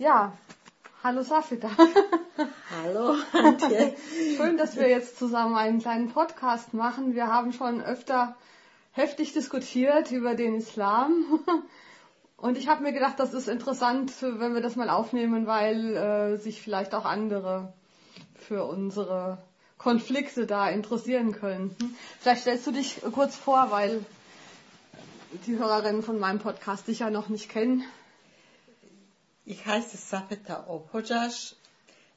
Ja, 0.00 0.32
hallo 1.04 1.20
Safita. 1.20 1.68
Hallo, 2.82 3.16
Antje. 3.34 3.94
Schön, 4.38 4.56
dass 4.56 4.76
wir 4.76 4.88
jetzt 4.88 5.18
zusammen 5.18 5.54
einen 5.56 5.78
kleinen 5.78 6.10
Podcast 6.10 6.72
machen. 6.72 7.14
Wir 7.14 7.26
haben 7.26 7.52
schon 7.52 7.82
öfter 7.82 8.34
heftig 8.92 9.34
diskutiert 9.34 10.10
über 10.10 10.34
den 10.34 10.54
Islam. 10.54 11.26
Und 12.38 12.56
ich 12.56 12.66
habe 12.66 12.82
mir 12.82 12.94
gedacht, 12.94 13.20
das 13.20 13.34
ist 13.34 13.46
interessant, 13.46 14.10
wenn 14.22 14.54
wir 14.54 14.62
das 14.62 14.74
mal 14.74 14.88
aufnehmen, 14.88 15.46
weil 15.46 15.94
äh, 15.94 16.36
sich 16.38 16.62
vielleicht 16.62 16.94
auch 16.94 17.04
andere 17.04 17.74
für 18.36 18.64
unsere 18.64 19.36
Konflikte 19.76 20.46
da 20.46 20.70
interessieren 20.70 21.32
könnten. 21.32 21.94
Vielleicht 22.20 22.40
stellst 22.40 22.66
du 22.66 22.70
dich 22.70 23.02
kurz 23.12 23.36
vor, 23.36 23.70
weil 23.70 24.02
die 25.46 25.58
Hörerinnen 25.58 26.02
von 26.02 26.18
meinem 26.18 26.38
Podcast 26.38 26.88
dich 26.88 27.00
ja 27.00 27.10
noch 27.10 27.28
nicht 27.28 27.50
kennen. 27.50 27.84
Ich 29.52 29.66
heiße 29.66 29.96
Safeta 29.96 30.68
Opojash. 30.68 31.56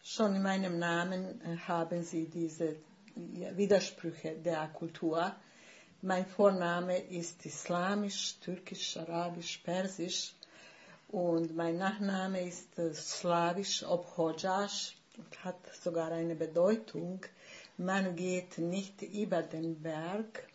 Schon 0.04 0.36
in 0.36 0.44
meinem 0.44 0.78
Namen 0.78 1.41
äh, 1.41 1.58
haben 1.68 2.04
Sie 2.04 2.28
diese 2.28 2.76
Widersprüche 3.16 4.36
der 4.36 4.68
Kultur. 4.68 5.36
Mein 6.04 6.27
Vorname 6.27 7.00
ist 7.00 7.44
Islamisch, 7.44 8.36
Türkisch, 8.40 8.98
Arabisch, 8.98 9.58
Persisch 9.64 10.36
und 11.08 11.55
mein 11.55 11.80
Nachname 11.80 12.48
ist 12.48 12.77
äh, 12.77 12.94
Slawisch, 12.94 13.84
Obhojash 13.84 14.96
und 15.18 15.44
hat 15.44 15.58
sogar 15.82 16.12
eine 16.12 16.36
Bedeutung. 16.36 17.26
Man 17.77 18.16
geht 18.16 18.60
nicht 18.60 19.02
über 19.02 19.41
den 19.41 19.82
Berg, 19.82 20.48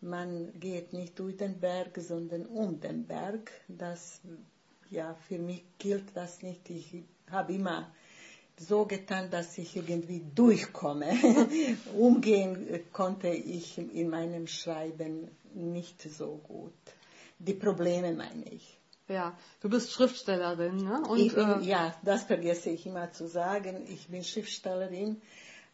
man 0.00 0.52
geht 0.60 0.92
nicht 0.92 1.18
durch 1.18 1.36
den 1.36 1.58
Berg, 1.58 1.98
sondern 1.98 2.46
um 2.46 2.80
den 2.80 3.08
Berg. 3.08 3.50
Das, 3.66 4.20
ja, 4.92 5.14
für 5.28 5.38
mich 5.38 5.64
gilt 5.78 6.14
das 6.14 6.42
nicht. 6.42 6.68
Ich 6.70 7.02
habe 7.30 7.54
immer 7.54 7.90
so 8.58 8.84
getan, 8.84 9.30
dass 9.30 9.56
ich 9.58 9.74
irgendwie 9.76 10.22
durchkomme. 10.34 11.10
Umgehen 11.98 12.84
konnte 12.92 13.28
ich 13.28 13.78
in 13.78 14.08
meinem 14.10 14.46
Schreiben 14.46 15.28
nicht 15.54 16.02
so 16.02 16.40
gut. 16.46 16.72
Die 17.38 17.54
Probleme 17.54 18.12
meine 18.12 18.44
ich. 18.50 18.78
Ja, 19.08 19.36
du 19.60 19.68
bist 19.68 19.90
Schriftstellerin, 19.90 20.76
ne? 20.76 21.02
Und, 21.08 21.34
bin, 21.34 21.62
äh, 21.62 21.64
ja, 21.64 21.94
das 22.04 22.22
vergesse 22.22 22.70
ich 22.70 22.86
immer 22.86 23.10
zu 23.10 23.26
sagen. 23.26 23.84
Ich 23.88 24.08
bin 24.08 24.22
Schriftstellerin 24.22 25.20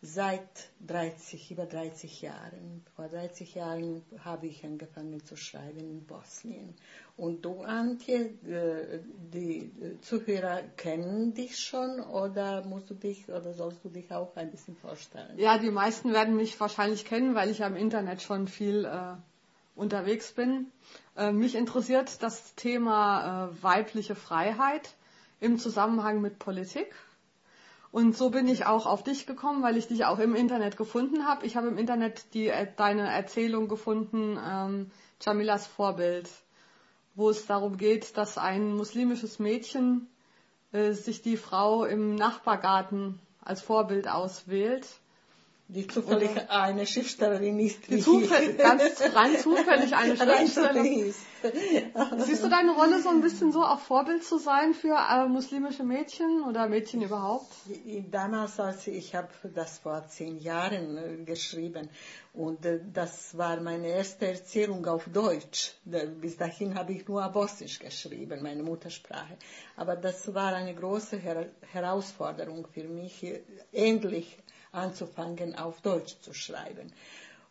seit 0.01 0.71
30, 0.87 1.51
über 1.51 1.67
30 1.67 2.23
Jahren. 2.23 2.85
Vor 2.95 3.09
30 3.09 3.55
Jahren 3.57 4.03
habe 4.25 4.47
ich 4.47 4.65
angefangen 4.65 5.25
zu 5.25 5.37
schreiben 5.37 5.81
in 5.81 6.07
Bosnien. 6.07 6.75
Und 7.17 7.45
du, 7.45 7.63
Antje, 7.63 8.27
äh, 8.47 9.01
die 9.33 9.73
Zuhörer 10.03 10.63
kennen 10.77 11.35
dich 11.35 11.59
schon 11.59 11.99
oder 12.01 12.65
musst 12.65 12.91
du 12.91 12.95
dich 12.95 13.29
oder 13.29 13.53
sollst 13.53 13.85
du 13.85 13.89
dich 13.89 14.13
auch 14.13 14.37
ein 14.37 14.53
bisschen 14.53 14.77
vorstellen? 14.77 15.37
Ja, 15.37 15.59
die 15.59 15.71
meisten 15.71 16.13
werden 16.13 16.37
mich 16.37 16.59
wahrscheinlich 16.61 17.05
kennen, 17.05 17.35
weil 17.35 17.51
ich 17.51 17.65
am 17.65 17.75
Internet 17.75 18.23
schon 18.23 18.47
viel 18.47 18.85
äh, 18.85 19.15
unterwegs 19.75 20.33
bin. 20.33 20.71
Äh, 21.17 21.33
mich 21.33 21.57
interessiert 21.57 22.23
das 22.23 22.55
Thema 22.55 23.49
äh, 23.49 23.63
weibliche 23.65 24.15
Freiheit 24.15 24.95
im 25.41 25.59
Zusammenhang 25.59 26.21
mit 26.21 26.39
Politik. 26.39 26.95
Und 27.91 28.17
so 28.17 28.31
bin 28.31 28.49
ich 28.49 28.67
auch 28.67 28.87
auf 28.87 29.03
dich 29.03 29.27
gekommen, 29.27 29.63
weil 29.63 29.77
ich 29.77 29.89
dich 29.89 30.05
auch 30.05 30.19
im 30.19 30.35
Internet 30.35 30.77
gefunden 30.77 31.27
habe. 31.27 31.47
Ich 31.47 31.57
habe 31.57 31.69
im 31.69 31.79
Internet 31.79 32.35
die, 32.35 32.49
äh, 32.49 32.67
deine 32.77 33.09
Erzählung 33.09 33.69
gefunden, 33.69 34.39
ähm, 34.45 34.91
Jamilas 35.21 35.67
Vorbild 35.67 36.29
wo 37.19 37.31
es 37.31 37.47
darum 37.47 37.77
geht, 37.77 38.17
dass 38.17 38.39
ein 38.39 38.77
muslimisches 38.77 39.41
Mädchen 39.41 40.07
äh, 40.71 40.93
sich 40.93 41.21
die 41.21 41.37
Frau 41.37 41.85
im 41.85 42.15
Nachbargarten 42.15 43.19
als 43.41 43.61
Vorbild 43.61 44.07
auswählt. 44.07 44.87
Die 45.71 45.87
zufällig 45.87 46.31
Oder 46.31 46.51
eine 46.51 46.87
Schriftstellerin 46.87 47.61
ist. 47.61 47.91
Die 47.91 48.01
zufällig, 48.01 48.57
ganz 48.59 48.83
rein 49.15 49.37
zufällig 49.39 49.95
eine 49.95 50.17
Schriftstellerin 50.17 51.09
ist. 51.11 51.21
Siehst 52.27 52.43
du 52.43 52.49
deine 52.49 52.73
Rolle 52.73 53.03
so 53.03 53.11
ein 53.11 53.21
bisschen 53.21 53.53
so, 53.53 53.63
auch 53.63 53.79
Vorbild 53.79 54.25
zu 54.25 54.39
sein 54.39 54.73
für 54.73 54.97
äh, 54.97 55.29
muslimische 55.29 55.85
Mädchen 55.85 56.43
oder 56.43 56.69
Mädchen 56.69 57.03
überhaupt? 57.03 57.53
Damals, 58.11 58.59
als 58.59 58.87
ich 58.87 59.15
habe 59.15 59.29
das 59.55 59.79
vor 59.79 60.07
zehn 60.09 60.39
Jahren 60.39 60.97
äh, 60.97 61.25
geschrieben 61.25 61.91
und 62.33 62.65
äh, 62.65 62.81
das 62.93 63.37
war 63.37 63.61
meine 63.61 63.89
erste 63.89 64.27
Erzählung 64.27 64.87
auf 64.87 65.05
Deutsch. 65.13 65.75
Bis 65.85 66.39
dahin 66.39 66.75
habe 66.77 66.93
ich 66.93 67.07
nur 67.07 67.29
Bosnisch 67.29 67.79
geschrieben, 67.79 68.43
meine 68.43 68.63
Muttersprache. 68.63 69.37
Aber 69.77 69.97
das 69.97 70.33
war 70.35 70.55
eine 70.55 70.75
große 70.75 71.19
Her 71.19 71.51
Herausforderung 71.73 72.67
für 72.73 72.85
mich, 72.85 73.25
endlich 73.73 74.39
anzufangen, 74.73 75.55
auf 75.57 75.81
Deutsch 75.81 76.21
zu 76.21 76.33
schreiben. 76.33 76.93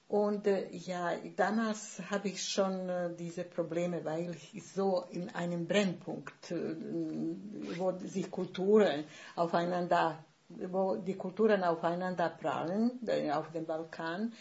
Und 0.07 0.47
äh, 0.47 0.69
ja, 0.71 1.11
damals 1.35 2.01
habe 2.09 2.29
ich 2.29 2.41
schon 2.41 2.87
äh, 2.87 3.13
diese 3.19 3.43
Probleme, 3.43 4.05
weil 4.05 4.37
ich 4.53 4.65
so 4.71 5.03
in 5.11 5.29
einem 5.31 5.67
Brennpunkt, 5.67 6.51
äh, 6.51 6.75
wo 7.77 7.91
sich 7.99 8.31
Kulturen 8.31 9.03
aufeinander, 9.35 10.23
wo 10.47 10.95
die 10.95 11.15
Kulturen 11.15 11.61
aufeinander 11.63 12.29
prallen, 12.29 13.05
äh, 13.05 13.31
auf 13.31 13.51
dem 13.51 13.65
Balkan, 13.65 14.31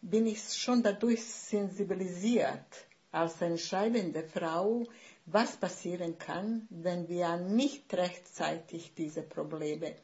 bin 0.00 0.26
ich 0.26 0.42
schon 0.52 0.82
dadurch 0.82 1.24
sensibilisiert, 1.24 2.86
als 3.12 3.40
eine 3.40 3.56
schreibende 3.58 4.24
Frau, 4.24 4.84
was 5.26 5.56
passieren 5.56 6.18
kann, 6.18 6.66
wenn 6.70 7.08
wir 7.08 7.36
nicht 7.36 7.94
rechtzeitig 7.94 8.94
diese 8.94 9.22
Probleme 9.22 9.94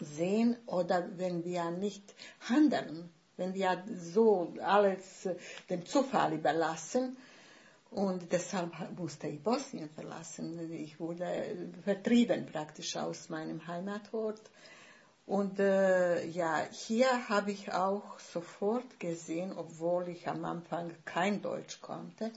sehen 0.00 0.56
oder 0.66 1.08
wenn 1.16 1.44
wir 1.44 1.70
nicht 1.70 2.14
handeln 2.48 3.10
wenn 3.36 3.54
wir 3.54 3.84
so 3.94 4.54
alles 4.62 5.28
dem 5.68 5.84
Zufall 5.84 6.34
überlassen. 6.34 7.16
Und 7.90 8.32
deshalb 8.32 8.72
musste 8.98 9.28
ich 9.28 9.42
Bosnien 9.42 9.88
verlassen. 9.90 10.70
Ich 10.72 10.98
wurde 10.98 11.70
vertrieben 11.84 12.46
praktisch 12.46 12.96
aus 12.96 13.28
meinem 13.28 13.66
Heimatort. 13.66 14.40
Und 15.24 15.58
äh, 15.58 16.24
ja, 16.26 16.66
hier 16.70 17.28
habe 17.28 17.52
ich 17.52 17.72
auch 17.72 18.18
sofort 18.18 19.00
gesehen, 19.00 19.52
obwohl 19.56 20.08
ich 20.08 20.28
am 20.28 20.44
Anfang 20.44 20.92
kein 21.04 21.42
Deutsch 21.42 21.80
konnte, 21.80 22.32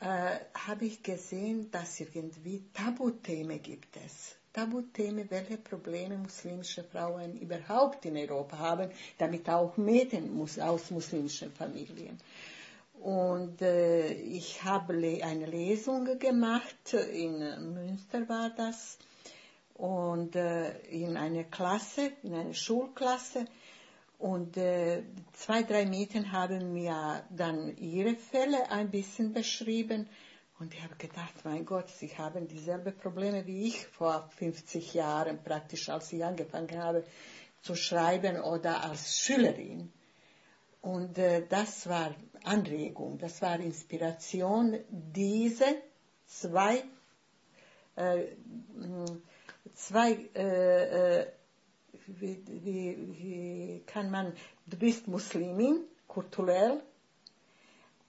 äh, 0.00 0.38
habe 0.54 0.84
ich 0.84 1.02
gesehen, 1.02 1.70
dass 1.72 1.98
irgendwie 1.98 2.64
Tabuthemen 2.72 3.60
gibt 3.60 3.96
es. 3.96 4.36
Tabuthemen, 4.52 5.30
welche 5.30 5.56
Probleme 5.56 6.18
muslimische 6.18 6.84
Frauen 6.84 7.38
überhaupt 7.40 8.04
in 8.04 8.16
Europa 8.16 8.58
haben, 8.58 8.90
damit 9.18 9.48
auch 9.48 9.76
Mädchen 9.76 10.38
aus 10.60 10.90
muslimischen 10.90 11.52
Familien. 11.52 12.18
Und 13.00 13.60
äh, 13.62 14.12
ich 14.12 14.62
habe 14.62 14.92
eine 15.22 15.46
Lesung 15.46 16.18
gemacht, 16.18 16.92
in 16.92 17.38
Münster 17.74 18.28
war 18.28 18.50
das, 18.50 18.98
und 19.74 20.36
äh, 20.36 20.78
in 20.90 21.16
einer 21.16 21.44
Klasse, 21.44 22.12
in 22.22 22.34
einer 22.34 22.54
Schulklasse. 22.54 23.46
Und 24.18 24.56
äh, 24.56 25.02
zwei, 25.32 25.64
drei 25.64 25.84
Mädchen 25.86 26.30
haben 26.30 26.72
mir 26.72 27.24
dann 27.30 27.76
ihre 27.78 28.14
Fälle 28.14 28.70
ein 28.70 28.90
bisschen 28.92 29.32
beschrieben. 29.32 30.08
Und 30.62 30.72
ich 30.74 30.82
habe 30.84 30.94
gedacht, 30.94 31.34
mein 31.42 31.66
Gott, 31.66 31.88
sie 31.88 32.16
haben 32.16 32.46
dieselben 32.46 32.96
Probleme 32.96 33.44
wie 33.48 33.66
ich 33.66 33.84
vor 33.84 34.30
50 34.36 34.94
Jahren 34.94 35.42
praktisch, 35.42 35.88
als 35.88 36.12
ich 36.12 36.24
angefangen 36.24 36.80
habe 36.80 37.04
zu 37.62 37.74
schreiben 37.74 38.40
oder 38.40 38.84
als 38.84 39.18
Schülerin. 39.18 39.92
Und 40.80 41.18
äh, 41.18 41.44
das 41.48 41.88
war 41.88 42.14
Anregung, 42.44 43.18
das 43.18 43.42
war 43.42 43.58
Inspiration, 43.58 44.78
diese 44.88 45.64
zwei, 46.26 46.84
äh, 47.96 48.26
zwei 49.74 50.12
äh, 50.36 51.22
äh, 51.22 51.26
wie, 52.06 52.40
wie, 52.46 53.18
wie 53.18 53.82
kann 53.84 54.12
man, 54.12 54.32
du 54.66 54.76
bist 54.76 55.08
Muslimin, 55.08 55.80
kulturell, 56.06 56.80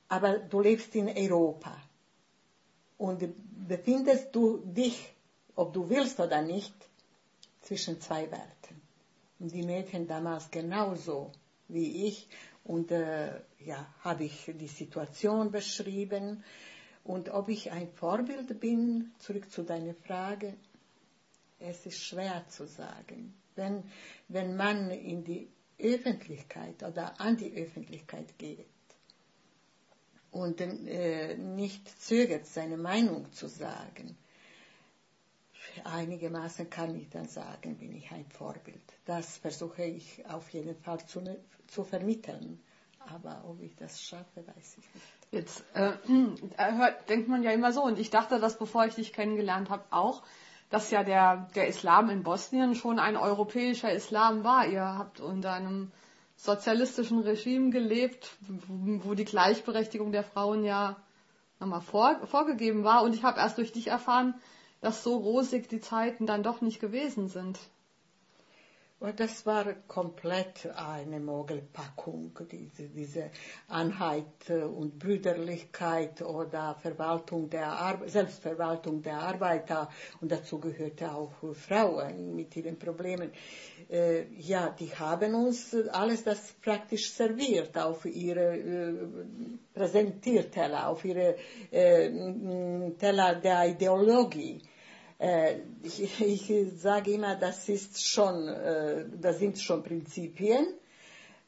aber 0.07 0.37
du 0.37 0.59
lebst 0.59 0.93
in 0.93 1.09
Europa 1.09 1.75
und 2.97 3.23
befindest 3.67 4.35
du 4.35 4.57
dich, 4.57 5.13
ob 5.55 5.73
du 5.73 5.89
willst 5.89 6.19
oder 6.19 6.41
nicht, 6.41 6.73
zwischen 7.61 7.99
zwei 8.01 8.29
Welten. 8.29 8.81
Und 9.39 9.51
die 9.53 9.63
Mädchen 9.63 10.07
damals 10.07 10.51
genauso 10.51 11.31
wie 11.67 12.07
ich. 12.07 12.27
Und 12.63 12.91
äh, 12.91 13.41
ja, 13.59 13.93
habe 14.01 14.25
ich 14.25 14.51
die 14.53 14.67
Situation 14.67 15.51
beschrieben. 15.51 16.43
Und 17.03 17.29
ob 17.29 17.49
ich 17.49 17.71
ein 17.71 17.89
Vorbild 17.91 18.59
bin, 18.59 19.11
zurück 19.19 19.51
zu 19.51 19.63
deiner 19.63 19.93
Frage, 19.93 20.55
es 21.59 21.85
ist 21.85 22.03
schwer 22.03 22.45
zu 22.49 22.67
sagen. 22.67 23.33
Wenn, 23.55 23.83
wenn 24.29 24.55
man 24.55 24.91
in 24.91 25.23
die 25.23 25.49
Öffentlichkeit 25.79 26.81
oder 26.83 27.19
an 27.19 27.37
die 27.37 27.53
Öffentlichkeit 27.53 28.37
geht, 28.37 28.65
und 30.33 30.59
äh, 30.61 31.37
nicht 31.37 31.87
zögert, 32.01 32.45
seine 32.47 32.75
Meinung 32.77 33.31
zu 33.31 33.47
sagen, 33.47 34.17
einigermaßen 35.83 36.69
kann 36.69 36.95
ich 36.95 37.09
dann 37.09 37.27
sagen, 37.27 37.77
bin 37.77 37.95
ich 37.95 38.11
ein 38.11 38.25
Vorbild. 38.25 38.81
Das 39.05 39.37
versuche 39.37 39.83
ich 39.83 40.25
auf 40.27 40.49
jeden 40.49 40.75
Fall 40.75 41.05
zu, 41.05 41.21
zu 41.67 41.83
vermitteln. 41.83 42.59
Aber 42.99 43.43
ob 43.47 43.61
ich 43.61 43.75
das 43.75 44.01
schaffe, 44.01 44.45
weiß 44.47 44.77
ich 44.77 44.93
nicht. 44.95 45.05
Jetzt 45.31 45.63
äh, 45.75 45.91
äh, 46.57 46.73
hört, 46.73 47.09
denkt 47.09 47.27
man 47.27 47.43
ja 47.43 47.51
immer 47.51 47.71
so, 47.71 47.83
und 47.83 47.99
ich 47.99 48.09
dachte 48.09 48.39
das, 48.39 48.57
bevor 48.57 48.85
ich 48.85 48.95
dich 48.95 49.13
kennengelernt 49.13 49.69
habe, 49.69 49.83
auch, 49.91 50.23
dass 50.69 50.89
ja 50.89 51.03
der, 51.03 51.47
der 51.55 51.67
Islam 51.67 52.09
in 52.09 52.23
Bosnien 52.23 52.73
schon 52.75 52.97
ein 52.97 53.17
europäischer 53.17 53.91
Islam 53.91 54.43
war. 54.43 54.65
Ihr 54.67 54.83
habt 54.83 55.19
unter 55.19 55.53
einem 55.53 55.91
sozialistischen 56.43 57.19
Regime 57.19 57.69
gelebt, 57.69 58.35
wo 58.67 59.13
die 59.13 59.23
Gleichberechtigung 59.23 60.11
der 60.11 60.25
Frauen 60.25 60.65
ja 60.65 60.97
nochmal 61.61 61.79
vor, 61.79 62.19
vorgegeben 62.27 62.83
war. 62.83 63.03
Und 63.03 63.15
ich 63.15 63.23
habe 63.23 63.39
erst 63.39 63.57
durch 63.57 63.71
dich 63.71 63.87
erfahren, 63.87 64.35
dass 64.81 65.03
so 65.03 65.15
rosig 65.15 65.69
die 65.69 65.79
Zeiten 65.79 66.25
dann 66.25 66.43
doch 66.43 66.59
nicht 66.59 66.81
gewesen 66.81 67.29
sind. 67.29 67.57
Das 69.11 69.45
war 69.45 69.65
komplett 69.85 70.65
eine 70.77 71.19
Mogelpackung, 71.19 72.39
diese, 72.49 72.87
diese 72.87 73.31
Einheit 73.67 74.49
und 74.49 74.97
Brüderlichkeit 74.97 76.21
oder 76.21 76.75
Verwaltung 76.75 77.49
der 77.49 77.67
Ar 77.67 77.99
Selbstverwaltung 78.07 79.01
der 79.01 79.19
Arbeiter 79.19 79.89
und 80.21 80.31
dazu 80.31 80.57
gehörte 80.57 81.11
auch 81.11 81.33
Frauen 81.53 82.33
mit 82.33 82.55
ihren 82.55 82.79
Problemen. 82.79 83.33
Äh, 83.89 84.23
ja, 84.37 84.69
die 84.69 84.95
haben 84.95 85.35
uns 85.35 85.75
alles 85.91 86.23
das 86.23 86.53
praktisch 86.61 87.11
serviert 87.11 87.77
auf 87.77 88.05
ihre 88.05 88.55
äh, 88.57 88.93
Präsentierteller, 89.73 90.87
auf 90.87 91.03
ihre 91.03 91.35
äh, 91.71 92.91
Teller 92.91 93.35
der 93.35 93.67
Ideologie 93.67 94.61
äh, 94.63 94.72
ich, 95.83 96.21
ich 96.49 96.51
sage 96.77 97.11
immer, 97.11 97.35
das 97.35 97.69
ist 97.69 98.03
schon, 98.03 98.47
äh, 98.47 99.05
das 99.21 99.39
sind 99.39 99.59
schon 99.59 99.83
Prinzipien, 99.83 100.67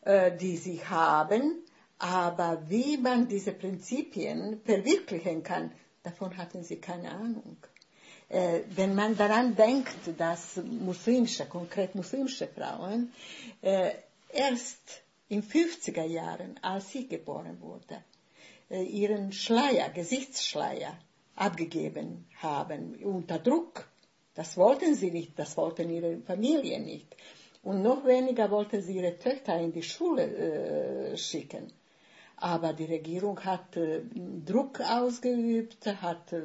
äh, 0.02 0.36
die 0.36 0.58
sie 0.58 0.84
haben, 0.86 1.64
aber 1.98 2.64
wie 2.68 2.98
man 2.98 3.28
diese 3.28 3.54
Prinzipien 3.54 4.62
verwirklichen 4.64 5.44
kann, 5.44 5.72
davon 6.04 6.36
hatten 6.38 6.64
sie 6.64 6.78
keine 6.78 7.12
Ahnung. 7.12 7.58
wenn 8.76 8.96
man 8.96 9.16
daran 9.16 9.56
denkt, 9.56 10.00
dass 10.18 10.58
muslimische, 10.58 11.46
konkret 11.46 11.94
muslimische 11.94 12.48
Frauen, 12.48 13.14
erst 13.62 15.04
in 15.30 15.44
50er 15.44 16.04
Jahren, 16.04 16.60
als 16.62 16.92
sie 16.92 17.08
geboren 17.08 17.62
wurde, 17.62 18.04
ihren 18.70 19.32
Schleier, 19.32 19.90
Gesichtsschleier 19.90 20.98
abgegeben 21.36 22.26
haben, 22.42 22.96
unter 23.04 23.40
Druck. 23.40 23.88
Das 24.34 24.58
wollten 24.58 24.96
sie 24.96 25.12
nicht, 25.12 25.38
das 25.38 25.56
wollten 25.58 25.90
ihre 25.90 26.18
Familie 26.22 26.80
nicht. 26.80 27.16
Und 27.64 27.82
noch 27.82 28.06
weniger 28.06 28.52
wollten 28.52 28.82
sie 28.82 28.98
ihre 28.98 29.18
Töchter 29.18 29.60
in 29.60 29.72
die 29.72 29.84
Schule 29.84 30.24
äh, 30.24 31.18
schicken. 31.18 31.72
Aber 32.38 32.74
die 32.74 32.86
Regierung 32.86 33.40
hat 33.40 33.78
äh, 33.78 34.02
Druck 34.46 34.82
ausgeübt, 34.82 35.88
hat 36.02 36.34
äh, 36.34 36.44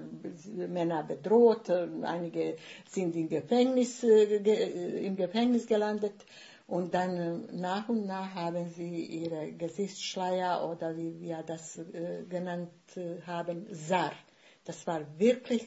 Männer 0.69 1.02
bedroht, 1.02 1.69
äh, 1.69 1.88
einige 2.02 2.56
sind 2.88 3.16
im 3.16 3.28
Gefängnis, 3.28 4.04
äh, 4.04 4.38
ge, 4.38 5.04
im 5.04 5.16
Gefängnis 5.16 5.66
gelandet. 5.66 6.14
Und 6.69 6.94
dann 6.94 7.16
äh, 7.16 7.52
nach 7.52 7.88
und 7.88 8.06
nach 8.06 8.32
haben 8.34 8.70
sie 8.70 9.04
ihre 9.04 9.52
Gesichtsschleier 9.52 10.70
oder 10.70 10.96
wie 10.96 11.20
wir 11.20 11.42
das 11.44 11.81
genannt 12.28 12.70
haben, 13.26 13.66
Sar 13.70 14.12
das 14.65 14.87
war 14.87 15.01
wirklich 15.19 15.67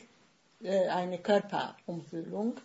äh, 0.61 0.87
eine 0.87 1.17
Körperumhüllung. 1.19 2.55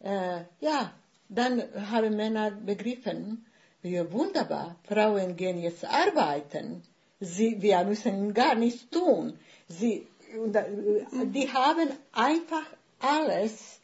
Äh, 0.00 0.44
ja, 0.60 0.92
dann 1.28 1.62
haben 1.90 2.16
Männer 2.16 2.50
begriffen, 2.50 3.46
wie 3.82 4.00
wunderbar, 4.12 4.76
Frauen 4.84 5.36
gehen 5.36 5.58
jetzt 5.60 5.84
arbeiten. 5.84 6.82
Sie, 7.20 7.60
wir 7.60 7.84
müssen 7.84 8.34
gar 8.34 8.54
nichts 8.54 8.88
tun. 8.90 9.38
Sie, 9.68 10.06
äh, 10.32 11.26
die 11.26 11.52
haben 11.52 11.90
einfach 12.12 12.66
alles 13.00 13.80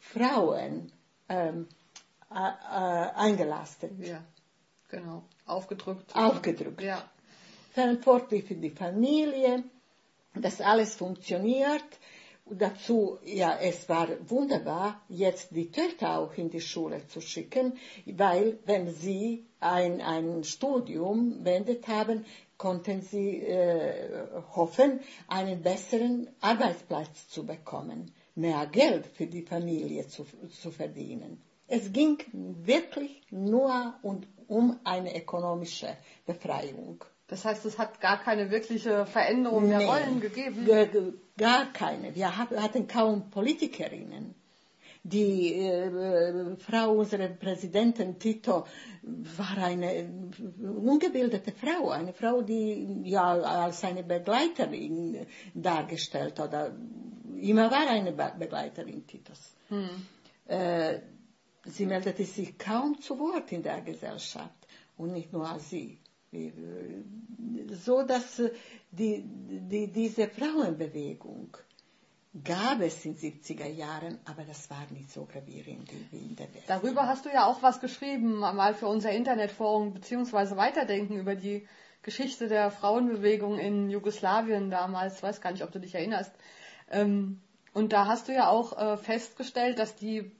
Frauen 0.00 0.92
ähm, 1.28 1.68
äh, 2.30 2.34
äh, 2.34 3.10
eingelastet. 3.14 3.92
Ja, 4.00 4.22
genau. 4.88 5.24
Aufgedrückt. 5.46 6.14
Aufgedrückt. 6.14 6.80
Ja. 6.80 7.02
Verantwortlich 7.72 8.44
für 8.44 8.54
die 8.54 8.70
Familie, 8.70 9.64
das 10.34 10.60
alles 10.60 10.94
funktioniert. 10.94 11.84
Dazu, 12.50 13.18
ja, 13.24 13.58
es 13.60 13.88
war 13.90 14.08
wunderbar, 14.30 15.02
jetzt 15.08 15.54
die 15.54 15.70
Töchter 15.70 16.18
auch 16.18 16.32
in 16.34 16.48
die 16.48 16.62
Schule 16.62 17.06
zu 17.06 17.20
schicken, 17.20 17.76
weil 18.06 18.58
wenn 18.64 18.90
sie 18.90 19.46
ein, 19.60 20.00
ein 20.00 20.44
Studium 20.44 21.44
beendet 21.44 21.86
haben, 21.88 22.24
konnten 22.56 23.02
sie 23.02 23.40
äh, 23.42 24.40
hoffen, 24.56 25.00
einen 25.28 25.62
besseren 25.62 26.30
Arbeitsplatz 26.40 27.28
zu 27.28 27.44
bekommen, 27.44 28.14
mehr 28.34 28.66
Geld 28.66 29.06
für 29.06 29.26
die 29.26 29.42
Familie 29.42 30.08
zu, 30.08 30.24
zu 30.48 30.70
verdienen. 30.70 31.42
Es 31.66 31.92
ging 31.92 32.18
wirklich 32.32 33.20
nur 33.30 33.94
und 34.02 34.26
um 34.46 34.80
eine 34.84 35.14
ökonomische 35.14 35.98
Befreiung. 36.24 37.04
Das 37.28 37.44
heißt, 37.44 37.66
es 37.66 37.78
hat 37.78 38.00
gar 38.00 38.18
keine 38.18 38.50
wirkliche 38.50 39.04
Veränderung 39.04 39.68
der 39.68 39.86
Rollen 39.86 40.20
gegeben? 40.20 40.66
Gar 41.36 41.72
keine. 41.72 42.14
Wir 42.14 42.36
hatten 42.36 42.88
kaum 42.88 43.30
Politikerinnen. 43.30 44.34
Die 45.04 45.54
äh, 45.54 46.56
Frau 46.56 46.92
unserer 46.92 47.28
Präsidentin 47.28 48.18
Tito 48.18 48.66
war 49.02 49.58
eine 49.58 50.10
ungebildete 50.60 51.52
Frau, 51.52 51.90
eine 51.90 52.12
Frau, 52.12 52.42
die 52.42 53.02
ja 53.04 53.32
als 53.32 53.84
eine 53.84 54.02
Begleiterin 54.02 55.26
dargestellt 55.54 56.40
oder 56.40 56.74
immer 57.40 57.70
war 57.70 57.88
eine 57.88 58.12
Begleiterin 58.12 59.06
Titos. 59.06 59.54
Hm. 59.68 59.88
Äh, 60.46 60.98
sie 61.64 61.86
meldete 61.86 62.24
sich 62.24 62.58
kaum 62.58 63.00
zu 63.00 63.18
Wort 63.18 63.52
in 63.52 63.62
der 63.62 63.80
Gesellschaft 63.82 64.66
und 64.96 65.12
nicht 65.12 65.32
nur 65.32 65.48
als 65.48 65.70
sie 65.70 65.98
so 67.84 68.02
dass 68.02 68.38
äh, 68.38 68.50
die, 68.90 69.22
die, 69.24 69.92
diese 69.92 70.28
Frauenbewegung 70.28 71.56
gab 72.44 72.80
es 72.80 73.04
in 73.04 73.16
den 73.16 73.40
70er 73.40 73.66
Jahren, 73.66 74.18
aber 74.24 74.44
das 74.44 74.70
war 74.70 74.86
nicht 74.90 75.10
so 75.10 75.24
gravierend 75.24 75.90
wie 76.10 76.18
in 76.18 76.36
der 76.36 76.52
Welt. 76.54 76.64
Darüber 76.66 77.06
hast 77.06 77.24
du 77.24 77.30
ja 77.30 77.46
auch 77.46 77.62
was 77.62 77.80
geschrieben, 77.80 78.38
mal 78.38 78.74
für 78.74 78.86
unser 78.86 79.10
Internetforum, 79.12 79.94
beziehungsweise 79.94 80.56
Weiterdenken 80.56 81.18
über 81.18 81.34
die 81.34 81.66
Geschichte 82.02 82.48
der 82.48 82.70
Frauenbewegung 82.70 83.58
in 83.58 83.90
Jugoslawien 83.90 84.70
damals. 84.70 85.16
Ich 85.16 85.22
weiß 85.22 85.40
gar 85.40 85.52
nicht, 85.52 85.64
ob 85.64 85.72
du 85.72 85.80
dich 85.80 85.94
erinnerst. 85.94 86.32
Ähm, 86.90 87.40
und 87.72 87.92
da 87.92 88.06
hast 88.06 88.28
du 88.28 88.32
ja 88.32 88.48
auch 88.48 88.76
äh, 88.78 88.96
festgestellt, 88.96 89.78
dass 89.78 89.96
die 89.96 90.30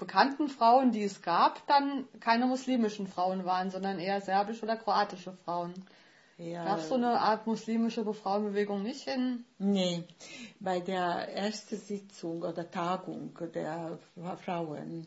bekannten 0.00 0.48
Frauen, 0.48 0.90
die 0.90 1.04
es 1.04 1.22
gab, 1.22 1.64
dann 1.68 2.08
keine 2.18 2.46
muslimischen 2.46 3.06
Frauen 3.06 3.44
waren, 3.44 3.70
sondern 3.70 4.00
eher 4.00 4.20
serbische 4.20 4.64
oder 4.64 4.76
kroatische 4.76 5.32
Frauen. 5.44 5.74
Ja. 6.38 6.64
Gab 6.64 6.78
es 6.78 6.88
so 6.88 6.94
eine 6.94 7.20
Art 7.20 7.46
muslimische 7.46 8.02
Frauenbewegung 8.14 8.82
nicht 8.82 9.06
in? 9.06 9.44
Nee, 9.58 10.04
bei 10.58 10.80
der 10.80 11.28
ersten 11.34 11.76
Sitzung 11.76 12.42
oder 12.42 12.68
Tagung 12.70 13.38
der 13.54 13.98
Frauen, 14.42 15.06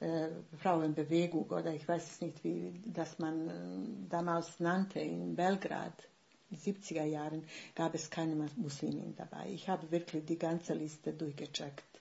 äh, 0.00 0.28
Frauenbewegung 0.58 1.50
oder 1.50 1.72
ich 1.72 1.88
weiß 1.88 2.04
es 2.12 2.20
nicht, 2.20 2.44
wie 2.44 2.82
das 2.84 3.18
man 3.18 3.48
äh, 3.48 4.10
damals 4.10 4.60
nannte 4.60 5.00
in 5.00 5.34
Belgrad, 5.34 6.06
in 6.50 6.58
den 6.58 6.74
70er 6.74 7.04
Jahren, 7.04 7.44
gab 7.74 7.94
es 7.94 8.10
keine 8.10 8.36
Muslimen 8.56 9.16
dabei. 9.16 9.48
Ich 9.48 9.70
habe 9.70 9.90
wirklich 9.90 10.26
die 10.26 10.38
ganze 10.38 10.74
Liste 10.74 11.14
durchgecheckt 11.14 11.93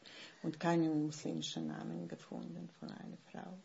und 0.44 0.60
keinen 0.60 1.06
muslimischen 1.06 1.68
Namen 1.68 2.08
gefunden 2.08 2.70
von 2.80 2.92
einer 2.92 3.18
Frau. 3.32 3.58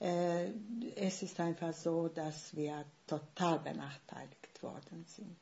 Äh, 0.00 0.50
es 0.96 1.22
ist 1.22 1.38
einfach 1.40 1.74
so, 1.74 2.08
dass 2.08 2.54
wir 2.56 2.84
total 3.06 3.58
benachteiligt 3.58 4.62
worden 4.62 5.04
sind. 5.06 5.36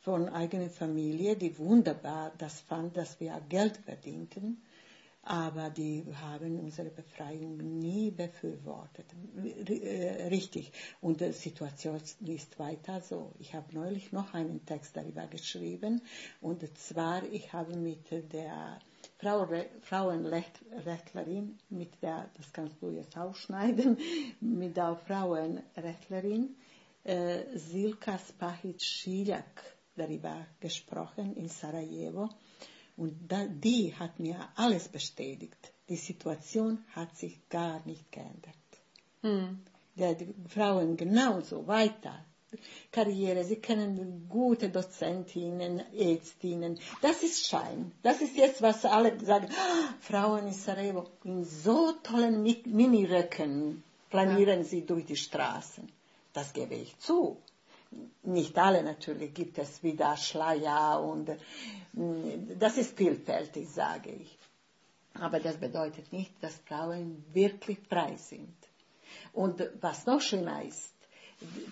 Von 0.00 0.28
eigener 0.28 0.70
Familie, 0.70 1.36
die 1.36 1.56
wunderbar 1.58 2.32
das 2.38 2.60
fand, 2.60 2.96
dass 2.96 3.20
wir 3.20 3.40
Geld 3.48 3.76
verdienten, 3.78 4.62
aber 5.22 5.70
die 5.70 6.04
haben 6.20 6.60
unsere 6.60 6.88
Befreiung 6.88 7.56
nie 7.56 8.12
befürwortet. 8.12 9.06
Äh, 9.66 10.28
richtig. 10.28 10.70
Und 11.00 11.20
die 11.20 11.32
Situation 11.32 12.00
ist 12.24 12.58
weiter 12.60 13.00
so. 13.00 13.32
Ich 13.40 13.52
habe 13.54 13.74
neulich 13.74 14.12
noch 14.12 14.32
einen 14.34 14.64
Text 14.64 14.96
darüber 14.96 15.26
geschrieben, 15.26 16.00
und 16.40 16.62
zwar, 16.78 17.24
ich 17.24 17.52
habe 17.52 17.76
mit 17.76 18.08
der 18.32 18.78
Frauenrechtlerin, 19.18 21.58
mit 21.70 22.02
der, 22.02 22.28
das 22.36 22.52
kannst 22.52 22.82
du 22.82 22.90
jetzt 22.90 23.16
ausschneiden, 23.16 23.96
mit 24.40 24.76
der 24.76 24.96
Frauenrechtlerin 24.96 26.56
äh, 27.04 27.56
Silka 27.56 28.18
Spahic-Schiljak 28.18 29.76
darüber 29.96 30.46
gesprochen 30.60 31.34
in 31.36 31.48
Sarajevo. 31.48 32.28
Und 32.96 33.30
da, 33.30 33.46
die 33.46 33.94
hat 33.94 34.18
mir 34.18 34.48
alles 34.56 34.88
bestätigt. 34.88 35.72
Die 35.88 35.96
Situation 35.96 36.84
hat 36.92 37.16
sich 37.16 37.48
gar 37.48 37.84
nicht 37.86 38.10
geändert. 38.10 38.56
Hm. 39.22 39.60
Die 39.94 40.34
Frauen 40.48 40.96
genauso 40.96 41.66
weiter. 41.66 42.24
Karriere, 42.92 43.44
sie 43.44 43.56
können 43.56 44.28
gute 44.28 44.68
Dozentinnen, 44.68 45.82
Ärztinnen. 45.92 46.78
Das 47.02 47.22
ist 47.22 47.46
Schein. 47.46 47.92
Das 48.02 48.20
ist 48.20 48.36
jetzt, 48.36 48.62
was 48.62 48.84
alle 48.84 49.18
sagen. 49.24 49.48
Ah, 49.50 49.94
Frauen 50.00 50.46
in 50.46 50.52
Sarajevo 50.52 51.08
in 51.24 51.44
so 51.44 51.92
tollen 52.02 52.42
Miniröcken 52.42 53.82
planieren 54.10 54.60
ja. 54.60 54.64
sie 54.64 54.86
durch 54.86 55.06
die 55.06 55.16
Straßen. 55.16 55.90
Das 56.32 56.52
gebe 56.52 56.74
ich 56.74 56.98
zu. 56.98 57.36
Nicht 58.22 58.56
alle 58.58 58.82
natürlich 58.82 59.34
gibt 59.34 59.58
es 59.58 59.82
wieder 59.82 60.16
Schleier 60.16 61.00
und 61.02 61.28
mm, 61.92 62.58
das 62.58 62.76
ist 62.78 62.96
vielfältig, 62.96 63.68
sage 63.68 64.10
ich. 64.10 64.38
Aber 65.14 65.40
das 65.40 65.56
bedeutet 65.56 66.12
nicht, 66.12 66.32
dass 66.42 66.54
Frauen 66.68 67.24
wirklich 67.32 67.78
frei 67.88 68.16
sind. 68.16 68.54
Und 69.32 69.62
was 69.80 70.06
noch 70.06 70.20
schlimmer 70.20 70.62
ist, 70.62 70.95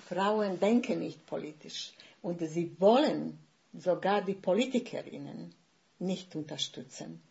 Frauen 0.08 0.60
denken 0.60 1.00
nicht 1.00 1.24
politisch 1.26 1.92
und 2.22 2.40
sie 2.40 2.76
wollen 2.78 3.38
sogar 3.72 4.22
die 4.22 4.34
Politikerinnen 4.34 5.54
nicht 5.98 6.34
unterstützen. 6.36 7.22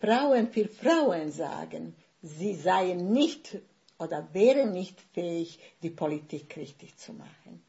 Frauen 0.00 0.48
für 0.48 0.68
Frauen 0.68 1.32
sagen, 1.32 1.94
sie 2.22 2.54
seien 2.54 3.12
nicht 3.12 3.58
oder 3.98 4.28
wären 4.32 4.72
nicht 4.72 5.00
fähig, 5.12 5.58
die 5.82 5.90
Politik 5.90 6.56
richtig 6.56 6.96
zu 6.96 7.12
machen. 7.12 7.62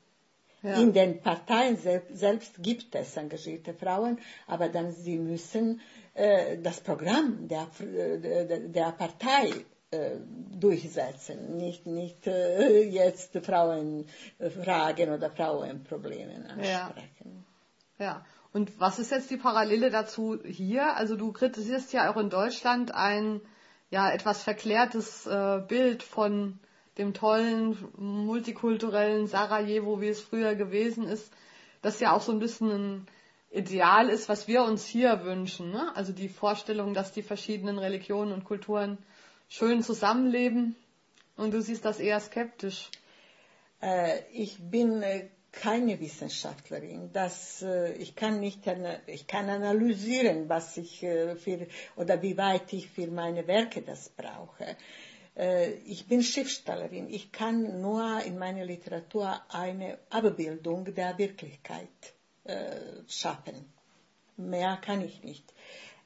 Ja. 0.62 0.82
In 0.82 0.92
den 0.92 1.22
Parteien 1.22 1.78
selbst 1.78 2.62
gibt 2.62 2.94
es 2.94 3.16
engagierte 3.16 3.74
Frauen, 3.74 4.20
aber 4.46 4.68
dann 4.68 4.92
sie 4.92 5.18
müssen 5.18 5.80
äh, 6.14 6.58
das 6.58 6.82
Programm 6.82 7.48
der, 7.48 7.68
der, 7.80 8.60
der 8.60 8.92
Partei 8.92 9.48
äh, 9.48 9.64
durchsetzen, 9.92 11.58
nicht, 11.58 11.88
nicht 11.88 12.28
äh, 12.28 12.84
jetzt 12.84 13.36
Frauenfragen 13.44 15.10
oder 15.12 15.32
Frauenprobleme 15.32 16.36
ansprechen. 16.48 17.46
Ja. 17.98 18.06
ja. 18.06 18.26
Und 18.54 18.80
was 18.80 19.00
ist 19.00 19.12
jetzt 19.12 19.32
die 19.32 19.38
Parallele 19.38 19.90
dazu 19.90 20.40
hier? 20.44 20.96
Also 20.96 21.16
du 21.16 21.32
kritisierst 21.32 21.92
ja 21.94 22.12
auch 22.12 22.18
in 22.18 22.30
Deutschland 22.30 22.94
ein 22.94 23.42
ja 23.90 24.12
etwas 24.12 24.44
verklärtes 24.44 25.26
äh, 25.26 25.62
Bild 25.68 26.04
von 26.04 26.60
dem 27.00 27.14
tollen 27.14 27.78
multikulturellen 27.98 29.26
Sarajevo, 29.26 30.02
wie 30.02 30.10
es 30.10 30.22
früher 30.22 30.54
gewesen 30.54 31.08
ist, 31.08 31.32
das 31.82 32.00
ja 32.00 32.12
auch 32.12 32.22
so 32.22 32.32
ein 32.32 32.40
bisschen 32.40 32.70
ein 32.70 33.08
Ideal 33.52 34.10
ist, 34.10 34.30
was 34.30 34.48
wir 34.48 34.64
uns 34.64 34.86
hier 34.86 35.24
wünschen. 35.24 35.72
Ne? 35.72 35.92
Also 35.96 36.14
die 36.14 36.30
Vorstellung, 36.30 36.94
dass 36.94 37.12
die 37.12 37.24
verschiedenen 37.24 37.80
Religionen 37.80 38.34
und 38.34 38.44
Kulturen 38.44 39.00
schön 39.50 39.84
zusammenleben 39.84 40.76
und 41.36 41.52
du 41.54 41.62
siehst 41.62 41.84
das 41.84 42.00
eher 42.00 42.20
skeptisch. 42.20 42.90
Äh, 43.82 44.20
ich 44.32 44.58
bin 44.60 45.02
äh, 45.02 45.30
keine 45.52 46.00
Wissenschaftlerin. 46.00 47.12
Das, 47.12 47.62
äh, 47.64 47.94
ich, 47.94 48.16
kann 48.16 48.40
nicht, 48.40 48.62
ich 49.08 49.26
kann 49.28 49.50
analysieren, 49.50 50.48
was 50.48 50.78
ich 50.78 51.04
äh, 51.04 51.36
für, 51.36 51.68
oder 51.96 52.22
wie 52.22 52.38
weit 52.38 52.72
ich 52.74 52.90
für 52.90 53.08
meine 53.08 53.48
Werke 53.48 53.82
das 53.82 54.10
brauche. 54.10 54.78
Äh, 55.36 55.72
ich 55.86 56.08
bin 56.08 56.22
Schriftstellerin. 56.22 57.10
Ich 57.10 57.32
kann 57.32 57.82
nur 57.82 58.22
in 58.24 58.38
meiner 58.38 58.66
Literatur 58.66 59.42
eine 59.50 59.98
Abbildung 60.10 60.94
der 60.94 61.18
Wirklichkeit 61.18 61.88
schaffen. 63.08 63.72
Mehr 64.38 64.78
kann 64.78 65.02
ich 65.02 65.24
nicht 65.24 65.54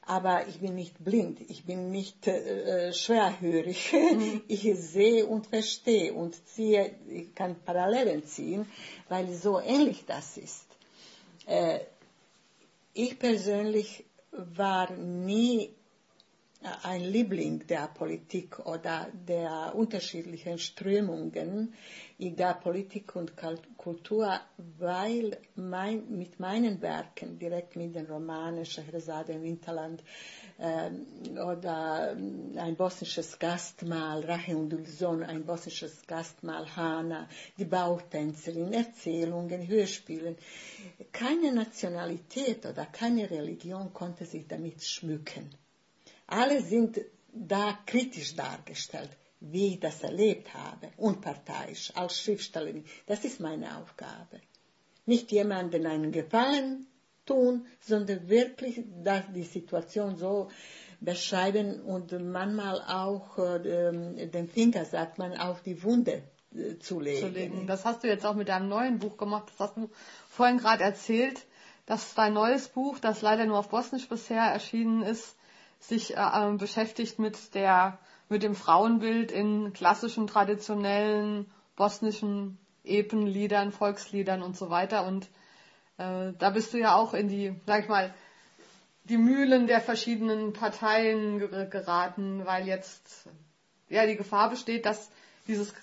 aber 0.06 0.46
ich 0.48 0.60
bin 0.60 0.74
nicht 0.74 1.02
blind, 1.02 1.40
ich 1.48 1.64
bin 1.64 1.90
nicht 1.90 2.26
äh, 2.26 2.92
schwerhörig. 2.92 3.92
Mhm. 3.92 4.42
Ich 4.48 4.62
sehe 4.78 5.26
und 5.26 5.46
verstehe 5.46 6.12
und 6.12 6.34
ziehe, 6.48 6.94
ich 7.08 7.34
kann 7.34 7.56
Parallelen 7.64 8.24
ziehen, 8.24 8.66
weil 9.08 9.32
so 9.32 9.60
ähnlich 9.60 10.04
das 10.06 10.36
ist. 10.36 10.66
Äh, 11.46 11.80
ich 12.92 13.18
persönlich 13.18 14.04
war 14.30 14.90
nie 14.92 15.70
ein 16.82 17.02
Liebling 17.02 17.66
der 17.66 17.88
Politik 17.88 18.58
oder 18.60 19.08
der 19.12 19.74
unterschiedlichen 19.74 20.58
Strömungen 20.58 21.74
in 22.18 22.36
der 22.36 22.54
Politik 22.54 23.16
und 23.16 23.32
Kultur, 23.76 24.40
weil 24.78 25.36
mein, 25.56 26.08
mit 26.16 26.38
meinen 26.38 26.80
Werken, 26.80 27.38
direkt 27.38 27.74
mit 27.74 27.94
den 27.94 28.06
Romanen 28.06 28.64
Scheherazade 28.64 29.32
im 29.32 29.42
Winterland 29.42 30.02
äh, 30.58 30.90
oder 31.32 32.16
ein 32.56 32.76
bosnisches 32.76 33.38
Gastmahl, 33.38 34.24
Rache 34.24 34.56
und 34.56 34.72
Ilson, 34.72 35.24
ein 35.24 35.44
bosnisches 35.44 36.06
Gastmahl, 36.06 36.66
Hana, 36.76 37.28
die 37.58 37.64
Bautänzerin, 37.64 38.72
Erzählungen, 38.72 39.66
Hörspielen, 39.66 40.36
keine 41.12 41.52
Nationalität 41.52 42.64
oder 42.64 42.86
keine 42.86 43.28
Religion 43.28 43.92
konnte 43.92 44.24
sich 44.24 44.46
damit 44.46 44.84
schmücken. 44.84 45.50
Alle 46.28 46.62
sind 46.62 47.00
da 47.32 47.76
kritisch 47.84 48.36
dargestellt, 48.36 49.10
wie 49.50 49.74
ich 49.74 49.80
das 49.80 50.02
erlebt 50.02 50.52
habe, 50.54 50.90
unparteiisch, 50.96 51.92
als 51.94 52.20
Schriftstellerin. 52.20 52.84
Das 53.06 53.24
ist 53.24 53.40
meine 53.40 53.78
Aufgabe. 53.78 54.40
Nicht 55.06 55.32
jemandem 55.32 55.86
einen 55.86 56.12
Gefallen 56.12 56.86
tun, 57.26 57.66
sondern 57.80 58.28
wirklich 58.28 58.82
die 59.34 59.42
Situation 59.42 60.16
so 60.16 60.48
beschreiben 61.00 61.80
und 61.82 62.12
manchmal 62.12 62.80
auch 62.82 63.38
äh, 63.38 64.26
den 64.26 64.48
Finger, 64.48 64.84
sagt 64.84 65.18
man, 65.18 65.36
auf 65.36 65.62
die 65.62 65.82
Wunde 65.82 66.22
äh, 66.54 66.78
zu, 66.78 67.00
legen. 67.00 67.20
zu 67.20 67.28
legen. 67.28 67.66
Das 67.66 67.84
hast 67.84 68.04
du 68.04 68.08
jetzt 68.08 68.24
auch 68.24 68.34
mit 68.34 68.48
deinem 68.48 68.68
neuen 68.68 68.98
Buch 68.98 69.16
gemacht. 69.16 69.48
Das 69.48 69.68
hast 69.68 69.76
du 69.76 69.90
vorhin 70.28 70.58
gerade 70.58 70.84
erzählt, 70.84 71.44
dass 71.86 72.14
dein 72.14 72.32
neues 72.32 72.68
Buch, 72.68 72.98
das 72.98 73.20
leider 73.20 73.44
nur 73.44 73.58
auf 73.58 73.68
Bosnisch 73.68 74.08
bisher 74.08 74.42
erschienen 74.42 75.02
ist, 75.02 75.36
sich 75.80 76.16
äh, 76.16 76.52
beschäftigt 76.56 77.18
mit 77.18 77.54
der 77.54 77.98
mit 78.28 78.42
dem 78.42 78.54
Frauenbild 78.54 79.32
in 79.32 79.72
klassischen 79.72 80.26
traditionellen 80.26 81.50
bosnischen 81.76 82.58
Epenliedern, 82.84 83.72
Volksliedern 83.72 84.42
und 84.42 84.56
so 84.56 84.70
weiter. 84.70 85.06
Und 85.06 85.26
äh, 85.98 86.32
da 86.38 86.50
bist 86.50 86.72
du 86.72 86.78
ja 86.78 86.94
auch 86.94 87.14
in 87.14 87.28
die, 87.28 87.54
sag 87.66 87.82
ich 87.82 87.88
mal, 87.88 88.14
die 89.04 89.18
Mühlen 89.18 89.66
der 89.66 89.80
verschiedenen 89.80 90.52
Parteien 90.52 91.38
geraten, 91.70 92.46
weil 92.46 92.66
jetzt 92.66 93.28
ja 93.88 94.06
die 94.06 94.16
Gefahr 94.16 94.48
besteht, 94.48 94.86
dass 94.86 95.10
dieses 95.46 95.74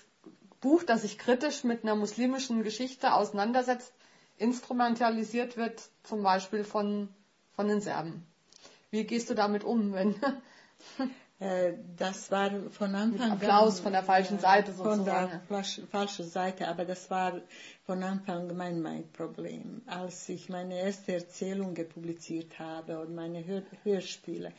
Buch, 0.60 0.82
das 0.82 1.02
sich 1.02 1.18
kritisch 1.18 1.62
mit 1.64 1.84
einer 1.84 1.94
muslimischen 1.94 2.62
Geschichte 2.62 3.14
auseinandersetzt, 3.14 3.92
instrumentalisiert 4.38 5.56
wird, 5.56 5.82
zum 6.02 6.22
Beispiel 6.22 6.64
von, 6.64 7.08
von 7.54 7.68
den 7.68 7.80
Serben. 7.80 8.26
Wie 8.90 9.04
gehst 9.04 9.30
du 9.30 9.34
damit 9.34 9.62
um, 9.62 9.92
wenn 9.92 10.16
das 11.96 12.30
war 12.30 12.50
von 12.70 12.94
Anfang 12.94 13.20
an. 13.20 13.32
Applaus 13.32 13.80
von 13.80 13.92
der 13.92 14.02
falschen 14.02 14.38
Seite 14.38 14.72
sozusagen. 14.72 15.40
Von 15.48 15.56
der 15.56 15.86
falschen 15.90 16.28
Seite, 16.28 16.68
aber 16.68 16.84
das 16.84 17.10
war 17.10 17.40
von 17.84 18.02
Anfang 18.02 18.56
mein, 18.56 18.80
mein 18.80 19.10
Problem. 19.12 19.82
Als 19.86 20.28
ich 20.28 20.48
meine 20.48 20.78
erste 20.78 21.14
Erzählung 21.14 21.74
publiziert 21.74 22.58
habe 22.58 23.00
und 23.00 23.14
meine 23.14 23.44
Hör 23.44 23.62
Hörspiele. 23.82 24.52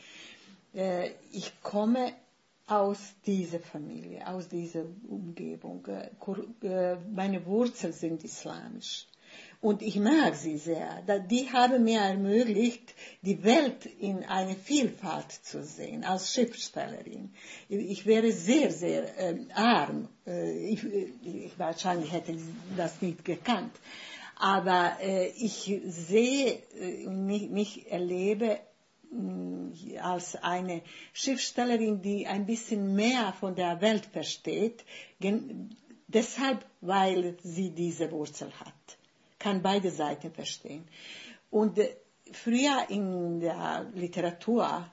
Äh, 0.74 1.12
ich 1.32 1.62
komme 1.62 2.14
aus 2.68 3.00
dieser 3.26 3.60
Familie, 3.60 4.28
aus 4.28 4.48
dieser 4.48 4.84
Umgebung. 5.08 5.86
Äh, 5.88 6.96
meine 7.14 7.46
Wurzeln 7.46 7.94
sind 7.94 8.24
islamisch. 8.24 9.08
Und 9.64 9.82
ich 9.82 9.96
mag 9.96 10.36
sie 10.36 10.58
sehr. 10.58 11.02
Die 11.32 11.50
haben 11.54 11.86
mir 11.86 12.02
ermöglicht, 12.02 12.94
die 13.22 13.46
Welt 13.46 13.86
in 13.86 14.26
eine 14.26 14.56
Vielfalt 14.56 15.32
zu 15.32 15.64
sehen, 15.64 16.04
als 16.04 16.34
Schriftstellerin. 16.34 17.34
Ich 17.70 18.06
wäre 18.06 18.34
sehr, 18.34 18.74
sehr 18.74 19.18
äh, 19.18 19.38
arm. 19.54 20.10
Äh, 20.28 20.68
ich, 20.68 20.84
ich, 20.84 21.58
wahrscheinlich 21.58 22.12
hätte 22.12 22.36
das 22.76 23.02
nicht 23.02 23.24
gekannt. 23.24 23.72
Aber 24.36 24.98
äh, 25.02 25.30
ich 25.30 25.74
sehe, 25.86 26.62
äh, 26.78 27.08
mich, 27.08 27.50
mich 27.50 27.90
erlebe 27.90 28.60
äh, 29.14 29.98
als 30.00 30.36
eine 30.36 30.82
Schriftstellerin, 31.14 32.02
die 32.02 32.28
ein 32.28 32.46
bisschen 32.46 32.96
mehr 32.96 33.34
von 33.40 33.56
der 33.56 33.80
Welt 33.80 34.06
versteht, 34.08 34.84
deshalb, 36.10 36.66
weil 36.82 37.38
sie 37.44 37.70
diese 37.70 38.12
Wurzel 38.12 38.52
hat 38.60 38.98
kann 39.44 39.62
beide 39.62 39.92
Seiten 39.92 40.32
verstehen. 40.32 40.88
Und 41.52 41.78
äh, 41.78 41.96
früher 42.32 42.90
in 42.90 43.40
der 43.40 43.86
Literatur 43.94 44.90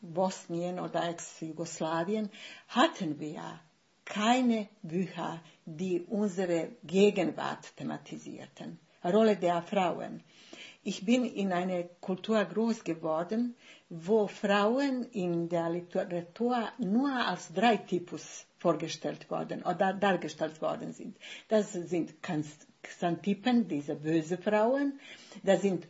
Bosnien 0.00 0.78
oder 0.80 1.08
Ex-Jugoslawien 1.08 2.28
hatten 2.68 3.18
wir 3.20 3.60
keine 4.04 4.68
Bücher, 4.82 5.40
die 5.64 6.02
unsere 6.02 6.72
Gegenwart 6.82 7.74
thematisierten. 7.76 8.78
Rolle 9.02 9.36
der 9.36 9.62
Frauen. 9.62 10.22
ich 10.86 11.04
bin 11.04 11.24
in 11.24 11.52
einer 11.52 11.84
Kultur 12.00 12.44
groß 12.44 12.84
geworden, 12.84 13.56
wo 13.88 14.26
Frauen 14.26 15.04
in 15.12 15.48
der 15.48 15.70
Literatur 15.70 16.68
nur 16.78 17.10
als 17.10 17.52
drei 17.52 17.78
Typus 17.78 18.46
vorgestellt 18.58 19.30
worden 19.30 19.62
oder 19.62 19.94
dargestellt 19.94 20.60
worden 20.60 20.92
sind. 20.92 21.16
Das 21.48 21.72
sind 21.72 22.22
Xantippen, 22.84 23.68
diese 23.68 23.94
böse 23.94 24.38
Frauen, 24.38 24.98
das 25.42 25.62
sind 25.62 25.86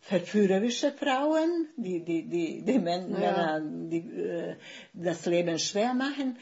verführerische 0.00 0.92
Frauen, 0.92 1.68
die, 1.76 2.00
die, 2.00 2.22
die, 2.22 2.62
die 2.62 2.78
Männer 2.78 3.20
ja. 3.20 3.60
die, 3.60 3.98
äh, 3.98 4.56
das 4.94 5.26
Leben 5.26 5.58
schwer 5.58 5.94
machen 5.94 6.38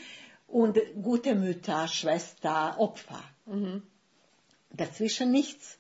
und 0.47 0.79
gute 1.03 1.35
Mütter, 1.35 1.89
Schwester, 1.89 2.77
Opfer. 2.79 3.23
Mhm. 3.47 3.83
Dazwischen 4.71 5.31
nichts. 5.31 5.79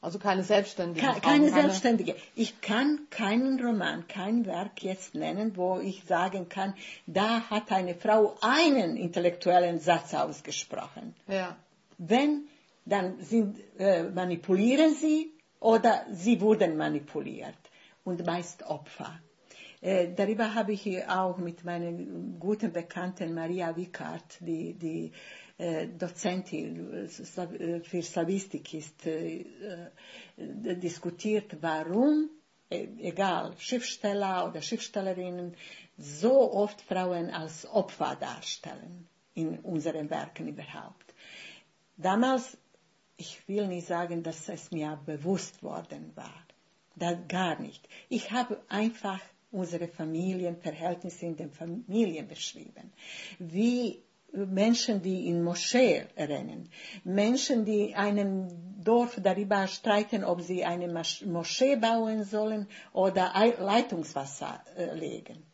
Also 0.00 0.18
keine 0.18 0.42
selbstständige. 0.42 1.06
Keine, 1.06 1.20
keine 1.20 1.50
selbstständige. 1.50 2.16
Ich 2.34 2.60
kann 2.60 3.06
keinen 3.10 3.64
Roman, 3.64 4.08
kein 4.08 4.46
Werk 4.46 4.82
jetzt 4.82 5.14
nennen, 5.14 5.56
wo 5.56 5.78
ich 5.78 6.02
sagen 6.04 6.48
kann, 6.48 6.74
da 7.06 7.48
hat 7.50 7.70
eine 7.70 7.94
Frau 7.94 8.36
einen 8.40 8.96
intellektuellen 8.96 9.78
Satz 9.78 10.12
ausgesprochen. 10.12 11.14
Ja. 11.28 11.56
Wenn, 11.98 12.48
dann 12.84 13.20
sind, 13.20 13.58
äh, 13.78 14.04
manipulieren 14.04 14.94
sie 14.94 15.32
oder 15.60 16.06
sie 16.10 16.40
wurden 16.40 16.76
manipuliert 16.76 17.58
und 18.04 18.24
meist 18.26 18.62
Opfer. 18.64 19.20
Äh, 19.80 20.14
darüber 20.14 20.54
habe 20.54 20.72
ich 20.72 21.06
auch 21.08 21.38
mit 21.38 21.64
meiner 21.64 21.92
guten 22.38 22.72
Bekannten 22.72 23.34
Maria 23.34 23.76
Wickart, 23.76 24.38
die, 24.40 24.74
die 24.74 25.12
äh, 25.58 25.88
Dozentin 25.88 26.92
äh, 26.92 27.80
für 27.80 28.02
Slavistik 28.02 28.74
ist, 28.74 29.06
äh, 29.06 29.44
diskutiert, 30.36 31.56
warum, 31.60 32.30
egal, 32.68 33.54
Schriftsteller 33.58 34.48
oder 34.48 34.62
Schriftstellerinnen, 34.62 35.54
so 35.98 36.52
oft 36.52 36.80
Frauen 36.80 37.30
als 37.30 37.66
Opfer 37.66 38.16
darstellen 38.18 39.06
in 39.34 39.58
unseren 39.60 40.08
Werken 40.10 40.48
überhaupt. 40.48 41.14
Damals, 41.96 42.56
ich 43.22 43.32
will 43.46 43.66
nicht 43.68 43.86
sagen, 43.86 44.22
dass 44.24 44.48
es 44.48 44.72
mir 44.72 44.98
bewusst 45.06 45.62
worden 45.62 46.04
war. 46.16 46.40
Das 46.96 47.16
gar 47.28 47.58
nicht. 47.60 47.82
Ich 48.08 48.32
habe 48.32 48.60
einfach 48.68 49.20
unsere 49.52 49.86
Familienverhältnisse 49.86 51.26
in 51.26 51.36
den 51.36 51.50
Familien 51.50 52.26
beschrieben. 52.26 52.92
Wie 53.38 54.02
Menschen, 54.32 55.02
die 55.02 55.28
in 55.28 55.44
Moschee 55.44 56.06
rennen, 56.16 56.68
Menschen, 57.04 57.64
die 57.64 57.94
einem 57.94 58.48
Dorf 58.82 59.20
darüber 59.22 59.68
streiten, 59.68 60.24
ob 60.24 60.40
sie 60.40 60.64
eine 60.64 60.88
Moschee 61.26 61.76
bauen 61.76 62.24
sollen 62.24 62.66
oder 62.92 63.32
Leitungswasser 63.58 64.64
äh, 64.76 64.94
legen. 64.94 65.51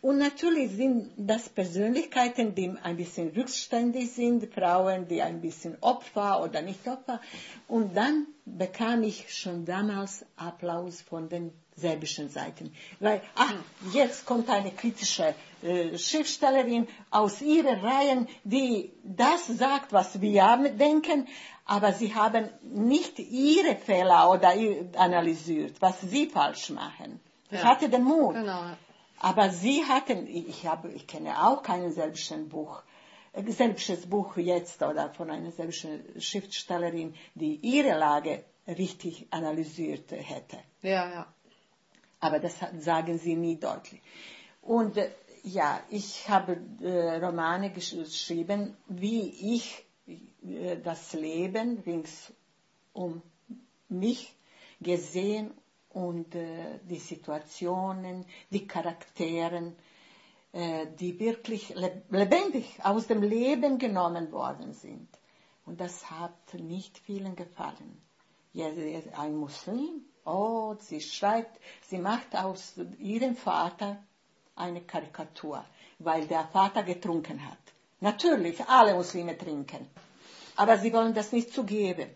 Und 0.00 0.18
natürlich 0.18 0.70
sind 0.72 1.10
das 1.16 1.48
Persönlichkeiten, 1.48 2.54
die 2.54 2.72
ein 2.82 2.96
bisschen 2.96 3.28
rückständig 3.28 4.12
sind, 4.12 4.52
Frauen, 4.52 5.08
die 5.08 5.22
ein 5.22 5.40
bisschen 5.40 5.76
Opfer 5.80 6.42
oder 6.42 6.62
nicht 6.62 6.86
Opfer. 6.86 7.20
Und 7.68 7.96
dann 7.96 8.26
bekam 8.44 9.02
ich 9.02 9.34
schon 9.34 9.64
damals 9.64 10.24
Applaus 10.36 11.00
von 11.00 11.28
den 11.28 11.52
serbischen 11.76 12.28
Seiten. 12.28 12.72
Weil, 13.00 13.20
ah, 13.34 13.52
jetzt 13.92 14.26
kommt 14.26 14.48
eine 14.48 14.70
kritische 14.70 15.34
äh, 15.62 15.98
Schriftstellerin 15.98 16.86
aus 17.10 17.40
ihren 17.40 17.80
Reihen, 17.80 18.28
die 18.44 18.92
das 19.02 19.46
sagt, 19.46 19.92
was 19.92 20.20
wir 20.20 20.56
denken, 20.78 21.26
aber 21.64 21.92
sie 21.92 22.14
haben 22.14 22.48
nicht 22.62 23.18
ihre 23.18 23.76
Fehler 23.76 24.30
oder 24.30 24.52
analysiert, 24.96 25.80
was 25.80 26.00
sie 26.02 26.26
falsch 26.26 26.70
machen. 26.70 27.20
Ja. 27.50 27.58
Ich 27.58 27.64
hatte 27.64 27.88
den 27.88 28.04
Mut. 28.04 28.34
Genau. 28.34 28.62
Aber 29.18 29.50
sie 29.50 29.84
hatten, 29.84 30.26
ich, 30.26 30.66
habe, 30.66 30.90
ich 30.92 31.06
kenne 31.06 31.46
auch 31.46 31.62
kein 31.62 31.92
Buch, 32.48 32.82
äh, 33.32 33.50
serbisches 33.50 34.06
Buch 34.06 34.36
jetzt 34.36 34.82
oder 34.82 35.10
von 35.10 35.30
einer 35.30 35.50
serbischen 35.50 36.20
Schriftstellerin, 36.20 37.14
die 37.34 37.56
ihre 37.56 37.98
Lage 37.98 38.44
richtig 38.66 39.26
analysiert 39.30 40.10
hätte. 40.10 40.58
Ja, 40.82 41.10
ja 41.10 41.34
aber 42.24 42.38
das 42.38 42.58
sagen 42.78 43.18
sie 43.18 43.36
nie 43.36 43.56
deutlich. 43.56 44.00
Und 44.62 44.96
äh, 44.96 45.10
ja, 45.42 45.82
ich 45.90 46.26
habe 46.26 46.58
äh, 46.80 47.16
Romane 47.16 47.70
geschrieben, 47.70 48.74
wie 48.88 49.54
ich 49.54 49.84
äh, 50.06 50.78
das 50.82 51.12
Leben 51.12 51.82
rings 51.84 52.32
um 52.94 53.20
mich 53.90 54.34
gesehen 54.80 55.50
und 55.94 56.34
äh, 56.34 56.78
die 56.82 56.98
Situationen, 56.98 58.26
die 58.50 58.66
Charakteren, 58.66 59.74
äh, 60.52 60.86
die 60.98 61.18
wirklich 61.18 61.74
lebendig 62.10 62.78
aus 62.82 63.06
dem 63.06 63.22
Leben 63.22 63.78
genommen 63.78 64.30
worden 64.32 64.72
sind. 64.74 65.08
Und 65.64 65.80
das 65.80 66.10
hat 66.10 66.54
nicht 66.54 66.98
vielen 66.98 67.36
gefallen. 67.36 68.00
Ja, 68.52 68.66
ein 69.16 69.34
Muslim 69.34 70.04
Oh, 70.26 70.74
sie 70.80 71.02
schreibt, 71.02 71.60
sie 71.88 71.98
macht 71.98 72.34
aus 72.34 72.74
ihrem 72.98 73.36
Vater 73.36 74.02
eine 74.56 74.80
Karikatur, 74.80 75.62
weil 75.98 76.26
der 76.26 76.46
Vater 76.48 76.82
getrunken 76.82 77.44
hat. 77.44 77.58
Natürlich, 78.00 78.64
alle 78.66 78.94
Muslime 78.94 79.36
trinken, 79.36 79.86
aber 80.56 80.78
sie 80.78 80.92
wollen 80.94 81.12
das 81.12 81.32
nicht 81.32 81.52
zugeben. 81.52 82.08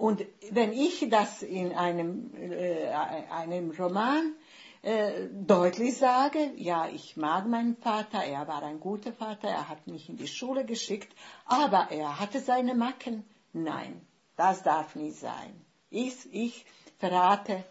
Und 0.00 0.24
wenn 0.50 0.72
ich 0.72 1.06
das 1.10 1.42
in 1.42 1.74
einem, 1.74 2.32
äh, 2.34 2.88
einem 2.88 3.70
Roman 3.72 4.34
äh, 4.80 5.28
deutlich 5.30 5.98
sage, 5.98 6.52
ja, 6.56 6.88
ich 6.88 7.18
mag 7.18 7.46
meinen 7.46 7.76
Vater, 7.76 8.24
er 8.24 8.48
war 8.48 8.62
ein 8.62 8.80
guter 8.80 9.12
Vater, 9.12 9.48
er 9.48 9.68
hat 9.68 9.86
mich 9.86 10.08
in 10.08 10.16
die 10.16 10.26
Schule 10.26 10.64
geschickt, 10.64 11.14
aber 11.44 11.88
er 11.90 12.18
hatte 12.18 12.40
seine 12.40 12.74
Macken. 12.74 13.24
Nein, 13.52 14.00
das 14.36 14.62
darf 14.62 14.96
nicht 14.96 15.18
sein. 15.18 15.52
Ich, 15.90 16.32
ich 16.32 16.64
verrate, 16.98 17.62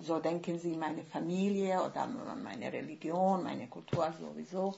so 0.00 0.20
denken 0.20 0.58
sie, 0.58 0.76
meine 0.76 1.04
Familie 1.04 1.82
oder 1.84 2.06
meine 2.06 2.72
Religion, 2.72 3.42
meine 3.42 3.68
Kultur 3.68 4.10
sowieso. 4.18 4.74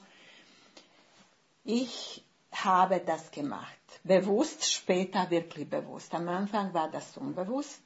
Ich 1.63 2.21
habe 2.51 3.01
das 3.05 3.31
gemacht. 3.31 3.77
Bewusst, 4.03 4.71
später 4.71 5.29
wirklich 5.29 5.69
bewusst. 5.69 6.13
Am 6.13 6.27
Anfang 6.29 6.73
war 6.73 6.89
das 6.89 7.17
unbewusst. 7.17 7.81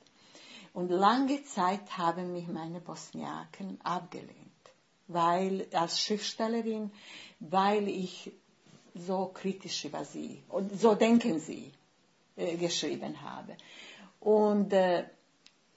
Und 0.74 0.90
lange 0.90 1.44
Zeit 1.44 1.98
haben 1.98 2.32
mich 2.32 2.48
meine 2.48 2.80
Bosniaken 2.80 3.80
abgelehnt. 3.84 4.38
Weil, 5.08 5.68
als 5.74 6.00
Schriftstellerin, 6.00 6.92
weil 7.40 7.88
ich 7.90 8.32
so 8.96 9.28
kritisch 9.34 9.86
über 9.86 10.06
sie, 10.06 10.44
und 10.48 10.80
so 10.80 10.96
denken 10.96 11.40
sie, 11.40 11.72
äh, 12.38 12.56
geschrieben 12.56 13.22
habe. 13.22 13.58
Und 14.22 14.72
äh, 14.72 15.02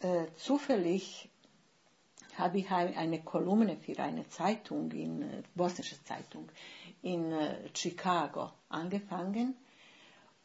äh, 0.01 0.27
zufällig 0.37 1.29
habe 2.37 2.59
ich 2.59 2.71
eine 2.71 3.23
Kolumne 3.23 3.77
für 3.77 3.99
eine 3.99 4.29
Zeitung, 4.29 4.91
in, 4.93 5.23
äh, 5.23 5.43
bosnische 5.55 6.03
Zeitung, 6.05 6.49
in 7.03 7.33
äh, 7.33 7.57
Chicago 7.75 8.53
angefangen 8.75 9.57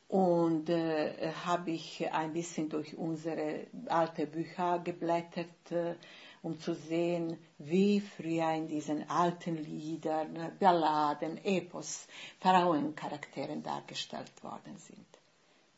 und 0.08 0.70
äh, 0.70 1.32
habe 1.46 1.72
ich 1.72 2.12
ein 2.12 2.34
bisschen 2.34 2.70
durch 2.70 2.98
unsere 2.98 3.68
alte 3.88 4.26
Bücher 4.26 4.80
geblättert, 4.80 5.72
äh, 5.72 5.96
um 6.42 6.60
zu 6.60 6.74
sehen, 6.74 7.38
wie 7.58 8.00
früher 8.00 8.52
in 8.54 8.68
diesen 8.68 9.10
alten 9.10 9.58
Liedern, 9.58 10.58
Balladen, 10.60 11.44
Epos 11.44 12.08
Frauencharakteren 12.40 13.62
dargestellt 13.62 14.32
worden 14.44 14.78
sind. 14.78 15.06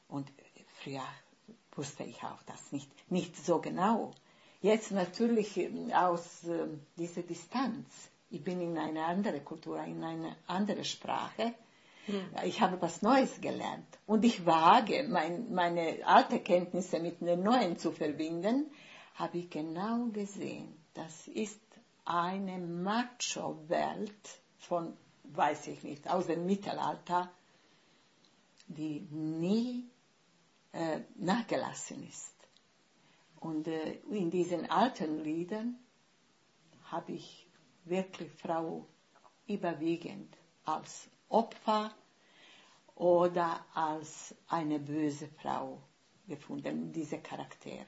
Und 0.08 0.32
früher 0.82 1.04
wusste 1.76 2.04
ich 2.04 2.24
auch 2.24 2.42
das 2.44 2.72
nicht, 2.72 2.90
nicht 3.12 3.36
so 3.36 3.60
genau. 3.60 4.12
Jetzt 4.62 4.92
natürlich 4.92 5.58
ähm, 5.58 5.92
aus 5.92 6.44
äh, 6.44 6.68
dieser 6.98 7.24
Distanz. 7.24 7.88
Ich 8.30 8.44
bin 8.44 8.62
in 8.62 8.78
eine 8.78 9.04
andere 9.06 9.42
Kultur, 9.42 9.84
in 9.84 10.04
eine 10.04 10.36
andere 10.48 10.86
Sprache. 10.86 11.54
Hm. 12.06 12.22
Ich 12.46 12.62
habe 12.62 12.82
was 12.82 13.02
Neues 13.02 13.42
gelernt. 13.42 13.88
Und 14.08 14.26
ich 14.26 14.46
wage, 14.46 15.06
mein, 15.08 15.54
meine 15.54 16.00
alte 16.06 16.40
Kenntnisse 16.40 17.00
mit 17.00 17.22
den 17.22 17.44
neuen 17.44 17.78
zu 17.78 17.92
verbinden, 17.92 18.72
habe 19.16 19.38
ich 19.38 19.50
genau 19.50 20.08
gesehen. 20.08 20.76
Das 20.94 21.28
ist 21.28 21.60
eine 22.06 22.58
Macho-Welt 22.58 24.40
von, 24.58 24.98
weiß 25.24 25.68
ich 25.68 25.84
nicht, 25.84 26.10
aus 26.10 26.28
dem 26.28 26.46
Mittelalter, 26.46 27.32
die 28.68 29.02
nie 29.12 29.86
äh, 30.74 31.02
nachgelassen 31.16 32.08
ist. 32.08 32.36
Und 33.40 33.68
äh, 33.68 33.94
in 34.10 34.30
diesen 34.32 34.70
alten 34.70 35.24
Liedern 35.24 35.78
habe 36.86 37.14
ich 37.14 37.48
wirklich 37.86 38.32
Frau 38.32 38.86
überwiegend 39.48 40.36
als 40.66 41.08
Opfer 41.32 41.91
oder 42.96 43.65
als 43.74 44.36
eine 44.48 44.80
böse 44.80 45.28
Frau 45.41 45.82
gefunden, 46.28 46.91
diese 46.91 47.17
Charaktere. 47.20 47.86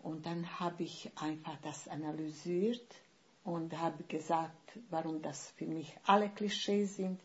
Und 0.00 0.26
dann 0.26 0.60
habe 0.60 0.82
ich 0.84 1.10
einfach 1.16 1.56
das 1.62 1.88
analysiert 1.88 2.86
und 3.44 3.76
habe 3.78 4.04
gesagt, 4.04 4.78
warum 4.90 5.22
das 5.22 5.50
für 5.56 5.66
mich 5.66 5.96
alle 6.04 6.28
Klischees 6.28 6.96
sind. 6.96 7.20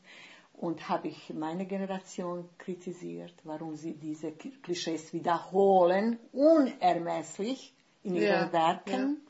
Und 0.53 0.89
habe 0.89 1.07
ich 1.07 1.33
meine 1.33 1.65
Generation 1.65 2.47
kritisiert, 2.59 3.33
warum 3.43 3.75
sie 3.75 3.93
diese 3.93 4.31
Klischees 4.31 5.11
wiederholen, 5.11 6.19
unermesslich 6.33 7.73
in 8.03 8.15
ihren 8.15 8.47
ja, 8.47 8.53
Werken. 8.53 9.21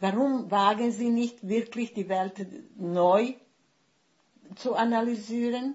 Ja. 0.00 0.12
Warum 0.12 0.50
wagen 0.50 0.92
sie 0.92 1.10
nicht 1.10 1.46
wirklich 1.46 1.92
die 1.92 2.08
Welt 2.08 2.46
neu 2.76 3.34
zu 4.56 4.74
analysieren? 4.74 5.74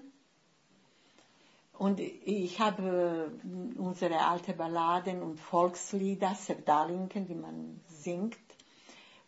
Und 1.78 2.00
ich 2.00 2.58
habe 2.60 3.30
unsere 3.76 4.20
alte 4.20 4.54
Balladen 4.54 5.22
und 5.22 5.38
Volkslieder, 5.38 6.34
Septalinken, 6.34 7.26
die 7.26 7.34
man 7.34 7.80
singt, 7.88 8.38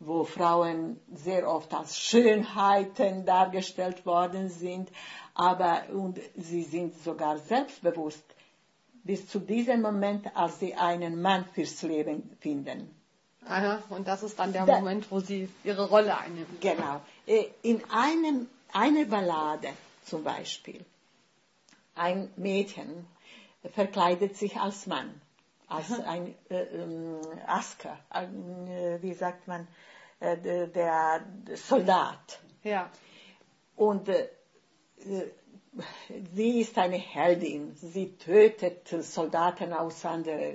wo 0.00 0.24
Frauen 0.24 0.98
sehr 1.12 1.46
oft 1.46 1.74
als 1.74 1.98
Schönheiten 1.98 3.26
dargestellt 3.26 4.06
worden 4.06 4.48
sind, 4.48 4.90
aber 5.34 5.82
und 5.92 6.18
sie 6.36 6.62
sind 6.62 6.96
sogar 7.02 7.38
selbstbewusst 7.38 8.24
bis 9.04 9.26
zu 9.28 9.40
diesem 9.40 9.82
Moment, 9.82 10.34
als 10.36 10.58
sie 10.60 10.74
einen 10.74 11.20
Mann 11.20 11.44
fürs 11.54 11.82
Leben 11.82 12.30
finden. 12.40 12.90
Aha, 13.46 13.82
und 13.88 14.06
das 14.06 14.22
ist 14.22 14.38
dann 14.38 14.52
der 14.52 14.66
da, 14.66 14.76
Moment, 14.76 15.10
wo 15.10 15.20
sie 15.20 15.48
ihre 15.64 15.88
Rolle 15.88 16.16
einnehmen. 16.18 16.58
Genau. 16.60 17.00
Äh, 17.26 17.46
in 17.62 17.82
einem, 17.90 18.46
einer 18.72 19.04
Ballade 19.04 19.68
zum 20.04 20.24
Beispiel 20.24 20.84
ein 21.98 22.30
Mädchen 22.36 23.06
verkleidet 23.74 24.36
sich 24.36 24.56
als 24.56 24.86
Mann, 24.86 25.20
als 25.66 25.90
ein 26.00 26.34
äh, 26.48 26.62
äh, 26.62 27.20
Asker, 27.46 27.98
ein, 28.08 28.68
äh, 28.68 29.02
wie 29.02 29.12
sagt 29.14 29.48
man, 29.48 29.66
äh, 30.20 30.36
der 30.68 31.24
Soldat. 31.54 32.40
Ja. 32.62 32.90
Und 33.76 34.08
äh, 34.08 34.28
sie 36.34 36.60
ist 36.60 36.78
eine 36.78 36.96
Heldin. 36.96 37.74
Sie 37.74 38.16
tötet 38.16 38.88
Soldaten 38.88 39.72
aus 39.72 40.04
anderer 40.04 40.54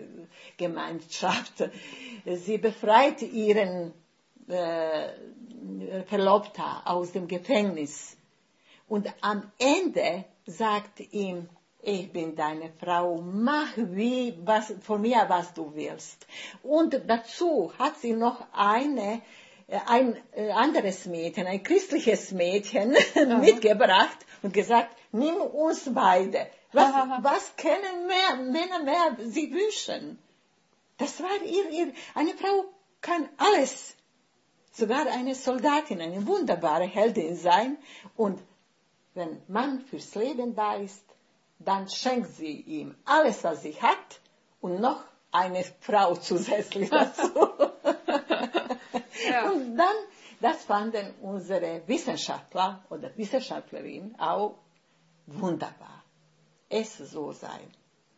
Gemeinschaft. 0.58 1.70
Sie 2.26 2.58
befreit 2.58 3.22
ihren 3.22 3.94
äh, 4.48 6.04
Verlobter 6.08 6.82
aus 6.86 7.12
dem 7.12 7.28
Gefängnis. 7.28 8.18
Und 8.88 9.08
am 9.22 9.52
Ende 9.58 10.26
sagt 10.46 11.00
ihm, 11.14 11.50
ich 11.82 12.12
bin 12.12 12.36
deine 12.36 12.72
Frau, 12.80 13.22
mach 13.22 13.74
wie, 13.76 14.38
was, 14.46 14.74
von 14.82 15.02
mir, 15.02 15.26
was 15.28 15.54
du 15.54 15.74
willst. 15.76 16.26
Und 16.64 17.00
dazu 17.08 17.74
hat 17.78 17.98
sie 17.98 18.14
noch 18.14 18.46
eine, 18.54 19.22
äh, 19.68 19.80
ein 19.88 20.18
äh, 20.34 20.52
anderes 20.52 21.06
Mädchen, 21.06 21.46
ein 21.46 21.62
christliches 21.62 22.32
Mädchen 22.32 22.92
mitgebracht 23.42 24.18
und 24.42 24.54
gesagt, 24.54 24.96
nimm 25.12 25.36
uns 25.36 25.94
beide. 25.94 26.48
Was, 26.72 26.94
was 27.22 27.56
können 27.58 28.08
mehr, 28.08 28.36
Männer 28.38 28.84
mehr 28.84 29.18
sie 29.28 29.52
wünschen? 29.52 30.18
Das 30.98 31.22
war 31.22 31.42
ihr, 31.46 31.70
ihr, 31.70 31.94
eine 32.16 32.34
Frau 32.34 32.66
kann 33.02 33.28
alles. 33.38 33.96
Sogar 34.76 35.06
eine 35.06 35.36
Soldatin, 35.36 36.02
eine 36.02 36.26
wunderbare 36.26 36.86
Heldin 36.86 37.36
sein 37.36 37.78
und 38.16 38.42
wenn 39.14 39.40
Mann 39.48 39.82
fürs 39.82 40.16
Leben 40.16 40.56
da 40.56 40.74
ist, 40.74 41.06
dann 41.60 41.88
schenkt 41.88 42.32
sie 42.34 42.62
ihm 42.62 42.96
alles, 43.06 43.44
was 43.44 43.62
sie 43.62 43.80
hat 43.80 44.20
und 44.62 44.82
noch 44.82 45.04
eine 45.32 45.64
Frau 45.80 46.16
zusätzlich 46.16 46.90
dazu. 46.90 47.30
ja. 49.30 49.52
Und 49.52 49.78
dann, 49.78 49.96
das 50.42 50.64
fanden 50.64 51.14
unsere 51.22 51.84
Wissenschaftler 51.88 52.84
oder 52.90 53.16
Wissenschaftlerin 53.16 54.16
auch 54.20 54.56
wunderbar. 55.28 56.04
Es 56.68 56.98
soll 56.98 57.36
sein. 57.36 57.72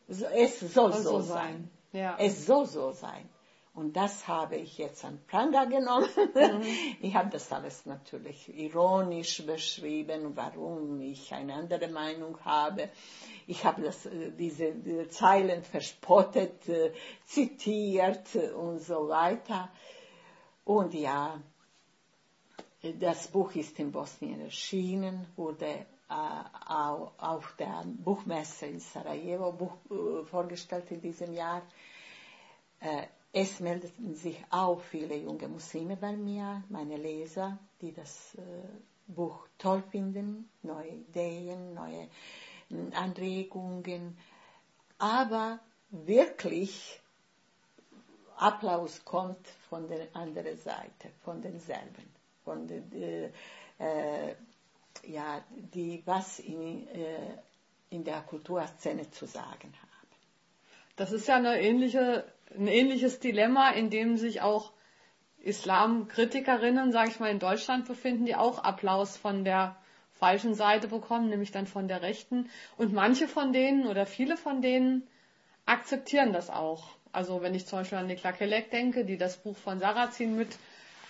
Es 0.08 0.60
soll 0.62 0.94
so, 0.94 1.02
so 1.02 1.20
sein. 1.20 1.70
sein. 1.92 2.02
Ja. 2.02 2.16
Es 2.18 2.46
soll 2.46 2.66
so 2.66 2.92
sein. 2.94 3.30
Und 3.76 3.98
das 3.98 4.26
habe 4.30 4.56
ich 4.56 4.78
jetzt 4.78 5.04
an 5.04 5.20
Pranger 5.28 5.68
genommen. 5.68 6.08
Mhm. 6.34 6.64
Ich 7.02 7.14
habe 7.14 7.30
das 7.30 7.52
alles 7.52 7.86
natürlich 7.86 8.48
ironisch 8.58 9.46
beschrieben, 9.46 10.32
warum 10.34 11.02
ich 11.02 11.34
eine 11.34 11.56
andere 11.56 11.90
Meinung 11.90 12.40
habe. 12.46 12.90
Ich 13.48 13.66
habe 13.66 13.82
das, 13.82 14.06
äh, 14.06 14.32
diese, 14.32 15.10
Zeilen 15.10 15.62
verspottet, 15.64 16.70
äh, 16.70 16.94
zitiert 17.26 18.36
und 18.56 18.80
so 18.80 19.10
weiter. 19.10 19.70
Und 20.64 20.94
ja, 20.94 21.42
das 22.82 23.28
Buch 23.28 23.56
ist 23.56 23.78
in 23.80 23.92
Bosnien 23.92 24.40
erschienen, 24.40 25.28
wurde 25.36 25.86
äh, 26.10 26.16
auf 27.18 27.56
der 27.60 27.84
Buchmesse 27.86 28.68
in 28.68 28.80
Sarajevo 28.80 29.80
äh, 29.90 30.26
vorgestellt 30.26 30.90
in 30.92 31.02
diesem 31.02 31.34
Jahr. 31.34 31.62
Es 33.38 33.60
meldeten 33.60 34.16
sich 34.16 34.42
auch 34.50 34.80
viele 34.80 35.18
junge 35.18 35.50
Muslime 35.50 35.98
bei 35.98 36.14
mir, 36.14 36.64
meine 36.70 36.96
Leser, 36.96 37.60
die 37.82 37.92
das 37.92 38.34
äh, 38.36 38.42
Buch 39.08 39.46
toll 39.58 39.84
finden, 39.92 40.50
neue 40.64 40.88
Ideen, 40.88 41.74
neue 41.74 42.08
hm, 42.70 42.94
Anregungen. 42.94 44.18
Aber 45.00 45.60
wirklich 45.90 47.02
Applaus 48.38 49.04
kommt 49.04 49.46
von 49.70 49.90
der 49.90 50.08
anderen 50.16 50.56
Seite, 50.56 51.10
von 51.26 51.42
denselben, 51.42 52.10
von 52.46 52.66
den, 52.70 52.90
äh, 52.94 53.32
äh, 53.80 54.36
ja, 55.08 55.44
die 55.74 56.02
was 56.06 56.40
in, 56.40 56.88
äh, 56.88 57.38
in 57.90 58.06
der 58.06 58.22
Kulturszene 58.22 59.12
zu 59.12 59.26
sagen 59.26 59.74
haben. 59.74 60.08
Das 60.96 61.12
ist 61.12 61.28
ja 61.28 61.36
eine 61.36 61.60
ähnliche 61.60 62.24
ein 62.54 62.68
ähnliches 62.68 63.20
Dilemma, 63.20 63.70
in 63.70 63.90
dem 63.90 64.18
sich 64.18 64.42
auch 64.42 64.72
Islamkritikerinnen, 65.40 66.92
sage 66.92 67.12
ich 67.12 67.20
mal, 67.20 67.30
in 67.30 67.40
Deutschland 67.40 67.88
befinden, 67.88 68.26
die 68.26 68.36
auch 68.36 68.64
Applaus 68.64 69.18
von 69.18 69.44
der 69.44 69.76
falschen 70.12 70.56
Seite 70.56 70.88
bekommen, 70.88 71.30
nämlich 71.30 71.52
dann 71.52 71.68
von 71.68 71.88
der 71.88 72.02
rechten. 72.02 72.50
Und 72.78 72.94
manche 72.94 73.28
von 73.28 73.54
denen 73.54 73.86
oder 73.86 74.06
viele 74.06 74.38
von 74.38 74.62
denen 74.62 75.08
akzeptieren 75.66 76.34
das 76.34 76.50
auch. 76.50 76.88
Also 77.12 77.42
wenn 77.42 77.56
ich 77.56 77.66
zum 77.66 77.80
Beispiel 77.80 77.98
an 77.98 78.08
Nikla 78.08 78.32
Kelek 78.32 78.72
denke, 78.72 79.06
die 79.06 79.18
das 79.18 79.38
Buch 79.38 79.58
von 79.58 79.80
Sarrazin 79.80 80.36
mit 80.36 80.58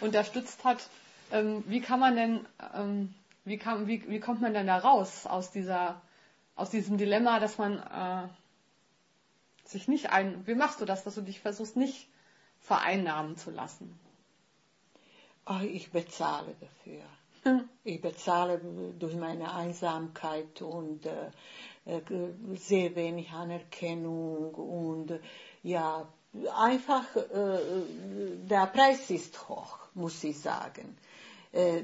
unterstützt 0.01 0.63
hat, 0.63 0.89
ähm, 1.31 1.63
wie 1.67 1.81
kann 1.81 1.99
man 1.99 2.15
denn, 2.15 2.45
ähm, 2.75 3.13
wie, 3.43 3.57
kann, 3.57 3.87
wie, 3.87 4.07
wie 4.07 4.19
kommt 4.19 4.41
man 4.41 4.53
denn 4.53 4.67
da 4.67 4.77
raus 4.77 5.25
aus 5.25 5.51
dieser, 5.51 6.01
aus 6.55 6.69
diesem 6.69 6.97
Dilemma, 6.97 7.39
dass 7.39 7.57
man 7.57 7.79
äh, 7.79 8.27
sich 9.67 9.87
nicht 9.87 10.11
ein, 10.11 10.45
wie 10.47 10.55
machst 10.55 10.81
du 10.81 10.85
das, 10.85 11.03
dass 11.03 11.15
du 11.15 11.21
dich 11.21 11.39
versuchst, 11.39 11.75
nicht 11.75 12.07
vereinnahmen 12.59 13.37
zu 13.37 13.51
lassen? 13.51 13.99
Oh, 15.47 15.61
ich 15.61 15.91
bezahle 15.91 16.55
dafür. 16.59 17.01
Hm. 17.43 17.69
Ich 17.83 18.01
bezahle 18.01 18.59
durch 18.97 19.15
meine 19.15 19.53
Einsamkeit 19.53 20.61
und 20.63 21.05
äh, 21.05 21.29
äh, 21.85 22.01
sehr 22.55 22.95
wenig 22.95 23.31
Anerkennung 23.31 24.55
und 24.55 25.11
äh, 25.11 25.19
ja, 25.61 26.07
einfach 26.57 27.15
äh, 27.15 27.59
der 28.49 28.65
Preis 28.67 29.09
ist 29.11 29.47
hoch, 29.47 29.77
muss 29.93 30.23
ich 30.23 30.39
sagen. 30.39 30.97
Äh, 31.51 31.83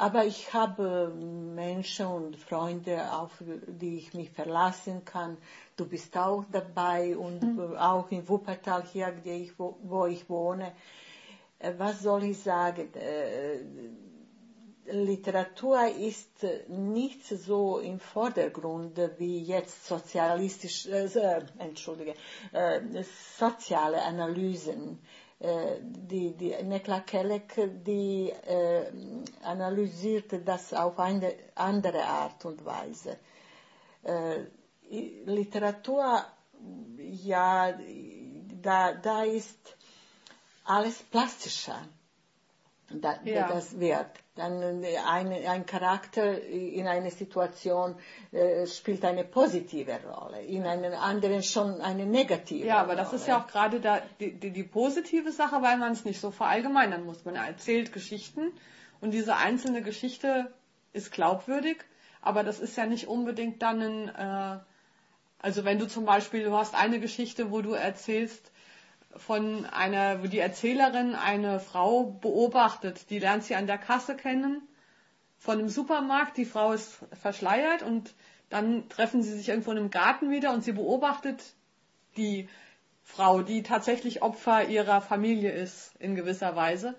aber 0.00 0.24
ich 0.24 0.54
habe 0.54 1.12
Menschen 1.14 2.06
und 2.06 2.36
Freunde, 2.36 3.12
auf 3.12 3.32
die 3.66 3.98
ich 3.98 4.14
mich 4.14 4.30
verlassen 4.30 5.04
kann. 5.04 5.36
Du 5.76 5.86
bist 5.86 6.16
auch 6.16 6.44
dabei 6.50 7.18
und 7.18 7.42
mhm. 7.42 7.76
auch 7.76 8.10
in 8.10 8.26
Wuppertal 8.26 8.82
hier, 8.90 9.12
ich, 9.24 9.58
wo, 9.58 9.76
wo, 9.82 10.06
ich 10.06 10.26
wohne. 10.30 10.72
Äh, 11.58 11.74
was 11.76 12.00
soll 12.00 12.24
ich 12.24 12.42
sagen? 12.42 12.88
Äh, 12.94 13.58
Literatur 14.90 15.86
ist 15.86 16.46
nicht 16.68 17.26
so 17.26 17.78
im 17.78 18.00
Vordergrund 18.00 18.98
wie 19.18 19.42
jetzt 19.42 19.86
sozialistisch, 19.86 20.86
äh, 20.86 21.42
entschuldige, 21.58 22.14
äh, 22.52 22.80
soziale 23.38 24.02
Analysen 24.02 24.98
die, 25.40 26.36
die 26.36 26.54
Nekla 26.62 27.00
Kelek, 27.00 27.54
die 27.86 28.30
äh, 28.30 28.84
analysierte 29.42 30.40
das 30.40 30.74
auf 30.74 30.98
eine 30.98 31.32
andere 31.54 32.04
Art 32.04 32.44
und 32.44 32.62
Weise. 32.64 33.16
Äh, 34.02 34.44
Literatur, 35.24 36.24
ja, 36.98 37.72
da, 38.60 38.92
da 38.92 39.22
ist 39.22 39.76
alles 40.64 41.02
plastischer. 41.04 41.88
Da, 42.90 43.14
ja. 43.24 43.48
das 43.48 43.78
wird. 43.78 44.06
Dann 44.34 44.82
äh, 44.82 44.96
ein, 44.98 45.32
ein 45.32 45.66
Charakter 45.66 46.40
in 46.42 46.86
einer 46.86 47.10
Situation 47.10 47.94
äh, 48.32 48.66
spielt 48.66 49.04
eine 49.04 49.24
positive 49.24 49.98
Rolle, 50.04 50.42
in 50.42 50.64
einer 50.66 51.00
anderen 51.00 51.42
schon 51.42 51.80
eine 51.80 52.06
negative. 52.06 52.66
Ja, 52.66 52.78
aber 52.78 52.94
Rolle. 52.94 53.02
das 53.02 53.12
ist 53.12 53.28
ja 53.28 53.40
auch 53.40 53.46
gerade 53.46 53.80
da 53.80 54.00
die, 54.18 54.32
die, 54.32 54.50
die 54.50 54.64
positive 54.64 55.30
Sache, 55.32 55.62
weil 55.62 55.78
man 55.78 55.92
es 55.92 56.04
nicht 56.04 56.20
so 56.20 56.30
verallgemeinern 56.30 57.04
muss. 57.04 57.24
Man 57.24 57.36
erzählt 57.36 57.92
Geschichten 57.92 58.52
und 59.00 59.12
diese 59.12 59.36
einzelne 59.36 59.82
Geschichte 59.82 60.52
ist 60.92 61.12
glaubwürdig, 61.12 61.84
aber 62.20 62.42
das 62.42 62.58
ist 62.58 62.76
ja 62.76 62.86
nicht 62.86 63.06
unbedingt 63.06 63.62
dann 63.62 63.80
ein, 63.80 64.08
äh, 64.08 64.58
also 65.38 65.64
wenn 65.64 65.78
du 65.78 65.86
zum 65.86 66.04
Beispiel, 66.04 66.44
du 66.44 66.56
hast 66.56 66.74
eine 66.74 67.00
Geschichte, 67.00 67.50
wo 67.50 67.62
du 67.62 67.72
erzählst, 67.72 68.52
von 69.16 69.66
einer, 69.66 70.22
wo 70.22 70.26
die 70.26 70.38
Erzählerin 70.38 71.14
eine 71.14 71.60
Frau 71.60 72.04
beobachtet, 72.04 73.10
die 73.10 73.18
lernt 73.18 73.44
sie 73.44 73.54
an 73.54 73.66
der 73.66 73.78
Kasse 73.78 74.16
kennen, 74.16 74.62
von 75.38 75.58
einem 75.58 75.68
Supermarkt, 75.68 76.36
die 76.36 76.44
Frau 76.44 76.72
ist 76.72 76.98
verschleiert 77.20 77.82
und 77.82 78.14
dann 78.50 78.88
treffen 78.88 79.22
sie 79.22 79.32
sich 79.32 79.48
irgendwo 79.48 79.72
in 79.72 79.78
einem 79.78 79.90
Garten 79.90 80.30
wieder 80.30 80.52
und 80.52 80.62
sie 80.62 80.72
beobachtet 80.72 81.42
die 82.16 82.48
Frau, 83.02 83.42
die 83.42 83.62
tatsächlich 83.62 84.22
Opfer 84.22 84.68
ihrer 84.68 85.00
Familie 85.00 85.50
ist, 85.50 85.94
in 85.98 86.14
gewisser 86.14 86.54
Weise. 86.56 86.94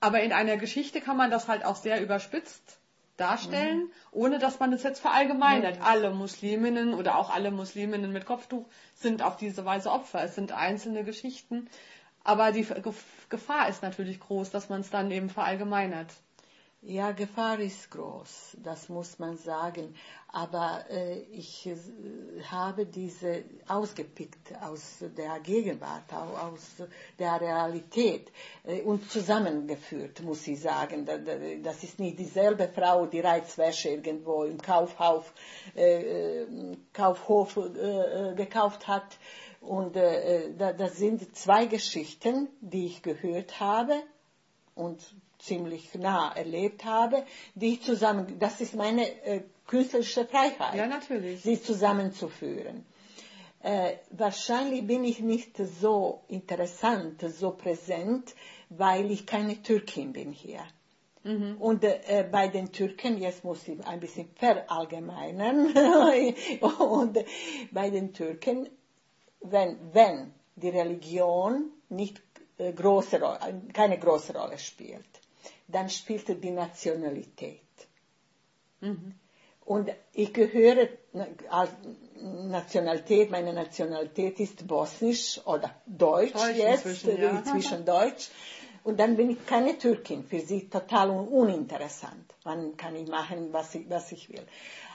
Aber 0.00 0.22
in 0.22 0.32
einer 0.32 0.56
Geschichte 0.56 1.00
kann 1.00 1.16
man 1.16 1.30
das 1.30 1.46
halt 1.46 1.64
auch 1.64 1.76
sehr 1.76 2.02
überspitzt 2.02 2.80
darstellen, 3.16 3.84
mhm. 3.84 3.90
ohne 4.10 4.38
dass 4.38 4.58
man 4.58 4.72
es 4.72 4.82
jetzt 4.82 5.00
verallgemeinert. 5.00 5.78
Mhm. 5.78 5.84
Alle 5.84 6.10
Musliminnen 6.10 6.94
oder 6.94 7.16
auch 7.16 7.30
alle 7.30 7.50
Musliminnen 7.50 8.12
mit 8.12 8.26
Kopftuch 8.26 8.66
sind 8.94 9.22
auf 9.22 9.36
diese 9.36 9.64
Weise 9.64 9.90
Opfer. 9.90 10.22
Es 10.24 10.34
sind 10.34 10.52
einzelne 10.52 11.04
Geschichten. 11.04 11.68
Aber 12.24 12.52
die 12.52 12.66
Gefahr 13.28 13.68
ist 13.68 13.82
natürlich 13.82 14.20
groß, 14.20 14.50
dass 14.50 14.68
man 14.68 14.80
es 14.80 14.90
dann 14.90 15.10
eben 15.10 15.28
verallgemeinert. 15.28 16.12
Ja, 16.84 17.12
Gefahr 17.12 17.60
ist 17.60 17.92
groß, 17.92 18.56
das 18.60 18.88
muss 18.88 19.20
man 19.20 19.36
sagen. 19.36 19.94
Aber 20.26 20.84
äh, 20.90 21.20
ich 21.30 21.64
äh, 21.68 21.76
habe 22.50 22.86
diese 22.86 23.44
ausgepickt 23.68 24.52
aus 24.60 24.96
der 25.16 25.38
Gegenwart, 25.38 26.12
aus 26.12 26.82
der 27.20 27.40
Realität 27.40 28.32
äh, 28.64 28.80
und 28.80 29.08
zusammengeführt, 29.08 30.22
muss 30.22 30.44
ich 30.48 30.60
sagen. 30.60 31.06
Das 31.62 31.84
ist 31.84 32.00
nicht 32.00 32.18
dieselbe 32.18 32.66
Frau, 32.66 33.06
die 33.06 33.20
Reizwäsche 33.20 33.90
irgendwo 33.90 34.42
im 34.42 34.58
Kaufhof, 34.58 35.32
äh, 35.76 36.40
äh, 36.40 36.76
Kaufhof 36.92 37.58
äh, 37.58 38.34
gekauft 38.34 38.88
hat. 38.88 39.18
Und 39.60 39.94
das 39.94 40.96
sind 40.96 41.36
zwei 41.36 41.66
Geschichten, 41.66 42.48
die 42.60 42.86
ich 42.86 43.02
gehört 43.02 43.60
habe 43.60 43.94
und 44.74 45.00
ziemlich 45.42 45.94
nah 45.94 46.32
erlebt 46.34 46.84
habe, 46.84 47.24
die 47.54 47.74
ich 47.74 47.82
zusammen, 47.82 48.38
das 48.38 48.60
ist 48.60 48.74
meine 48.74 49.08
äh, 49.24 49.42
künstlerische 49.66 50.24
Freiheit, 50.26 50.74
ja, 50.74 50.86
natürlich. 50.86 51.42
sie 51.42 51.60
zusammenzuführen. 51.60 52.84
Äh, 53.60 53.96
wahrscheinlich 54.10 54.86
bin 54.86 55.04
ich 55.04 55.20
nicht 55.20 55.56
so 55.80 56.22
interessant, 56.28 57.20
so 57.20 57.52
präsent, 57.52 58.34
weil 58.68 59.10
ich 59.10 59.26
keine 59.26 59.62
Türkin 59.62 60.12
bin 60.12 60.32
hier. 60.32 60.64
Mhm. 61.24 61.56
Und 61.58 61.84
äh, 61.84 62.26
bei 62.30 62.48
den 62.48 62.72
Türken, 62.72 63.18
jetzt 63.18 63.44
muss 63.44 63.66
ich 63.68 63.84
ein 63.86 64.00
bisschen 64.00 64.28
verallgemeinern, 64.34 65.72
und 66.78 67.18
bei 67.70 67.90
den 67.90 68.12
Türken, 68.12 68.68
wenn, 69.40 69.78
wenn 69.92 70.34
die 70.56 70.70
Religion 70.70 71.70
nicht 71.88 72.20
äh, 72.58 72.72
große, 72.72 73.20
keine 73.72 73.98
große 73.98 74.36
Rolle 74.36 74.58
spielt, 74.58 75.06
dann 75.68 75.88
spielte 75.88 76.34
die 76.36 76.50
Nationalität. 76.50 77.60
Mhm. 78.80 79.14
Und 79.64 79.90
ich 80.12 80.32
gehöre 80.34 80.88
als 81.48 81.70
Nationalität, 82.20 83.30
meine 83.30 83.52
Nationalität 83.52 84.40
ist 84.40 84.66
bosnisch 84.66 85.40
oder 85.46 85.70
deutsch, 85.86 86.32
deutsch 86.32 86.56
jetzt, 86.56 86.86
inzwischen, 86.86 87.22
ja. 87.22 87.30
inzwischen 87.30 87.84
deutsch. 87.84 88.30
Und 88.84 88.98
dann 88.98 89.16
bin 89.16 89.30
ich 89.30 89.46
keine 89.46 89.78
Türkin, 89.78 90.24
für 90.24 90.40
sie 90.40 90.68
total 90.68 91.10
uninteressant. 91.10 92.34
Wann 92.42 92.76
kann 92.76 92.96
ich 92.96 93.08
machen, 93.08 93.52
was 93.52 93.74
ich, 93.76 93.88
was 93.88 94.10
ich 94.10 94.28
will. 94.28 94.44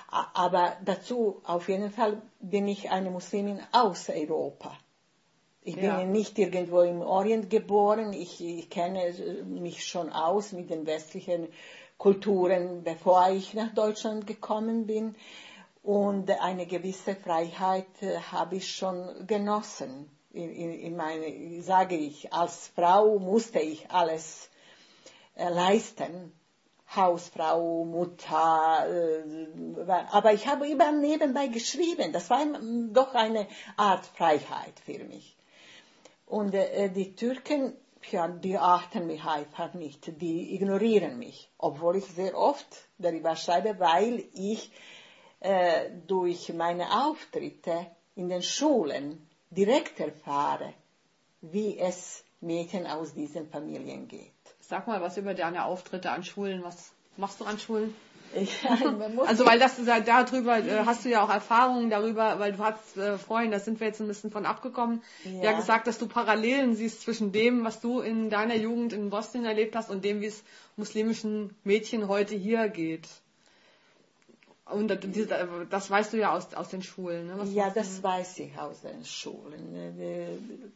Aber 0.10 0.77
dazu, 0.84 1.41
auf 1.43 1.69
jeden 1.69 1.91
Fall, 1.91 2.21
bin 2.39 2.67
ich 2.67 2.89
eine 2.89 3.10
Muslimin 3.10 3.62
aus 3.71 4.10
Europa. 4.10 4.77
Ich 5.67 5.75
ja. 5.75 5.97
bin 5.97 6.13
nicht 6.13 6.39
irgendwo 6.39 6.80
im 6.80 7.01
Orient 7.01 7.49
geboren. 7.49 8.13
Ich, 8.13 8.39
ich, 8.39 8.69
kenne 8.69 9.13
mich 9.43 9.86
schon 9.86 10.10
aus 10.10 10.53
mit 10.53 10.69
den 10.69 10.86
westlichen 10.86 11.49
Kulturen, 11.97 12.84
bevor 12.86 13.32
ich 13.32 13.53
nach 13.53 13.73
Deutschland 13.73 14.25
gekommen 14.25 14.88
bin. 14.88 15.15
Und 15.84 16.32
eine 16.32 16.67
gewisse 16.67 17.17
Freiheit 17.17 18.01
äh, 18.01 18.17
habe 18.32 18.56
ich 18.56 18.71
schon 18.71 19.27
genossen. 19.27 20.10
In, 20.32 20.49
in, 20.51 20.71
in 20.71 20.95
meine, 20.95 21.62
sage 21.62 21.97
ich, 21.97 22.32
als 22.32 22.69
Frau 22.73 23.19
musste 23.19 23.60
ich 23.60 23.91
alles 23.91 24.49
äh, 25.36 25.49
leisten. 25.49 26.32
Hausfrau, 26.95 27.84
Mutter, 27.84 28.88
äh, 28.89 29.91
aber 30.12 30.32
ich 30.32 30.47
habe 30.47 30.69
immer 30.69 30.93
nebenbei 30.93 31.47
geschrieben. 31.47 32.13
Das 32.13 32.30
war 32.30 32.45
doch 32.93 33.13
eine 33.13 33.47
Art 33.75 34.06
Freiheit 34.06 34.80
für 34.86 35.03
mich. 35.03 35.37
Und 36.27 36.53
äh, 36.53 36.89
die 36.89 37.15
Türken, 37.15 37.73
ja, 38.11 38.27
die 38.27 38.57
achten 38.57 39.07
mich 39.07 39.23
einfach 39.23 39.73
nicht, 39.73 40.21
die 40.21 40.53
ignorieren 40.53 41.17
mich, 41.17 41.49
obwohl 41.57 41.97
ich 41.97 42.05
sehr 42.05 42.37
oft 42.37 42.67
darüber 42.97 43.35
schreibe, 43.35 43.79
weil 43.79 44.23
ich 44.33 44.71
äh, 45.39 45.89
durch 46.05 46.53
meine 46.53 47.05
Auftritte 47.05 47.87
in 48.15 48.29
den 48.29 48.41
Schulen 48.41 49.27
direkt 49.49 49.99
erfahre, 49.99 50.73
wie 51.41 51.79
es 51.79 52.23
Mädchen 52.41 52.85
aus 52.85 53.13
diesen 53.13 53.47
Familien 53.47 54.07
geht. 54.07 54.31
Sag 54.59 54.87
mal 54.87 55.01
was 55.01 55.17
über 55.17 55.33
deine 55.33 55.65
Auftritte 55.65 56.11
an 56.11 56.23
Schulen. 56.23 56.61
Was 56.63 56.91
machst 57.15 57.39
du 57.39 57.45
an 57.45 57.57
Schulen? 57.57 57.95
also 59.25 59.45
weil 59.45 59.59
das 59.59 59.77
darüber 60.05 60.59
äh, 60.59 60.83
hast 60.85 61.05
du 61.05 61.09
ja 61.09 61.23
auch 61.23 61.29
Erfahrungen 61.29 61.89
darüber, 61.89 62.39
weil 62.39 62.53
du 62.53 62.59
hast 62.59 62.97
äh, 62.97 63.17
vorhin, 63.17 63.51
da 63.51 63.59
sind 63.59 63.79
wir 63.79 63.87
jetzt 63.87 64.01
ein 64.01 64.07
bisschen 64.07 64.31
von 64.31 64.45
abgekommen, 64.45 65.01
ja. 65.23 65.43
ja. 65.43 65.51
gesagt, 65.53 65.87
dass 65.87 65.97
du 65.97 66.07
Parallelen 66.07 66.75
siehst 66.75 67.01
zwischen 67.01 67.31
dem, 67.31 67.63
was 67.63 67.79
du 67.81 67.99
in 67.99 68.29
deiner 68.29 68.55
Jugend 68.55 68.93
in 68.93 69.09
Bosnien 69.09 69.45
erlebt 69.45 69.75
hast 69.75 69.89
und 69.89 70.03
dem, 70.03 70.21
wie 70.21 70.27
es 70.27 70.43
muslimischen 70.75 71.55
Mädchen 71.63 72.07
heute 72.07 72.35
hier 72.35 72.69
geht. 72.69 73.07
Und 74.69 74.89
das 75.69 75.89
weißt 75.89 76.11
du 76.11 76.17
ja 76.17 76.33
aus, 76.33 76.53
aus 76.53 76.67
den 76.67 76.83
Schulen. 76.83 77.27
Ne? 77.27 77.41
ja, 77.53 77.69
das 77.69 78.03
weiß 78.03 78.39
ich 78.39 78.57
aus 78.59 78.81
den 78.81 79.05
Schulen. 79.05 79.95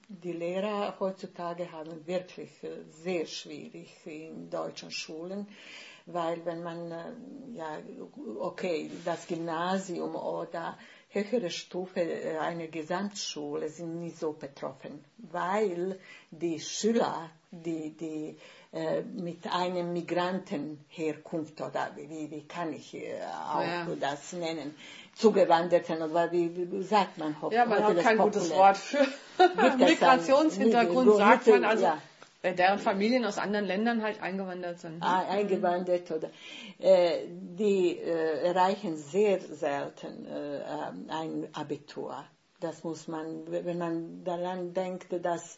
Die 0.07 0.31
Lehrer 0.31 0.95
heutzutage 0.99 1.69
haben 1.73 2.07
wirklich 2.07 2.51
äh, 2.63 2.69
sehr 3.03 3.25
schwierig 3.25 3.89
in 4.05 4.49
deutschen 4.49 4.91
Schulen 4.91 5.45
weil 6.13 6.45
wenn 6.45 6.63
man, 6.63 6.91
äh, 6.91 7.13
ja, 7.53 7.77
okay, 8.39 8.89
das 9.05 9.27
Gymnasium 9.27 10.15
oder 10.15 10.77
höhere 11.09 11.49
Stufe 11.49 12.01
äh, 12.01 12.37
einer 12.37 12.67
Gesamtschule 12.67 13.69
sind 13.69 13.99
nicht 13.99 14.17
so 14.17 14.33
betroffen, 14.33 15.03
weil 15.17 15.99
die 16.31 16.59
Schüler, 16.59 17.29
die, 17.51 17.91
die 17.91 18.37
äh, 18.71 19.01
mit 19.01 19.45
einem 19.51 19.91
Migrantenherkunft 19.93 21.59
oder 21.59 21.91
wie, 21.95 22.31
wie 22.31 22.47
kann 22.47 22.73
ich 22.73 22.95
äh, 22.95 23.21
auch 23.21 23.61
ja. 23.61 23.87
das 23.99 24.31
nennen, 24.33 24.73
zugewanderten 25.15 26.01
oder 26.01 26.31
wie, 26.31 26.71
wie 26.71 26.83
sagt 26.83 27.17
man? 27.17 27.35
Ja, 27.51 27.65
man 27.65 27.83
hat 27.83 27.97
kein 27.99 28.17
gutes 28.17 28.49
Wort 28.51 28.77
für 28.77 29.05
Migrationshintergrund, 29.77 31.15
sagt 31.17 31.47
man 31.47 31.65
also. 31.65 31.85
Ja 31.85 32.01
deren 32.43 32.79
Familien 32.79 33.25
aus 33.25 33.37
anderen 33.37 33.65
Ländern 33.65 34.01
halt 34.01 34.21
eingewandert 34.21 34.79
sind. 34.79 35.01
Ah, 35.01 35.27
eingewandert 35.29 36.09
oder 36.11 36.29
äh, 36.79 37.27
die 37.27 37.97
äh, 37.97 38.47
erreichen 38.47 38.97
sehr 38.97 39.39
selten 39.39 40.25
äh, 40.25 40.61
ein 41.09 41.47
Abitur. 41.53 42.23
Das 42.59 42.83
muss 42.83 43.07
man, 43.07 43.43
wenn 43.47 43.77
man 43.77 44.23
daran 44.23 44.73
denkt, 44.73 45.07
dass 45.23 45.57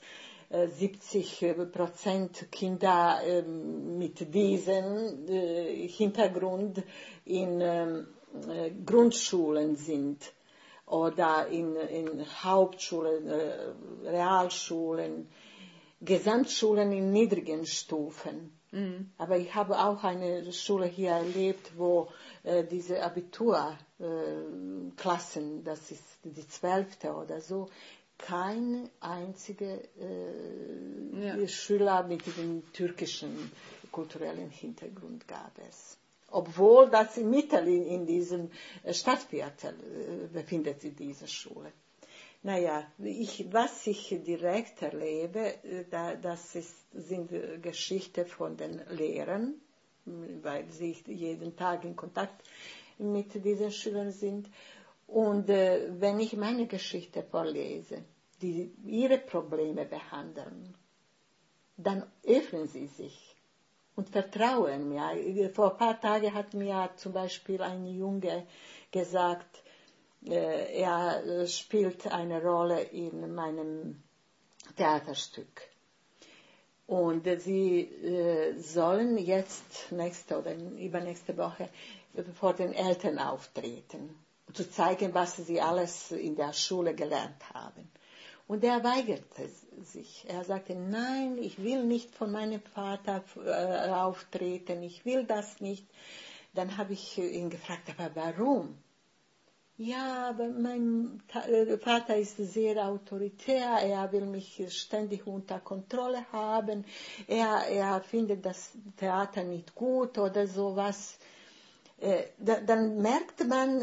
70 0.54 1.42
äh, 1.42 1.54
Prozent 1.66 2.52
Kinder 2.52 3.20
ähm, 3.26 3.98
mit 3.98 4.34
diesem 4.34 5.28
äh, 5.28 5.88
Hintergrund 5.88 6.84
in 7.26 7.60
ähm, 7.60 8.08
äh, 8.48 8.70
Grundschulen 8.86 9.76
sind 9.76 10.32
oder 10.86 11.48
in, 11.48 11.76
in 11.76 12.26
Hauptschulen, 12.44 13.28
Realschulen 14.04 15.28
Gesamtschulen 16.06 16.92
in 16.92 17.12
niedrigen 17.12 17.66
Stufen. 17.66 18.58
Mhm. 18.72 19.12
Aber 19.18 19.38
ich 19.38 19.54
habe 19.54 19.78
auch 19.80 20.04
eine 20.04 20.52
Schule 20.52 20.86
hier 20.86 21.12
erlebt, 21.12 21.78
wo 21.78 22.10
äh, 22.44 22.64
diese 22.64 23.04
Abiturklassen, 23.04 25.60
äh, 25.60 25.64
das 25.64 25.92
ist 25.92 26.04
die 26.24 26.48
zwölfte 26.48 27.14
oder 27.14 27.40
so, 27.40 27.70
kein 28.18 28.90
einziger 29.00 29.80
äh, 30.00 31.22
ja. 31.22 31.48
Schüler 31.48 32.04
mit 32.04 32.26
dem 32.38 32.64
türkischen 32.74 33.52
kulturellen 33.92 34.50
Hintergrund 34.50 35.28
gab 35.28 35.52
es. 35.70 35.98
Obwohl 36.32 36.90
das 36.90 37.18
mitten 37.18 37.68
in, 37.68 37.86
in 37.86 38.06
diesem 38.08 38.50
Stadtviertel 38.90 39.76
äh, 39.76 40.28
befindet 40.34 40.82
sich 40.82 40.96
diese 40.96 41.28
Schule. 41.28 41.72
Naja, 42.46 42.84
ich, 43.00 43.54
was 43.54 43.88
ich 43.88 44.10
direkt 44.26 44.82
erlebe, 44.82 45.64
äh, 45.64 45.86
da, 45.90 46.16
das 46.16 46.56
ist, 46.56 46.76
sind 46.92 47.32
Geschichten 47.62 48.26
von 48.26 48.58
den 48.58 48.82
Lehrern, 48.90 49.56
weil 50.06 50.70
sie 50.70 50.98
jeden 51.08 51.56
Tag 51.56 51.86
in 51.86 51.96
Kontakt 51.96 52.44
mit 52.98 53.34
diesen 53.46 53.72
Schülern 53.72 54.12
sind. 54.12 54.50
Und 55.08 55.50
äh, 55.50 55.88
wenn 56.02 56.20
ich 56.20 56.36
meine 56.36 56.68
Geschichte 56.68 57.24
vorlese, 57.24 58.04
die 58.42 58.74
ihre 58.86 59.20
Probleme 59.20 59.86
behandeln, 59.86 60.76
dann 61.78 62.06
öffnen 62.26 62.68
sie 62.68 62.88
sich 62.88 63.36
und 63.96 64.10
vertrauen 64.10 64.90
mir. 64.90 65.50
Vor 65.54 65.72
ein 65.72 65.78
paar 65.78 66.02
Tagen 66.02 66.34
hat 66.34 66.54
mir 66.54 66.90
zum 66.98 67.14
Beispiel 67.14 67.62
ein 67.62 67.86
Junge 67.86 68.46
gesagt, 68.92 69.60
äh, 69.60 69.63
er 70.26 71.48
spielt 71.48 72.08
eine 72.08 72.42
Rolle 72.42 72.82
in 72.82 73.34
meinem 73.34 74.04
Theaterstück. 74.76 75.62
Und 76.86 77.28
sie 77.42 77.82
äh, 77.82 78.58
sollen 78.60 79.18
jetzt 79.18 79.92
nächste 79.92 80.40
oder 80.40 80.54
übernächste 80.56 81.38
Woche 81.38 81.70
vor 82.36 82.54
den 82.54 82.74
Eltern 82.74 83.20
auftreten, 83.20 84.16
um 84.48 84.54
zu 84.54 84.70
zeigen, 84.70 85.14
was 85.14 85.38
sie 85.38 85.62
alles 85.62 86.12
in 86.12 86.36
der 86.36 86.54
Schule 86.54 86.94
gelernt 86.94 87.42
haben. 87.54 87.90
Und 88.48 88.64
er 88.64 88.84
weigerte 88.84 89.50
sich. 89.84 90.26
Er 90.28 90.44
sagte, 90.44 90.76
nein, 90.76 91.38
ich 91.38 91.64
will 91.64 91.86
nicht 91.86 92.14
von 92.14 92.32
meinem 92.32 92.62
Vater 92.62 93.24
äh, 93.38 93.90
auftreten, 93.90 94.84
ich 94.84 95.06
will 95.06 95.24
das 95.24 95.62
nicht. 95.62 95.88
Dann 96.54 96.78
habe 96.78 96.94
ich 96.94 97.18
ihn 97.18 97.50
gefragt, 97.50 97.90
aber 97.98 98.12
warum? 98.16 98.78
Ja, 99.86 100.30
aber 100.30 100.48
mein 100.48 101.22
äh, 101.34 101.78
Vater 101.78 102.16
ist 102.16 102.38
sehr 102.38 102.88
autoritär, 102.88 103.68
er 103.82 104.10
will 104.14 104.26
mich 104.26 104.64
ständig 104.70 105.28
unter 105.28 105.60
Kontrolle 105.60 106.24
haben, 106.32 106.86
er, 107.28 107.68
er 107.68 108.00
findet 108.00 108.46
das 108.46 108.72
Theater 108.96 109.44
nicht 109.44 109.76
gut 109.76 110.18
oder 110.18 110.48
sowas. 110.48 111.18
Äh, 112.00 112.28
dann 112.38 113.02
merkt 113.02 113.46
man, 113.46 113.82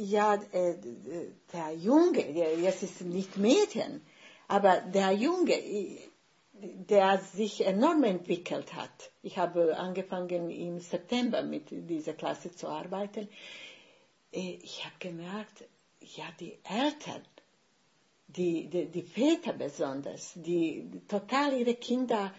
ja, 0.00 0.40
äh, 0.52 0.76
der 1.52 1.74
Junge, 1.76 2.30
jetzt 2.62 2.82
ist 2.82 3.02
nicht 3.02 3.36
Mädchen, 3.36 4.00
aber 4.48 4.80
der 4.80 5.12
Junge, 5.12 5.58
der 6.54 7.18
sich 7.34 7.66
enorm 7.66 8.04
entwickelt 8.04 8.72
hat. 8.72 9.10
Ich 9.22 9.36
habe 9.36 9.76
angefangen 9.76 10.48
im 10.48 10.78
September 10.80 11.42
mit 11.42 11.66
dieser 11.70 12.14
Klasse 12.14 12.52
zu 12.52 12.68
arbeiten 12.68 13.28
ich 14.32 14.84
habe 14.84 14.94
gemerkt, 14.98 15.64
ja, 16.16 16.24
die 16.40 16.58
Eltern, 16.64 17.22
die, 18.28 18.66
die, 18.68 18.86
die 18.86 19.02
Väter 19.02 19.52
besonders, 19.52 20.32
die 20.34 20.90
total 21.06 21.52
ihre 21.58 21.74
Kinder, 21.74 22.32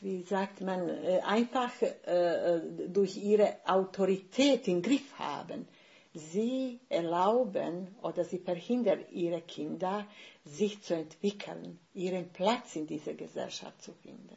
wie 0.00 0.22
sagt 0.22 0.60
man, 0.60 0.88
äh, 0.88 1.20
einfach 1.24 1.70
äh, 1.82 2.60
durch 2.88 3.16
ihre 3.16 3.56
Autorität 3.64 4.66
im 4.66 4.82
Griff 4.82 5.16
haben. 5.18 5.68
Sie 6.14 6.80
erlauben 6.88 7.94
oder 8.02 8.24
sie 8.24 8.38
verhindern 8.38 9.04
ihre 9.12 9.40
Kinder, 9.40 10.04
sich 10.44 10.82
zu 10.82 10.94
entwickeln, 10.94 11.78
ihren 11.94 12.28
Platz 12.32 12.76
in 12.76 12.86
dieser 12.86 13.14
Gesellschaft 13.14 13.80
zu 13.80 13.92
finden 13.92 14.36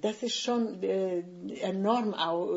das 0.00 0.22
ist 0.22 0.36
schon 0.36 0.82
äh, 0.82 1.22
enorm 1.60 2.14
auch, 2.14 2.50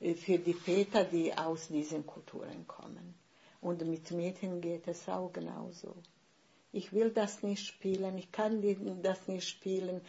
äh, 0.00 0.14
für 0.14 0.38
die 0.38 0.54
Väter, 0.54 1.04
die 1.04 1.32
aus 1.32 1.68
diesen 1.68 2.06
Kulturen 2.06 2.66
kommen. 2.66 3.14
Und 3.60 3.86
mit 3.86 4.10
Mädchen 4.10 4.60
geht 4.60 4.86
es 4.88 5.08
auch 5.08 5.32
genauso. 5.32 5.94
Ich 6.72 6.92
will 6.92 7.10
das 7.10 7.42
nicht 7.44 7.64
spielen, 7.64 8.18
ich 8.18 8.32
kann 8.32 8.60
das 9.00 9.28
nicht 9.28 9.48
spielen. 9.48 10.00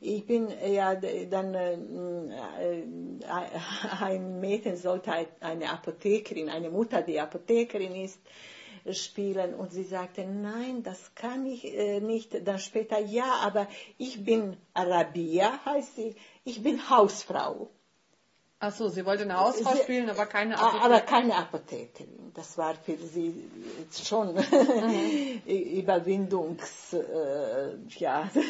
Ich 0.00 0.24
bin 0.24 0.48
ja 0.64 0.94
dann 0.94 1.54
äh, 1.54 1.74
äh 1.74 2.84
ein 4.00 4.40
Mädchen 4.40 4.76
sollte 4.76 5.12
eine 5.40 5.70
Apothekerin, 5.70 6.48
eine 6.48 6.70
Mutter, 6.70 7.02
die 7.02 7.18
Apothekerin 7.18 7.96
ist, 7.96 8.20
spielen. 8.90 9.54
Und 9.54 9.72
sie 9.72 9.84
sagte, 9.84 10.24
nein, 10.24 10.82
das 10.82 11.14
kann 11.14 11.46
ich 11.46 11.64
äh, 11.64 12.00
nicht. 12.00 12.46
Dann 12.46 12.58
später, 12.58 12.98
ja, 12.98 13.40
aber 13.42 13.68
ich 13.98 14.24
bin 14.24 14.56
Arabia, 14.74 15.64
heißt 15.64 15.96
sie, 15.96 16.14
ich 16.44 16.62
bin 16.62 16.90
Hausfrau. 16.90 17.70
Ach 18.64 18.72
so, 18.72 18.88
sie 18.88 19.04
wollte 19.04 19.24
eine 19.24 19.40
Hausfrau 19.40 19.72
sie, 19.74 19.82
spielen, 19.82 20.08
aber 20.08 20.26
keine 20.26 20.56
Apothekerin. 20.56 20.92
Aber 20.92 21.00
keine 21.00 21.34
Apothekerin. 21.34 22.32
Das 22.34 22.56
war 22.56 22.76
für 22.76 22.96
sie 22.96 23.50
schon 24.04 24.34
mhm. 24.34 25.42
Überwindungs, 25.44 26.92
äh, 26.92 27.76
ja, 27.98 28.30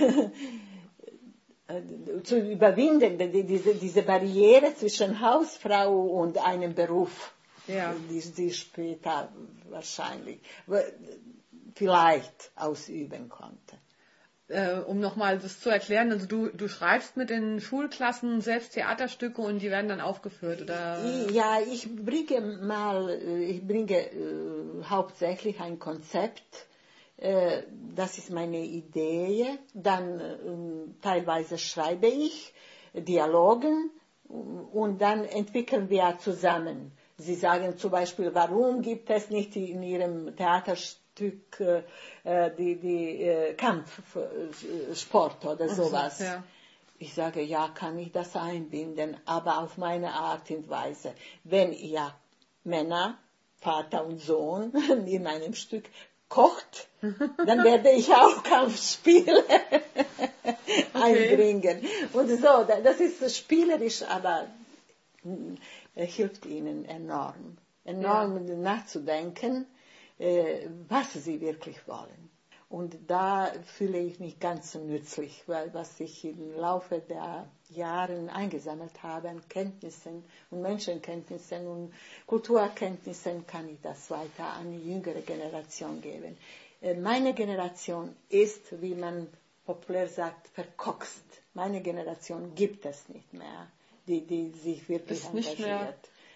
zu 2.25 2.39
überwinden, 2.39 3.17
diese, 3.47 3.75
diese 3.75 4.03
Barriere 4.03 4.75
zwischen 4.75 5.21
Hausfrau 5.21 5.99
und 5.99 6.37
einem 6.37 6.75
Beruf 6.75 7.33
ja. 7.67 7.95
die 8.11 8.21
sie 8.21 8.53
später 8.53 9.33
wahrscheinlich 9.69 10.41
vielleicht 11.75 12.53
ausüben 12.57 13.29
konnte. 13.29 13.79
Äh, 14.49 14.81
um 14.81 15.01
nochmal 15.01 15.39
das 15.39 15.61
zu 15.61 15.71
erklären, 15.71 16.13
also 16.13 16.27
du, 16.27 16.49
du 16.49 16.69
schreibst 16.69 17.17
mit 17.17 17.31
den 17.31 17.61
Schulklassen 17.61 18.43
selbst 18.43 18.75
Theaterstücke 18.75 19.41
und 19.41 19.61
die 19.61 19.71
werden 19.71 19.89
dann 19.89 20.01
aufgeführt, 20.01 20.61
oder? 20.63 21.03
Ja, 21.31 21.59
ich 21.61 21.89
bringe 21.97 22.59
mal, 22.59 23.09
ich 23.41 23.67
bringe 23.67 23.99
äh, 23.99 24.85
hauptsächlich 24.85 25.59
ein 25.61 25.79
Konzept, 25.79 26.67
äh, 27.17 27.63
das 27.95 28.19
ist 28.19 28.31
meine 28.31 28.59
Idee, 28.59 29.47
dann 29.73 30.21
äh, 30.21 31.01
teilweise 31.01 31.57
schreibe 31.57 32.09
ich 32.09 32.53
Dialogen 32.93 33.91
und 34.29 35.01
dann 35.01 35.25
entwickeln 35.25 35.89
wir 35.89 36.19
zusammen 36.19 36.93
Sie 37.19 37.35
sagen 37.35 37.77
zum 37.79 37.91
Beispiel, 37.91 38.35
warum 38.35 38.83
gibt 38.83 39.11
es 39.11 39.31
nicht 39.31 39.55
in 39.57 39.83
Ihrem 39.83 40.37
Theaterstück 40.37 41.61
äh, 41.61 42.51
die, 42.57 42.77
die 42.77 43.23
äh, 43.23 43.55
Kampfsport 43.55 45.45
oder 45.45 45.69
sowas? 45.69 46.19
So, 46.19 46.25
ja. 46.25 46.43
Ich 46.99 47.15
sage, 47.15 47.43
ja, 47.43 47.69
kann 47.69 47.99
ich 47.99 48.13
das 48.13 48.37
einbinden, 48.37 49.17
aber 49.25 49.59
auf 49.59 49.77
meine 49.77 50.13
Art 50.13 50.51
und 50.51 50.69
Weise. 50.69 51.15
Wenn 51.43 51.73
ihr 51.73 52.15
Männer, 52.65 53.19
Vater 53.61 54.05
und 54.07 54.21
Sohn 54.21 54.73
in 55.07 55.27
einem 55.27 55.55
Stück 55.55 55.85
kocht, 56.29 56.89
dann 57.01 57.65
werde 57.65 57.91
ich 57.91 58.13
auch 58.15 58.43
Kampfspiele 58.43 59.45
einbringen. 60.95 61.85
Und 62.13 62.29
so, 62.29 62.67
das 62.85 63.01
ist 63.01 63.37
spielerisch, 63.37 64.03
aber 64.03 64.47
hilft 65.95 66.47
ihnen 66.47 66.85
enorm. 66.85 67.59
Enorm 67.85 68.47
ja. 68.47 68.55
nachzudenken, 68.57 69.67
äh, 70.19 70.69
was 70.89 71.13
sie 71.13 71.41
wirklich 71.41 71.87
wollen. 71.87 72.31
Und 72.69 72.97
da 73.07 73.53
fühle 73.77 73.99
ich 73.99 74.19
mich 74.19 74.41
ganz 74.41 74.75
nützlich, 74.75 75.43
weil 75.47 75.75
was 75.75 76.01
ich 76.01 76.25
im 76.25 76.55
Laufe 76.55 77.01
der 77.01 77.47
Jahre 77.69 78.31
eingesammelt 78.33 79.03
habe 79.03 79.29
an 79.29 79.47
Kenntnissen 79.47 80.25
und 80.51 80.63
Menschenkenntnissen 80.63 81.67
und 81.67 81.93
Kulturkenntnissen, 82.27 83.47
kann 83.47 83.69
ich 83.69 83.79
das 83.83 84.11
weiter 84.11 84.47
an 84.55 84.73
die 84.73 84.91
jüngere 84.91 85.21
Generation 85.21 86.01
geben. 86.01 86.39
Äh, 86.81 86.95
meine 86.95 87.35
Generation 87.35 88.17
ist, 88.31 88.81
wie 88.81 88.95
man 88.95 89.29
populär 89.67 90.09
sagt, 90.09 90.49
verkoxt. 90.49 91.25
Meine 91.53 91.83
Generation 91.83 92.55
gibt 92.55 92.87
es 92.87 93.07
nicht 93.11 93.35
mehr 93.35 93.69
die, 94.07 94.27
die 94.27 94.51
sich 94.51 94.89
wirklich 94.89 95.19
ist 95.19 95.29
engagiert. 95.29 95.59
Nicht 95.59 95.61
mehr, 95.61 95.95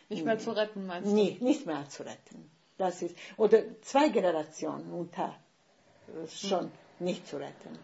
nicht 0.09 0.25
mehr 0.25 0.39
zu 0.39 0.51
retten, 0.53 0.87
meinst 0.87 1.11
du? 1.11 1.15
Nee, 1.15 1.37
nicht 1.41 1.67
mehr 1.67 1.89
zu 1.89 2.03
retten. 2.05 2.51
Das 2.79 3.03
ist, 3.03 3.17
oder 3.37 3.63
zwei 3.83 4.09
Generationen 4.09 4.93
unter 4.93 5.35
schon 6.29 6.65
hm. 6.65 6.71
nicht 7.01 7.27
zu 7.27 7.37
retten. 7.39 7.79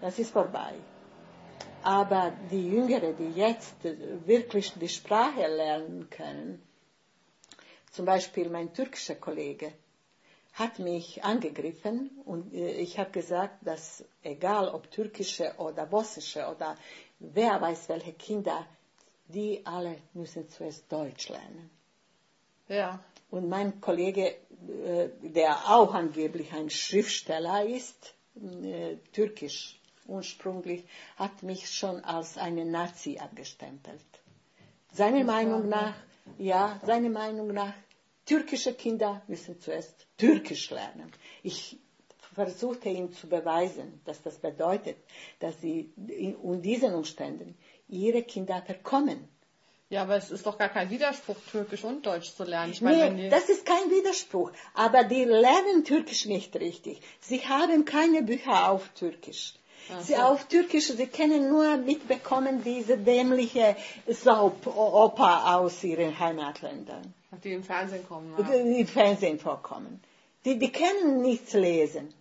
Das 0.00 0.18
ist 0.18 0.32
vorbei. 0.32 0.74
Aber 1.82 2.32
die 2.50 2.68
Jüngeren, 2.68 3.16
die 3.16 3.38
jetzt 3.38 3.74
wirklich 4.26 4.72
die 4.74 4.88
Sprache 4.88 5.46
lernen 5.46 6.10
können, 6.10 6.62
zum 7.92 8.04
Beispiel 8.04 8.50
mein 8.50 8.72
türkischer 8.72 9.14
Kollege, 9.14 9.72
hat 10.54 10.78
mich 10.78 11.22
angegriffen 11.24 12.10
und 12.24 12.52
äh, 12.52 12.72
ich 12.72 12.98
habe 12.98 13.10
gesagt, 13.10 13.58
dass 13.62 14.04
egal 14.22 14.68
ob 14.68 14.90
türkische 14.90 15.54
oder 15.58 15.86
bosnische 15.86 16.46
oder 16.48 16.76
wer 17.18 17.60
weiß 17.60 17.88
welche 17.88 18.12
Kinder 18.12 18.66
die 19.32 19.64
alle 19.64 19.96
müssen 20.14 20.48
zuerst 20.48 20.90
Deutsch 20.90 21.28
lernen. 21.28 21.70
Ja. 22.68 23.02
Und 23.30 23.48
mein 23.48 23.80
Kollege, 23.80 24.34
äh, 24.84 25.08
der 25.22 25.70
auch 25.70 25.94
angeblich 25.94 26.52
ein 26.52 26.70
Schriftsteller 26.70 27.64
ist, 27.64 28.14
äh, 28.36 28.96
Türkisch 29.12 29.80
ursprünglich, 30.06 30.84
hat 31.16 31.42
mich 31.42 31.70
schon 31.70 32.04
als 32.04 32.36
eine 32.36 32.64
Nazi 32.64 33.18
abgestempelt. 33.18 34.00
Seiner 34.92 35.24
Meinung 35.24 35.68
nach, 35.68 35.94
ja, 36.38 36.80
seiner 36.84 37.10
Meinung 37.10 37.48
nach, 37.52 37.74
türkische 38.26 38.74
Kinder 38.74 39.22
müssen 39.28 39.60
zuerst 39.60 40.06
Türkisch 40.16 40.70
lernen. 40.70 41.12
Ich 41.42 41.78
versuchte 42.34 42.88
ihm 42.88 43.12
zu 43.12 43.28
beweisen, 43.28 44.00
dass 44.04 44.22
das 44.22 44.38
bedeutet, 44.38 44.96
dass 45.38 45.60
sie 45.60 45.92
in 45.96 46.62
diesen 46.62 46.94
Umständen 46.94 47.56
ihre 47.90 48.22
Kinder 48.22 48.62
verkommen. 48.62 49.28
Ja, 49.90 50.02
aber 50.02 50.16
es 50.16 50.30
ist 50.30 50.46
doch 50.46 50.56
gar 50.56 50.68
kein 50.68 50.88
Widerspruch, 50.88 51.36
Türkisch 51.50 51.82
und 51.82 52.06
Deutsch 52.06 52.32
zu 52.36 52.44
lernen. 52.44 52.70
Ich 52.70 52.80
meine, 52.80 53.10
nee, 53.10 53.28
das 53.28 53.48
ist 53.48 53.66
kein 53.66 53.90
Widerspruch. 53.90 54.52
Aber 54.74 55.02
die 55.02 55.24
lernen 55.24 55.84
Türkisch 55.84 56.26
nicht 56.26 56.54
richtig. 56.54 57.00
Sie 57.20 57.40
haben 57.40 57.84
keine 57.84 58.22
Bücher 58.22 58.70
auf 58.70 58.88
Türkisch. 58.90 59.54
Ach 59.92 60.00
sie 60.00 60.16
auf 60.16 60.46
Türkisch, 60.46 60.86
sie 60.86 61.06
können 61.08 61.48
nur 61.48 61.76
mitbekommen 61.76 62.62
diese 62.62 62.98
dämliche 62.98 63.76
Soap-Oper 64.06 65.56
aus 65.56 65.82
ihren 65.82 66.16
Heimatländern. 66.16 67.12
Die 67.42 67.52
im 67.52 67.64
Fernsehen 67.64 68.06
kommen. 68.06 68.32
Ja. 68.38 68.44
Die 68.44 68.80
im 68.80 68.86
Fernsehen 68.86 69.40
vorkommen. 69.40 70.00
Die, 70.44 70.56
die 70.56 70.70
können 70.70 71.20
nichts 71.22 71.52
lesen. 71.52 72.14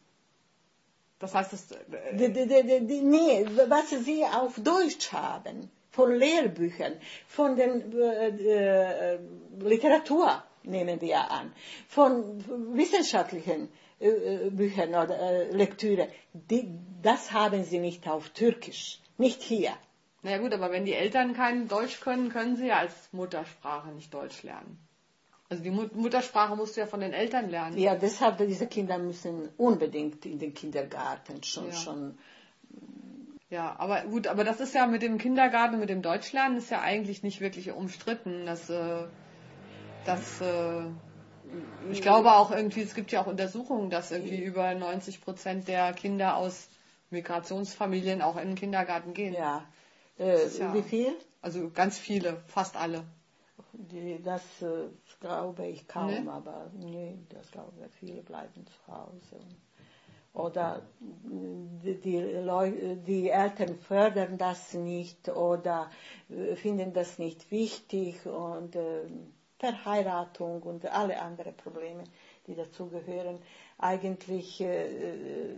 Das 1.19 1.35
heißt, 1.35 1.53
das, 1.53 1.71
äh, 1.71 2.15
die, 2.15 2.31
die, 2.31 2.87
die, 2.87 3.01
nee, 3.01 3.45
was 3.67 3.89
sie 3.89 4.23
auf 4.25 4.55
Deutsch 4.61 5.11
haben 5.11 5.69
von 5.91 6.15
Lehrbüchern, 6.15 6.93
von 7.27 7.55
der 7.55 7.75
äh, 7.75 9.15
äh, 9.15 9.19
Literatur 9.59 10.43
nehmen 10.63 11.01
wir 11.01 11.29
an, 11.31 11.51
von 11.87 12.43
wissenschaftlichen 12.75 13.69
äh, 13.99 14.07
äh, 14.09 14.49
Büchern 14.49 14.89
oder 14.89 15.19
äh, 15.19 15.51
Lektüre, 15.51 16.07
das 17.01 17.31
haben 17.31 17.63
sie 17.63 17.79
nicht 17.79 18.07
auf 18.07 18.29
Türkisch, 18.29 18.99
nicht 19.17 19.41
hier. 19.41 19.73
Na 20.21 20.31
ja 20.31 20.37
gut, 20.37 20.53
aber 20.53 20.71
wenn 20.71 20.85
die 20.85 20.93
Eltern 20.93 21.33
kein 21.33 21.67
Deutsch 21.67 21.99
können, 22.01 22.29
können 22.29 22.55
sie 22.55 22.67
ja 22.67 22.77
als 22.77 22.93
Muttersprache 23.11 23.89
nicht 23.89 24.13
Deutsch 24.13 24.43
lernen. 24.43 24.77
Also 25.49 25.63
die 25.63 25.71
Muttersprache 25.71 26.55
musst 26.55 26.77
du 26.77 26.81
ja 26.81 26.87
von 26.87 26.99
den 26.99 27.11
Eltern 27.11 27.49
lernen. 27.49 27.77
Ja, 27.77 27.95
deshalb 27.95 28.37
diese 28.37 28.67
Kinder 28.67 28.99
müssen 28.99 29.49
unbedingt 29.57 30.25
in 30.25 30.37
den 30.37 30.53
Kindergarten 30.53 31.43
schon 31.43 31.67
ja. 31.67 31.73
schon 31.73 32.17
ja, 33.49 33.75
aber 33.79 34.01
gut, 34.01 34.27
aber 34.27 34.43
das 34.43 34.59
ist 34.59 34.75
ja 34.75 34.85
mit 34.85 35.01
dem 35.01 35.17
Kindergarten, 35.17 35.79
mit 35.79 35.89
dem 35.89 36.03
Deutschlernen 36.03 36.57
ist 36.59 36.69
ja 36.69 36.81
eigentlich 36.81 37.23
nicht 37.23 37.41
wirklich 37.41 37.71
umstritten. 37.71 38.45
Dass, 38.45 38.69
äh, 38.69 39.05
dass, 40.05 40.39
äh, 40.41 40.83
ich 41.91 42.03
glaube 42.03 42.31
auch 42.33 42.51
irgendwie, 42.51 42.81
es 42.81 42.93
gibt 42.93 43.11
ja 43.11 43.21
auch 43.21 43.27
Untersuchungen, 43.27 43.89
dass 43.89 44.11
irgendwie 44.11 44.37
über 44.37 44.75
90 44.75 45.21
Prozent 45.21 45.67
der 45.67 45.93
Kinder 45.93 46.37
aus 46.37 46.69
Migrationsfamilien 47.09 48.21
auch 48.21 48.37
in 48.37 48.49
den 48.49 48.55
Kindergarten 48.55 49.15
gehen. 49.15 49.33
Ja. 49.33 49.63
Äh, 50.19 50.47
ja 50.59 50.73
wie 50.75 50.83
viel? 50.83 51.11
Also 51.41 51.71
ganz 51.71 51.97
viele, 51.97 52.43
fast 52.45 52.77
alle. 52.77 53.03
Die, 53.73 54.21
das 54.21 54.61
äh, 54.61 54.89
glaube 55.19 55.67
ich 55.67 55.87
kaum, 55.87 56.07
nee? 56.07 56.29
aber 56.29 56.71
nee, 56.73 57.17
das 57.29 57.51
glaube 57.51 57.73
ich, 57.85 57.91
viele 57.93 58.21
bleiben 58.21 58.65
zu 58.65 58.93
Hause 58.93 59.37
oder 60.33 60.81
die, 60.99 62.19
Leute, 62.19 62.97
die 62.97 63.29
Eltern 63.29 63.75
fördern 63.75 64.37
das 64.37 64.73
nicht 64.73 65.29
oder 65.29 65.89
finden 66.55 66.93
das 66.93 67.19
nicht 67.19 67.49
wichtig 67.51 68.25
und 68.25 68.75
äh, 68.75 69.05
Verheiratung 69.57 70.61
und 70.63 70.85
alle 70.85 71.21
anderen 71.21 71.55
Probleme, 71.57 72.03
die 72.47 72.55
dazugehören. 72.55 73.39
Eigentlich, 73.79 74.61
äh, 74.61 75.53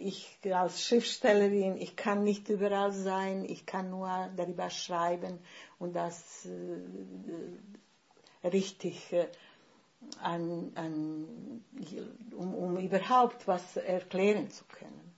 ich 0.00 0.38
als 0.52 0.84
Schriftstellerin, 0.84 1.76
ich 1.76 1.96
kann 1.96 2.24
nicht 2.24 2.48
überall 2.48 2.92
sein, 2.92 3.44
ich 3.44 3.66
kann 3.66 3.90
nur 3.90 4.30
darüber 4.36 4.70
schreiben 4.70 5.38
und 5.78 5.94
das 5.94 6.46
äh, 6.46 8.48
richtig 8.48 9.14
an, 10.22 10.72
an, 10.74 11.62
um, 12.36 12.54
um 12.54 12.76
überhaupt 12.78 13.46
was 13.46 13.76
erklären 13.76 14.50
zu 14.50 14.64
können. 14.64 15.08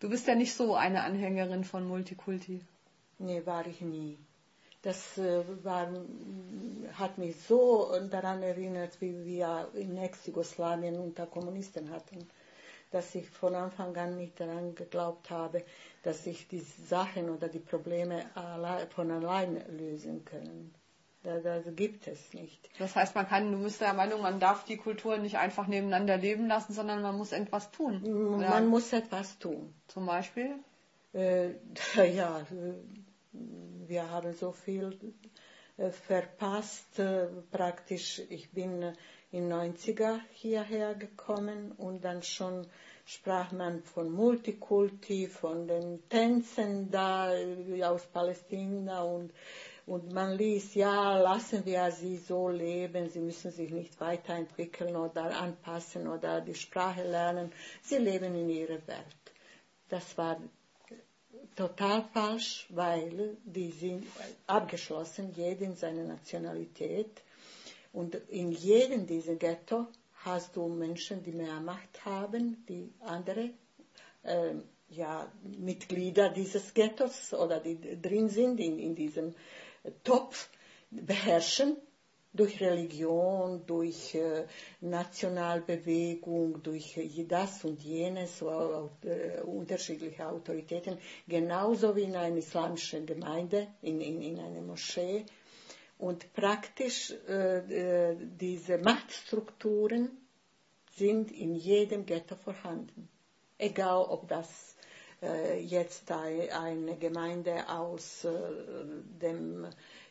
Du 0.00 0.08
bist 0.08 0.26
ja 0.26 0.34
nicht 0.34 0.54
so 0.54 0.74
eine 0.74 1.02
Anhängerin 1.02 1.64
von 1.64 1.86
Multikulti. 1.86 2.60
Nee, 3.18 3.44
war 3.44 3.66
ich 3.66 3.82
nie. 3.82 4.18
Das 4.82 5.18
äh, 5.18 5.42
war, 5.62 5.88
hat 6.94 7.18
mich 7.18 7.36
so 7.42 7.92
daran 8.10 8.42
erinnert, 8.42 9.00
wie 9.00 9.24
wir 9.24 9.68
in 9.74 9.96
Ex-Jugoslawien 9.98 10.98
unter 10.98 11.26
Kommunisten 11.26 11.90
hatten, 11.90 12.26
dass 12.90 13.14
ich 13.14 13.28
von 13.28 13.54
Anfang 13.54 13.94
an 13.96 14.16
nicht 14.16 14.40
daran 14.40 14.74
geglaubt 14.74 15.30
habe, 15.30 15.62
dass 16.02 16.24
sich 16.24 16.48
die 16.48 16.60
Sachen 16.60 17.28
oder 17.28 17.48
die 17.48 17.58
Probleme 17.58 18.24
von 18.94 19.10
allein 19.10 19.62
lösen 19.76 20.24
können. 20.24 20.74
Das, 21.22 21.42
das 21.42 21.64
gibt 21.76 22.06
es 22.06 22.32
nicht. 22.32 22.70
Das 22.78 22.96
heißt, 22.96 23.14
man 23.14 23.28
kann, 23.28 23.52
du 23.52 23.62
bist 23.62 23.82
der 23.82 23.92
Meinung, 23.92 24.22
man 24.22 24.40
darf 24.40 24.64
die 24.64 24.78
Kultur 24.78 25.18
nicht 25.18 25.36
einfach 25.36 25.66
nebeneinander 25.66 26.16
leben 26.16 26.48
lassen, 26.48 26.72
sondern 26.72 27.02
man 27.02 27.16
muss 27.16 27.32
etwas 27.32 27.70
tun. 27.70 28.38
Man 28.38 28.40
ja. 28.40 28.60
muss 28.62 28.92
etwas 28.94 29.38
tun. 29.38 29.74
Zum 29.86 30.06
Beispiel? 30.06 30.54
Äh, 31.12 31.50
ja, 32.14 32.46
wir 33.90 34.08
haben 34.10 34.32
so 34.32 34.52
viel 34.52 34.98
äh, 35.76 35.90
verpasst. 35.90 36.98
Äh, 36.98 37.26
praktisch, 37.50 38.22
ich 38.30 38.50
bin 38.50 38.94
in 39.32 39.52
90er 39.52 40.20
hierher 40.32 40.94
gekommen 40.94 41.72
und 41.72 42.04
dann 42.04 42.22
schon 42.22 42.66
sprach 43.04 43.52
man 43.52 43.82
von 43.82 44.10
Multikulti, 44.10 45.26
von 45.26 45.66
den 45.66 46.08
Tänzen 46.08 46.90
da 46.90 47.34
äh, 47.34 47.84
aus 47.84 48.06
Palästina 48.06 49.02
und 49.02 49.32
und 49.86 50.12
man 50.12 50.36
liest, 50.38 50.76
ja, 50.76 51.18
lassen 51.18 51.66
wir 51.66 51.90
sie 51.90 52.16
so 52.18 52.48
leben, 52.48 53.08
sie 53.08 53.18
müssen 53.18 53.50
sich 53.50 53.72
nicht 53.72 53.98
weiterentwickeln 54.00 54.94
oder 54.94 55.36
anpassen 55.36 56.06
oder 56.06 56.40
die 56.40 56.54
Sprache 56.54 57.02
lernen, 57.02 57.50
sie 57.82 57.96
leben 57.98 58.36
in 58.36 58.48
ihrer 58.50 58.86
Welt. 58.86 59.32
Das 59.88 60.16
war 60.16 60.40
total 61.60 62.02
falsch, 62.14 62.66
weil 62.70 63.36
die 63.44 63.70
sind 63.70 64.06
abgeschlossen, 64.46 65.32
jeder 65.36 65.66
in 65.66 65.76
seiner 65.76 66.04
Nationalität. 66.04 67.22
Und 67.92 68.14
in 68.28 68.50
jedem 68.52 69.06
dieser 69.06 69.34
Ghetto 69.34 69.86
hast 70.24 70.56
du 70.56 70.68
Menschen, 70.68 71.22
die 71.22 71.32
mehr 71.32 71.60
Macht 71.60 72.02
haben, 72.06 72.64
die 72.66 72.90
andere 73.00 73.50
äh, 74.22 74.54
ja, 74.88 75.30
Mitglieder 75.58 76.30
dieses 76.30 76.72
Ghettos 76.72 77.34
oder 77.34 77.60
die 77.60 78.00
drin 78.00 78.30
sind 78.30 78.58
in, 78.58 78.78
in 78.78 78.94
diesem 78.94 79.34
Topf 80.02 80.48
beherrschen 80.90 81.76
durch 82.32 82.60
Religion, 82.60 83.64
durch 83.66 84.14
äh, 84.14 84.46
Nationalbewegung, 84.80 86.62
durch 86.62 86.96
äh, 86.96 87.24
das 87.24 87.64
und 87.64 87.82
jenes, 87.82 88.38
so, 88.38 88.90
äh, 89.04 89.40
unterschiedliche 89.40 90.26
Autoritäten, 90.26 90.98
genauso 91.26 91.96
wie 91.96 92.02
in 92.04 92.14
einer 92.16 92.36
islamischen 92.36 93.04
Gemeinde, 93.04 93.68
in, 93.82 94.00
in, 94.00 94.22
in 94.22 94.38
einer 94.38 94.60
Moschee. 94.60 95.24
Und 95.98 96.32
praktisch 96.32 97.12
äh, 97.28 98.10
äh 98.12 98.16
diese 98.40 98.78
Machtstrukturen 98.78 100.10
sind 100.96 101.32
in 101.32 101.54
jedem 101.56 102.06
Ghetto 102.06 102.36
vorhanden. 102.36 103.08
Egal, 103.58 104.02
ob 104.08 104.28
das 104.28 104.76
jetzt 105.66 106.10
eine 106.10 106.96
Gemeinde 106.96 107.68
aus 107.68 108.26
dem 109.20 109.66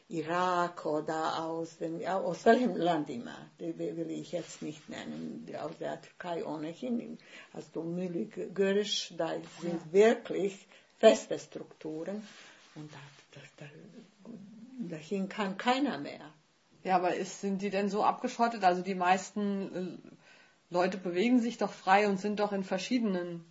Irak 0.10 0.88
oder 0.88 1.44
aus, 1.44 1.78
dem, 1.78 2.04
aus 2.06 2.44
welchem 2.46 2.76
Land 2.76 3.10
immer, 3.12 3.38
die 3.60 3.78
will 3.78 4.10
ich 4.10 4.32
jetzt 4.32 4.62
nicht 4.64 4.90
nennen, 4.90 5.48
aus 5.62 5.78
der 5.80 6.02
Türkei 6.02 6.44
ohnehin, 6.44 7.20
also 7.54 7.84
Mülig, 7.84 8.54
Görisch, 8.56 9.14
da 9.16 9.34
sind 9.62 9.94
wirklich 9.94 10.68
feste 10.98 11.38
Strukturen. 11.38 12.28
Und 12.76 12.92
da, 12.92 12.98
da, 13.34 13.42
da, 13.58 13.66
dahin 14.90 15.30
kann 15.30 15.58
keiner 15.58 16.00
mehr. 16.00 16.34
Ja, 16.84 16.96
aber 16.96 17.16
ist, 17.16 17.42
sind 17.42 17.62
die 17.62 17.70
denn 17.70 17.90
so 17.90 18.04
abgeschottet? 18.04 18.64
Also 18.64 18.82
die 18.82 18.96
meisten 18.96 19.76
äh, 19.76 20.74
Leute 20.74 20.98
bewegen 20.98 21.40
sich 21.40 21.58
doch 21.58 21.72
frei 21.72 22.08
und 22.08 22.20
sind 22.20 22.40
doch 22.40 22.52
in 22.52 22.64
verschiedenen 22.64 23.46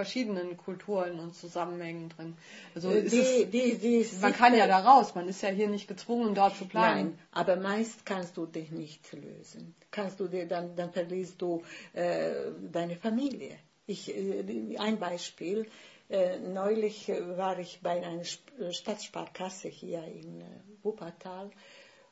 verschiedenen 0.00 0.56
Kulturen 0.56 1.20
und 1.20 1.34
Zusammenhängen 1.34 2.08
drin. 2.08 2.34
Also 2.74 2.90
äh, 2.90 3.02
die, 3.02 3.18
es, 3.18 3.50
die, 3.50 3.76
die 3.76 4.06
man 4.22 4.32
kann 4.32 4.54
ja 4.54 4.66
da 4.66 4.78
raus, 4.78 5.14
man 5.14 5.28
ist 5.28 5.42
ja 5.42 5.50
hier 5.50 5.68
nicht 5.68 5.88
gezwungen, 5.88 6.34
dort 6.34 6.56
zu 6.56 6.66
bleiben. 6.66 7.10
Nein, 7.10 7.18
aber 7.32 7.56
meist 7.56 8.06
kannst 8.06 8.38
du 8.38 8.46
dich 8.46 8.70
nicht 8.70 9.12
lösen. 9.12 9.74
Kannst 9.90 10.18
du 10.18 10.26
dir 10.26 10.48
dann, 10.48 10.74
dann 10.74 10.90
verlierst 10.90 11.42
du 11.42 11.62
äh, 11.92 12.30
deine 12.72 12.96
Familie. 12.96 13.58
Ich, 13.86 14.08
äh, 14.08 14.78
ein 14.78 14.98
Beispiel. 14.98 15.66
Äh, 16.08 16.38
neulich 16.38 17.12
war 17.36 17.58
ich 17.58 17.80
bei 17.82 18.02
einer 18.02 18.24
Stadtsparkasse 18.24 19.68
hier 19.68 20.02
in 20.04 20.40
äh, 20.40 20.44
Wuppertal 20.82 21.50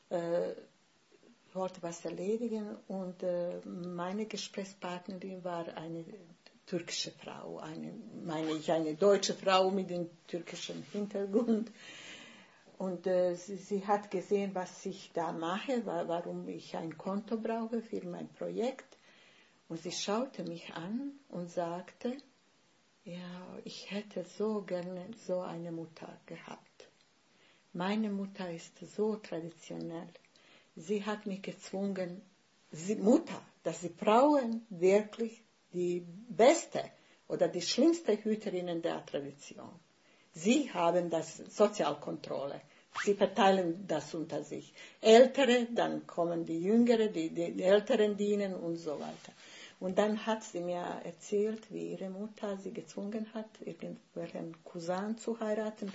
äh, 0.09 0.53
wollte 1.53 1.81
was 1.81 2.05
erledigen 2.05 2.77
und 2.87 3.23
äh, 3.23 3.59
meine 3.65 4.25
Gesprächspartnerin 4.25 5.43
war 5.43 5.65
eine 5.75 6.05
türkische 6.69 7.11
Frau, 7.11 7.57
eine, 7.57 7.91
meine 8.23 8.51
ich, 8.51 8.71
eine 8.71 8.93
deutsche 8.93 9.33
Frau 9.33 9.71
mit 9.71 9.89
dem 9.89 10.07
türkischen 10.27 10.83
Hintergrund. 10.91 11.71
Und 12.77 13.07
äh, 13.07 13.35
sie, 13.35 13.57
sie, 13.57 13.85
hat 13.87 14.11
gesehen, 14.11 14.53
was 14.53 14.85
ich 14.85 15.11
da 15.13 15.31
mache, 15.31 15.85
warum 15.85 16.47
ich 16.47 16.77
ein 16.77 16.97
Konto 16.97 17.37
brauche 17.37 17.81
für 17.81 18.05
mein 18.05 18.29
Projekt. 18.29 18.97
Und 19.67 19.81
sie 19.81 19.91
schaute 19.91 20.43
mich 20.43 20.73
an 20.73 21.11
und 21.29 21.49
sagte, 21.49 22.15
ja, 23.03 23.57
ich 23.63 23.89
hätte 23.91 24.23
so 24.37 24.61
gerne 24.61 25.07
so 25.25 25.41
eine 25.41 25.71
Mutter 25.71 26.19
gehabt. 26.27 26.89
Meine 27.73 28.09
Mutter 28.11 28.51
ist 28.51 28.77
so 28.95 29.15
traditionell. 29.15 30.09
Sie 30.75 31.03
hat 31.05 31.25
mich 31.25 31.41
gezwungen, 31.41 32.21
sie, 32.71 32.95
Mutter, 32.95 33.41
dass 33.63 33.81
die 33.81 33.89
Frauen 33.89 34.65
wirklich 34.69 35.43
die 35.73 36.05
beste 36.29 36.83
oder 37.27 37.47
die 37.47 37.61
schlimmste 37.61 38.17
Hüterinnen 38.23 38.81
der 38.81 39.05
Tradition. 39.05 39.71
Sie 40.33 40.71
haben 40.71 41.09
das 41.09 41.37
Sozialkontrolle. 41.37 42.61
Sie 43.03 43.13
verteilen 43.13 43.85
das 43.87 44.13
unter 44.13 44.43
sich. 44.43 44.73
Ältere, 45.01 45.67
dann 45.71 46.05
kommen 46.07 46.45
die 46.45 46.61
Jüngere, 46.61 47.07
die, 47.07 47.29
die, 47.29 47.63
Älteren 47.63 48.17
dienen 48.17 48.55
und 48.55 48.77
so 48.77 48.99
weiter. 48.99 49.31
Und 49.79 49.97
dann 49.97 50.25
hat 50.25 50.43
sie 50.43 50.59
mir 50.59 50.83
erzählt, 51.03 51.71
wie 51.71 51.91
ihre 51.91 52.09
Mutter 52.09 52.57
sie 52.57 52.73
gezwungen 52.73 53.27
hat, 53.33 53.49
irgendwelchen 53.63 54.55
Cousin 54.65 55.17
zu 55.17 55.39
heiraten. 55.39 55.91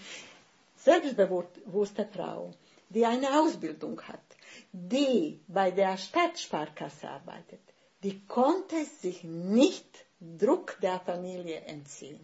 Selbstbewusste 0.77 2.07
Frau, 2.07 2.53
die 2.89 3.05
eine 3.05 3.41
Ausbildung 3.41 4.01
hat, 4.03 4.25
die 4.72 5.41
bei 5.49 5.70
der 5.70 5.97
Stadtsparkasse 5.99 7.09
arbeitet, 7.09 7.61
die 8.05 8.25
konnte 8.27 8.77
sich 9.01 9.25
nicht 9.25 9.87
Druck 10.21 10.77
der 10.81 11.01
Familie 11.01 11.63
entziehen. 11.63 12.21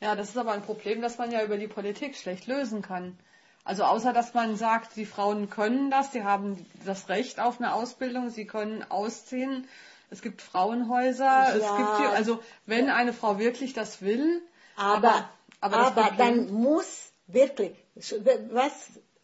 Ja, 0.00 0.16
das 0.16 0.30
ist 0.30 0.36
aber 0.36 0.52
ein 0.52 0.62
Problem, 0.62 1.00
das 1.00 1.18
man 1.18 1.30
ja 1.30 1.44
über 1.44 1.56
die 1.56 1.68
Politik 1.68 2.16
schlecht 2.16 2.46
lösen 2.46 2.82
kann. 2.82 3.16
Also 3.62 3.84
außer 3.84 4.12
dass 4.12 4.34
man 4.34 4.56
sagt, 4.56 4.96
die 4.96 5.06
Frauen 5.06 5.48
können 5.48 5.90
das, 5.90 6.12
sie 6.12 6.24
haben 6.24 6.66
das 6.84 7.08
Recht 7.08 7.40
auf 7.40 7.58
eine 7.58 7.72
Ausbildung, 7.72 8.30
sie 8.30 8.46
können 8.46 8.82
ausziehen 8.82 9.68
es 10.14 10.22
gibt 10.22 10.42
Frauenhäuser, 10.42 11.24
ja. 11.24 11.48
es 11.48 11.76
gibt 11.76 11.96
hier, 11.98 12.10
also 12.10 12.40
wenn 12.66 12.88
eine 12.88 13.12
Frau 13.12 13.38
wirklich 13.38 13.72
das 13.72 14.00
will, 14.00 14.42
aber, 14.76 15.28
aber, 15.60 15.76
aber, 15.76 16.02
aber 16.04 16.16
dann 16.16 16.52
muss 16.52 17.12
wirklich, 17.26 17.74
was 18.50 18.72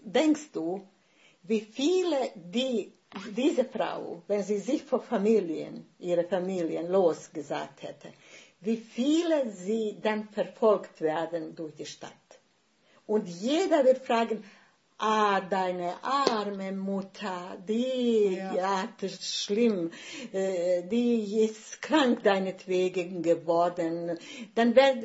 denkst 0.01 0.51
du, 0.53 0.87
wie 1.43 1.61
viele 1.61 2.17
die, 2.35 2.93
diese 3.37 3.65
Frau, 3.65 4.23
wenn 4.29 4.43
sie 4.43 4.59
sich 4.59 4.85
vor 4.85 5.01
Familien, 5.01 5.87
ihre 5.99 6.25
Familien 6.25 6.89
losgesagt 6.91 7.83
hätte, 7.83 8.13
wie 8.61 8.77
viele 8.77 9.51
sie 9.51 9.99
dann 10.03 10.29
verfolgt 10.29 11.01
werden 11.01 11.55
durch 11.57 11.75
die 11.75 11.87
Stadt. 11.87 12.13
Und 13.07 13.27
jeder 13.27 13.85
wird 13.85 13.99
fragen, 13.99 14.45
Ah, 15.03 15.41
deine 15.41 15.95
arme 16.03 16.73
Mutter, 16.73 17.57
die 17.67 18.37
ja. 18.37 18.83
hat 18.83 19.03
es 19.03 19.45
schlimm, 19.45 19.91
äh, 20.31 20.83
die 20.83 21.41
ist 21.41 21.81
krank 21.81 22.23
deinetwegen 22.23 23.23
geworden. 23.23 24.19
Dann, 24.55 24.77
werd, 24.77 24.99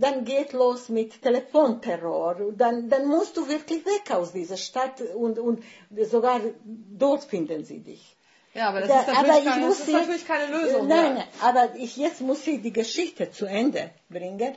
dann 0.00 0.26
geht 0.26 0.52
los 0.52 0.90
mit 0.90 1.22
Telefonterror. 1.22 2.52
Dann, 2.58 2.90
dann 2.90 3.06
musst 3.06 3.38
du 3.38 3.48
wirklich 3.48 3.86
weg 3.86 4.10
aus 4.10 4.32
dieser 4.32 4.58
Stadt 4.58 5.00
und, 5.14 5.38
und 5.38 5.64
sogar 6.10 6.42
dort 6.66 7.24
finden 7.24 7.64
sie 7.64 7.80
dich. 7.80 8.18
Ja, 8.52 8.68
aber 8.68 8.80
das, 8.80 8.88
da, 8.88 9.00
ist, 9.00 9.06
natürlich 9.06 9.44
keine, 9.44 9.66
das 9.66 9.80
ist 9.80 9.92
natürlich 9.92 10.26
keine 10.26 10.58
Lösung. 10.58 10.88
Nein, 10.88 11.16
ja. 11.16 11.24
aber 11.40 11.74
ich, 11.76 11.96
jetzt 11.96 12.20
muss 12.20 12.46
ich 12.46 12.60
die 12.60 12.72
Geschichte 12.72 13.30
zu 13.30 13.46
Ende 13.46 13.90
bringen. 14.10 14.56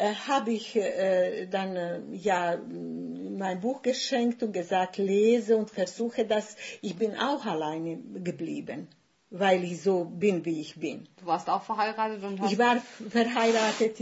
Äh, 0.00 0.14
habe 0.14 0.52
ich 0.52 0.76
äh, 0.76 1.46
dann 1.46 1.76
äh, 1.76 2.00
ja 2.12 2.56
mein 2.56 3.60
Buch 3.60 3.82
geschenkt 3.82 4.42
und 4.42 4.52
gesagt, 4.52 4.96
lese 4.96 5.58
und 5.58 5.70
versuche 5.70 6.24
das. 6.24 6.56
Ich 6.80 6.96
bin 6.96 7.18
auch 7.18 7.44
alleine 7.44 7.98
geblieben, 8.24 8.88
weil 9.28 9.62
ich 9.62 9.82
so 9.82 10.06
bin, 10.06 10.42
wie 10.46 10.62
ich 10.62 10.80
bin. 10.80 11.06
Du 11.18 11.26
warst 11.26 11.50
auch 11.50 11.62
verheiratet 11.62 12.24
und 12.24 12.40
hast 12.40 12.50
Ich 12.50 12.58
war 12.58 12.76
verheiratet. 13.10 13.98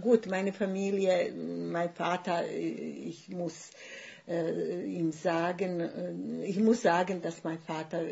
Gut, 0.00 0.26
meine 0.28 0.52
Familie, 0.52 1.32
mein 1.32 1.92
Vater, 1.92 2.48
ich 2.48 3.28
muss 3.28 3.70
äh, 4.26 4.84
ihm 4.84 5.12
sagen, 5.12 5.80
äh, 5.80 6.44
ich 6.44 6.58
muss 6.58 6.82
sagen, 6.82 7.20
dass 7.20 7.44
mein 7.44 7.58
Vater 7.58 8.02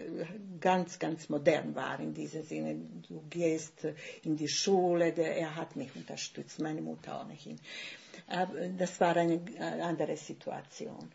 ganz, 0.61 0.99
ganz 0.99 1.29
modern 1.29 1.75
war 1.75 1.99
in 2.01 2.13
diesem 2.13 2.43
Sinne. 2.43 2.77
Du 3.09 3.23
gehst 3.31 3.87
in 4.23 4.37
die 4.37 4.49
Schule, 4.49 5.13
der, 5.13 5.37
er 5.37 5.57
hat 5.57 5.77
mich 5.77 5.95
unterstützt, 5.97 6.61
meine 6.61 6.83
Mutter 6.83 7.21
auch 7.21 7.27
nicht. 7.27 7.49
Aber 8.27 8.69
das 8.69 9.01
war 9.01 9.17
eine 9.17 9.41
andere 9.83 10.17
Situation. 10.17 11.11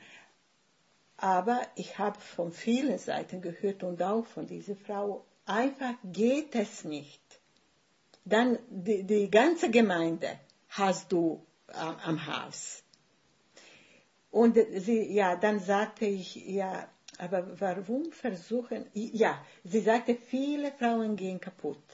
Aber 1.17 1.61
ich 1.75 1.97
habe 1.97 2.19
von 2.19 2.51
vielen 2.51 2.97
Seiten 2.99 3.41
gehört 3.41 3.83
und 3.83 4.01
auch 4.03 4.25
von 4.25 4.45
dieser 4.45 4.75
Frau, 4.75 5.25
einfach 5.45 5.95
geht 6.03 6.53
es 6.55 6.83
nicht. 6.83 7.21
Dann 8.25 8.59
die, 8.69 9.03
die 9.03 9.31
ganze 9.31 9.71
Gemeinde 9.71 10.39
hast 10.69 11.11
du 11.11 11.43
am 11.67 12.25
Haus. 12.27 12.83
Und 14.37 14.55
sie, 14.85 15.01
ja, 15.13 15.35
dann 15.35 15.59
sagte 15.59 16.05
ich, 16.05 16.35
ja, 16.35 16.87
aber 17.17 17.59
warum 17.59 18.11
versuchen, 18.11 18.85
ja, 18.93 19.43
sie 19.63 19.79
sagte, 19.79 20.15
viele 20.15 20.71
Frauen 20.73 21.15
gehen 21.15 21.39
kaputt. 21.39 21.87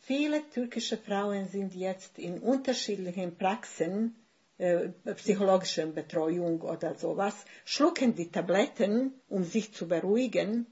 Viele 0.00 0.42
türkische 0.50 0.98
Frauen 0.98 1.46
sind 1.46 1.72
jetzt 1.72 2.18
in 2.18 2.40
unterschiedlichen 2.40 3.36
Praxen, 3.36 4.16
äh, 4.58 4.88
psychologische 5.14 5.86
Betreuung 5.86 6.62
oder 6.62 6.96
sowas, 6.96 7.36
schlucken 7.64 8.16
die 8.16 8.28
Tabletten, 8.28 9.12
um 9.28 9.44
sich 9.44 9.72
zu 9.72 9.86
beruhigen. 9.86 10.66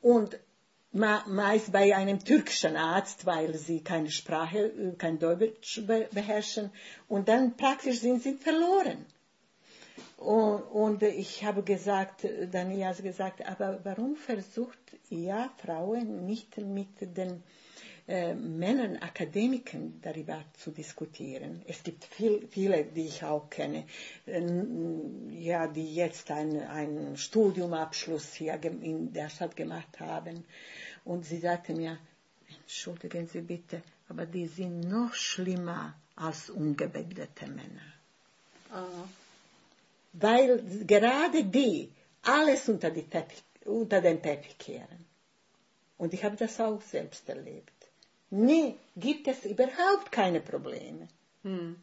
Und 0.00 0.40
meist 0.92 1.72
bei 1.72 1.94
einem 1.94 2.24
türkischen 2.24 2.76
Arzt, 2.76 3.26
weil 3.26 3.54
sie 3.54 3.84
keine 3.84 4.10
Sprache, 4.10 4.60
äh, 4.60 4.96
kein 4.96 5.18
Deutsch 5.18 5.82
beherrschen. 5.86 6.70
Und 7.06 7.28
dann 7.28 7.54
praktisch 7.58 8.00
sind 8.00 8.22
sie 8.22 8.32
verloren. 8.32 9.04
Und, 10.20 10.60
und 10.64 11.02
ich 11.02 11.44
habe 11.44 11.62
gesagt, 11.62 12.28
Daniela 12.52 12.88
hat 12.88 13.02
gesagt, 13.02 13.46
aber 13.46 13.80
warum 13.84 14.16
versucht 14.16 14.78
ihr 15.08 15.50
Frauen 15.56 16.26
nicht 16.26 16.58
mit 16.58 17.16
den 17.16 17.42
äh, 18.06 18.34
Männern, 18.34 18.98
Akademikern 18.98 19.98
darüber 20.02 20.44
zu 20.58 20.72
diskutieren? 20.72 21.62
Es 21.66 21.82
gibt 21.82 22.04
viel, 22.04 22.46
viele, 22.50 22.84
die 22.84 23.06
ich 23.06 23.24
auch 23.24 23.48
kenne, 23.48 23.86
äh, 24.26 24.42
ja, 25.30 25.66
die 25.66 25.94
jetzt 25.94 26.30
einen 26.30 27.16
Studiumabschluss 27.16 28.34
hier 28.34 28.62
in 28.62 29.14
der 29.14 29.30
Stadt 29.30 29.56
gemacht 29.56 30.00
haben. 30.00 30.44
Und 31.02 31.24
sie 31.24 31.38
sagte 31.38 31.72
mir, 31.72 31.98
entschuldigen 32.60 33.26
Sie 33.26 33.40
bitte, 33.40 33.80
aber 34.10 34.26
die 34.26 34.48
sind 34.48 34.80
noch 34.80 35.14
schlimmer 35.14 35.94
als 36.14 36.50
ungebildete 36.50 37.46
Männer. 37.46 37.94
Oh 38.70 39.06
weil 40.12 40.62
gerade 40.86 41.44
die 41.44 41.92
alles 42.22 42.68
unter, 42.68 42.90
die 42.90 43.08
Teppich, 43.08 43.42
unter 43.64 44.00
den 44.00 44.22
Teppich 44.22 44.58
kehren. 44.58 45.06
Und 45.98 46.14
ich 46.14 46.24
habe 46.24 46.36
das 46.36 46.60
auch 46.60 46.80
selbst 46.82 47.28
erlebt. 47.28 47.72
Nee, 48.30 48.76
gibt 48.96 49.26
es 49.28 49.44
überhaupt 49.44 50.10
keine 50.12 50.40
Probleme. 50.40 51.08
Hm. 51.42 51.76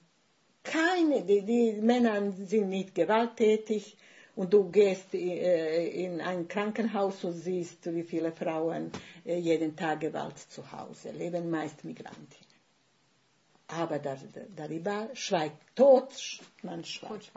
Keine, 0.63 1.23
die, 1.23 1.41
die, 1.41 1.73
Männer 1.81 2.31
sind 2.31 2.69
nicht 2.69 2.95
gewalttätig 2.95 3.95
und 4.35 4.53
du 4.53 4.69
gehst 4.69 5.13
äh, 5.13 5.87
in 5.87 6.19
ein 6.21 6.47
Krankenhaus 6.47 7.23
und 7.23 7.33
siehst, 7.33 7.93
wie 7.93 8.03
viele 8.03 8.31
Frauen 8.31 8.91
äh, 9.25 9.37
jeden 9.37 9.75
Tag 9.75 10.01
Gewalt 10.01 10.37
zu 10.37 10.71
Hause 10.71 11.11
leben, 11.11 11.49
meist 11.49 11.83
Migrantinnen. 11.83 12.46
Aber 13.67 13.99
darüber 13.99 15.09
schweigt 15.13 15.57
tot, 15.75 16.39
man 16.61 16.85
schweigt. 16.85 17.31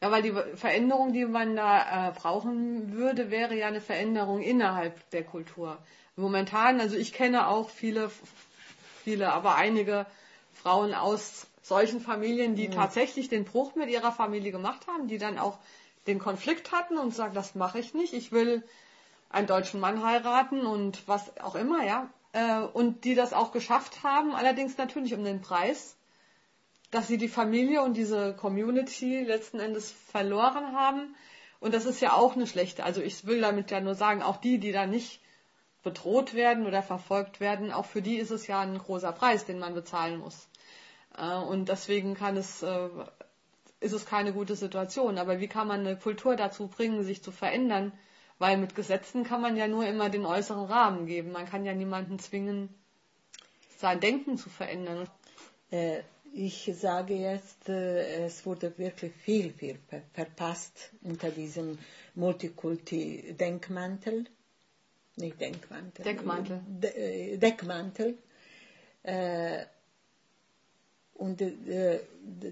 Ja, 0.00 0.10
weil 0.10 0.22
die 0.22 0.32
Veränderung, 0.56 1.12
die 1.12 1.24
man 1.24 1.56
da 1.56 2.08
äh, 2.08 2.12
brauchen 2.12 2.92
würde, 2.92 3.30
wäre 3.30 3.56
ja 3.56 3.66
eine 3.66 3.80
Veränderung 3.80 4.40
innerhalb 4.40 5.10
der 5.10 5.24
Kultur. 5.24 5.78
Momentan, 6.16 6.80
also 6.80 6.96
ich 6.96 7.12
kenne 7.12 7.48
auch 7.48 7.70
viele, 7.70 8.10
viele, 9.02 9.32
aber 9.32 9.56
einige 9.56 10.06
Frauen 10.52 10.94
aus 10.94 11.46
solchen 11.62 12.00
Familien, 12.00 12.54
die 12.54 12.68
mhm. 12.68 12.72
tatsächlich 12.72 13.28
den 13.28 13.44
Bruch 13.44 13.74
mit 13.74 13.88
ihrer 13.88 14.12
Familie 14.12 14.52
gemacht 14.52 14.86
haben, 14.86 15.08
die 15.08 15.18
dann 15.18 15.38
auch 15.38 15.58
den 16.06 16.18
Konflikt 16.18 16.70
hatten 16.70 16.98
und 16.98 17.14
sagen, 17.14 17.34
das 17.34 17.54
mache 17.54 17.78
ich 17.78 17.94
nicht, 17.94 18.12
ich 18.12 18.30
will 18.30 18.62
einen 19.30 19.46
deutschen 19.46 19.80
Mann 19.80 20.04
heiraten 20.04 20.66
und 20.66 21.08
was 21.08 21.36
auch 21.40 21.54
immer, 21.54 21.84
ja. 21.84 22.08
Äh, 22.34 22.60
und 22.60 23.04
die 23.04 23.14
das 23.14 23.32
auch 23.32 23.50
geschafft 23.52 24.02
haben, 24.02 24.34
allerdings 24.34 24.76
natürlich 24.76 25.14
um 25.14 25.24
den 25.24 25.40
Preis 25.40 25.96
dass 26.94 27.08
sie 27.08 27.18
die 27.18 27.28
Familie 27.28 27.82
und 27.82 27.96
diese 27.96 28.34
Community 28.34 29.24
letzten 29.24 29.58
Endes 29.58 29.90
verloren 29.90 30.76
haben. 30.76 31.16
Und 31.58 31.74
das 31.74 31.86
ist 31.86 32.00
ja 32.00 32.12
auch 32.12 32.36
eine 32.36 32.46
schlechte. 32.46 32.84
Also 32.84 33.02
ich 33.02 33.26
will 33.26 33.40
damit 33.40 33.70
ja 33.72 33.80
nur 33.80 33.96
sagen, 33.96 34.22
auch 34.22 34.36
die, 34.36 34.58
die 34.58 34.70
da 34.70 34.86
nicht 34.86 35.20
bedroht 35.82 36.34
werden 36.34 36.66
oder 36.66 36.82
verfolgt 36.82 37.40
werden, 37.40 37.72
auch 37.72 37.84
für 37.84 38.00
die 38.00 38.16
ist 38.16 38.30
es 38.30 38.46
ja 38.46 38.60
ein 38.60 38.78
großer 38.78 39.12
Preis, 39.12 39.44
den 39.44 39.58
man 39.58 39.74
bezahlen 39.74 40.18
muss. 40.18 40.48
Äh, 41.18 41.34
und 41.34 41.68
deswegen 41.68 42.14
kann 42.14 42.36
es, 42.36 42.62
äh, 42.62 42.88
ist 43.80 43.92
es 43.92 44.06
keine 44.06 44.32
gute 44.32 44.54
Situation. 44.54 45.18
Aber 45.18 45.40
wie 45.40 45.48
kann 45.48 45.66
man 45.66 45.80
eine 45.80 45.96
Kultur 45.96 46.36
dazu 46.36 46.68
bringen, 46.68 47.02
sich 47.02 47.24
zu 47.24 47.32
verändern? 47.32 47.92
Weil 48.38 48.58
mit 48.58 48.74
Gesetzen 48.74 49.24
kann 49.24 49.40
man 49.40 49.56
ja 49.56 49.66
nur 49.68 49.86
immer 49.86 50.10
den 50.10 50.26
äußeren 50.26 50.66
Rahmen 50.66 51.06
geben. 51.06 51.32
Man 51.32 51.46
kann 51.46 51.64
ja 51.64 51.72
niemanden 51.74 52.18
zwingen, 52.18 52.68
sein 53.78 54.00
Denken 54.00 54.36
zu 54.36 54.50
verändern. 54.50 55.08
Äh, 55.70 56.02
ich 56.32 56.70
sage 56.74 57.14
jetzt, 57.14 57.68
es 57.68 58.44
wurde 58.44 58.76
wirklich 58.76 59.14
viel, 59.14 59.52
viel 59.52 59.78
verpasst 60.12 60.90
unter 61.02 61.30
diesem 61.30 61.78
Multikulti-Denkmantel. 62.16 64.24
Nicht 65.16 65.40
Denkmantel. 65.40 66.04
Deckmantel. 66.04 66.60
De 66.66 67.36
Deckmantel. 67.36 68.18
Und 71.14 71.42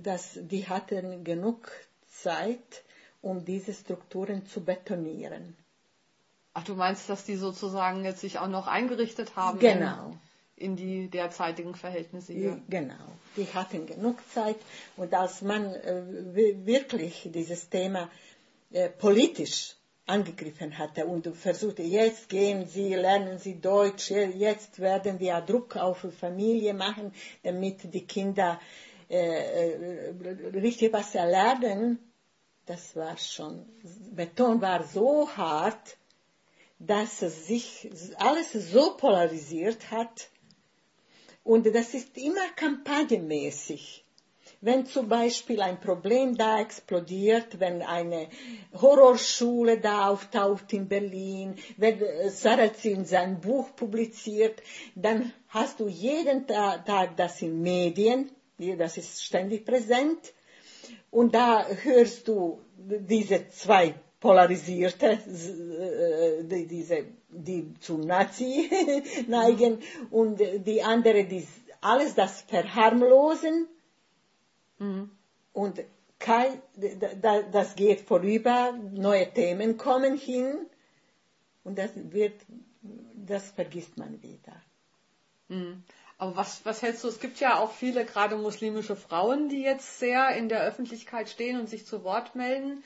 das, 0.03 0.39
die 0.41 0.69
hatten 0.69 1.25
genug 1.25 1.71
Zeit, 2.09 2.85
um 3.21 3.45
diese 3.45 3.75
Strukturen 3.75 4.47
zu 4.47 4.65
betonieren. 4.65 5.57
Ach, 6.55 6.65
du 6.65 6.75
meinst, 6.75 7.09
dass 7.09 7.25
die 7.25 7.37
sozusagen 7.37 8.05
jetzt 8.05 8.21
sich 8.21 8.39
auch 8.39 8.49
noch 8.49 8.67
eingerichtet 8.67 9.37
haben? 9.37 9.59
Genau. 9.59 10.17
In, 10.57 10.73
in 10.73 10.77
die 10.77 11.09
derzeitigen 11.09 11.75
Verhältnisse 11.75 12.33
hier? 12.35 12.61
Genau. 12.69 12.95
Die 13.37 13.47
hatten 13.55 13.87
genug 13.87 14.19
Zeit. 14.29 14.57
Und 14.97 15.15
als 15.15 15.41
man 15.43 15.73
äh, 15.75 16.03
wirklich 16.67 17.31
dieses 17.33 17.71
Thema 17.71 18.11
äh, 18.71 18.91
politisch 18.91 19.77
angegriffen 20.07 20.77
hatte 20.79 21.07
und 21.07 21.27
versuchte, 21.37 21.83
jetzt 21.83 22.29
gehen 22.29 22.67
Sie, 22.67 22.95
lernen 22.95 23.39
Sie 23.39 23.61
Deutsch, 23.61 24.11
jetzt 24.11 24.79
werden 24.79 25.21
wir 25.21 25.41
Druck 25.41 25.77
auf 25.77 26.07
Familie 26.19 26.75
machen, 26.75 27.13
damit 27.43 27.95
die 27.95 28.07
Kinder 28.07 28.61
äh, 29.09 30.13
richtig 30.55 30.93
was 30.93 31.15
erlernen. 31.15 31.99
Das 32.67 32.95
war 32.95 33.17
schon, 33.17 33.67
Beton 34.13 34.61
war 34.61 34.85
so 34.85 35.29
hart, 35.37 35.97
dass 36.87 37.21
sich 37.21 37.91
alles 38.17 38.53
so 38.53 38.97
polarisiert 38.97 39.91
hat. 39.91 40.29
Und 41.45 41.67
das 41.75 41.95
ist 41.95 42.17
immer 42.17 42.49
kampagnenmäßig. 42.57 44.05
Wenn 44.61 44.87
zum 44.87 45.09
Beispiel 45.09 45.61
ein 45.61 45.81
Problem 45.81 46.37
da 46.37 46.61
explodiert, 46.61 47.59
wenn 47.59 47.83
eine 47.83 48.29
Horrorschule 48.81 49.79
da 49.79 50.09
auftaucht 50.09 50.73
in 50.73 50.89
Berlin, 50.89 51.57
wenn 51.77 52.01
Sarrazin 52.31 53.05
sein 53.05 53.41
Buch 53.41 53.75
publiziert, 53.75 54.63
dann 54.95 55.33
hast 55.49 55.81
du 55.81 55.89
jeden 55.89 56.47
Tag 56.47 57.17
das 57.17 57.43
in 57.43 57.61
Medien, 57.61 58.31
das 58.79 58.99
ist 58.99 59.25
ständig 59.25 59.67
präsent, 59.67 60.33
und 61.11 61.35
da 61.35 61.67
hörst 61.67 62.29
du 62.29 62.61
diese 62.77 63.49
zwei 63.49 63.95
polarisierte, 64.23 65.19
die, 66.51 66.67
diese, 66.67 67.05
die 67.29 67.75
zum 67.81 68.01
Nazi 68.01 68.71
neigen 69.29 69.79
und 70.11 70.41
die 70.41 70.83
andere, 70.83 71.25
die 71.25 71.47
alles 71.83 72.15
das 72.15 72.41
verharmlosen 72.43 73.69
Mhm. 74.83 75.11
und 75.53 75.81
kein, 76.19 76.61
das 77.53 77.77
geht 77.77 78.01
vorüber, 78.01 78.73
neue 78.93 79.33
Themen 79.33 79.77
kommen 79.77 80.17
hin 80.17 80.67
und 81.63 81.79
das 81.79 81.91
wird, 81.95 82.35
das 83.15 83.51
vergisst 83.51 83.97
man 83.97 84.21
wieder. 84.23 84.61
Mhm. 85.49 85.85
Aber 86.19 86.37
was, 86.37 86.65
was 86.65 86.83
hältst 86.83 87.05
du? 87.05 87.09
Es 87.09 87.21
gibt 87.21 87.39
ja 87.39 87.59
auch 87.59 87.73
viele, 87.73 88.05
gerade 88.05 88.37
muslimische 88.37 88.97
Frauen, 88.97 89.49
die 89.49 89.63
jetzt 89.63 90.01
sehr 90.01 90.31
in 90.37 90.49
der 90.49 90.63
Öffentlichkeit 90.63 91.29
stehen 91.29 91.59
und 91.61 91.69
sich 91.69 91.87
zu 91.87 92.03
Wort 92.03 92.35
melden. 92.35 92.83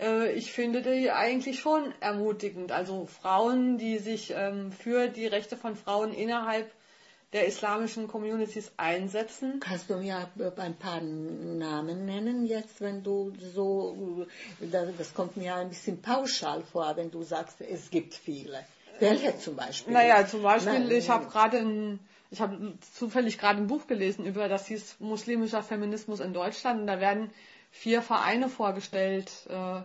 Äh, 0.00 0.32
ich 0.32 0.52
finde 0.52 0.82
die 0.82 1.10
eigentlich 1.10 1.60
schon 1.60 1.92
ermutigend. 2.00 2.72
Also 2.72 3.06
Frauen, 3.06 3.78
die 3.78 3.98
sich 3.98 4.32
ähm, 4.34 4.72
für 4.72 5.08
die 5.08 5.26
Rechte 5.26 5.56
von 5.56 5.76
Frauen 5.76 6.12
innerhalb 6.12 6.70
der 7.32 7.46
islamischen 7.46 8.08
Communities 8.08 8.72
einsetzen. 8.78 9.60
Kannst 9.60 9.90
du 9.90 9.96
mir 9.96 10.30
ein 10.56 10.76
paar 10.76 11.00
Namen 11.02 12.06
nennen 12.06 12.46
jetzt, 12.46 12.80
wenn 12.80 13.02
du 13.02 13.32
so, 13.54 14.26
das 14.60 15.12
kommt 15.12 15.36
mir 15.36 15.54
ein 15.56 15.68
bisschen 15.68 16.00
pauschal 16.00 16.62
vor, 16.62 16.96
wenn 16.96 17.10
du 17.10 17.22
sagst, 17.22 17.60
es 17.60 17.90
gibt 17.90 18.14
viele. 18.14 18.64
Welche 18.98 19.36
zum 19.38 19.56
Beispiel? 19.56 19.92
Naja, 19.92 20.26
zum 20.26 20.42
Beispiel, 20.42 20.72
Nein, 20.72 20.90
ich 20.90 21.10
habe 21.10 21.26
gerade 21.26 21.58
ein, 21.58 22.00
ich 22.30 22.40
habe 22.40 22.78
zufällig 22.94 23.38
gerade 23.38 23.58
ein 23.60 23.66
Buch 23.66 23.86
gelesen 23.86 24.24
über 24.24 24.48
das 24.48 24.66
hieß 24.66 24.96
muslimischer 24.98 25.62
Feminismus 25.62 26.20
in 26.20 26.32
Deutschland 26.32 26.80
und 26.80 26.86
da 26.86 26.98
werden 26.98 27.30
vier 27.70 28.02
Vereine 28.02 28.48
vorgestellt, 28.48 29.30
äh, 29.48 29.82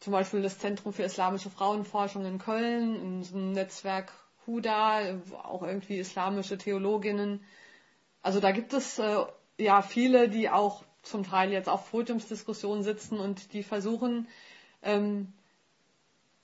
zum 0.00 0.12
Beispiel 0.12 0.42
das 0.42 0.58
Zentrum 0.58 0.92
für 0.92 1.04
islamische 1.04 1.50
Frauenforschung 1.50 2.24
in 2.26 2.38
Köln, 2.38 3.22
ein 3.22 3.52
Netzwerk 3.52 4.12
Huda, 4.46 5.20
auch 5.44 5.62
irgendwie 5.62 5.98
islamische 5.98 6.58
Theologinnen. 6.58 7.44
Also 8.22 8.40
da 8.40 8.50
gibt 8.50 8.72
es 8.72 8.98
äh, 8.98 9.24
ja 9.58 9.82
viele, 9.82 10.28
die 10.28 10.50
auch 10.50 10.84
zum 11.02 11.24
Teil 11.24 11.52
jetzt 11.52 11.68
auf 11.68 11.90
Podiumsdiskussionen 11.90 12.82
sitzen 12.82 13.18
und 13.18 13.52
die 13.52 13.62
versuchen 13.62 14.28
ähm, 14.82 15.32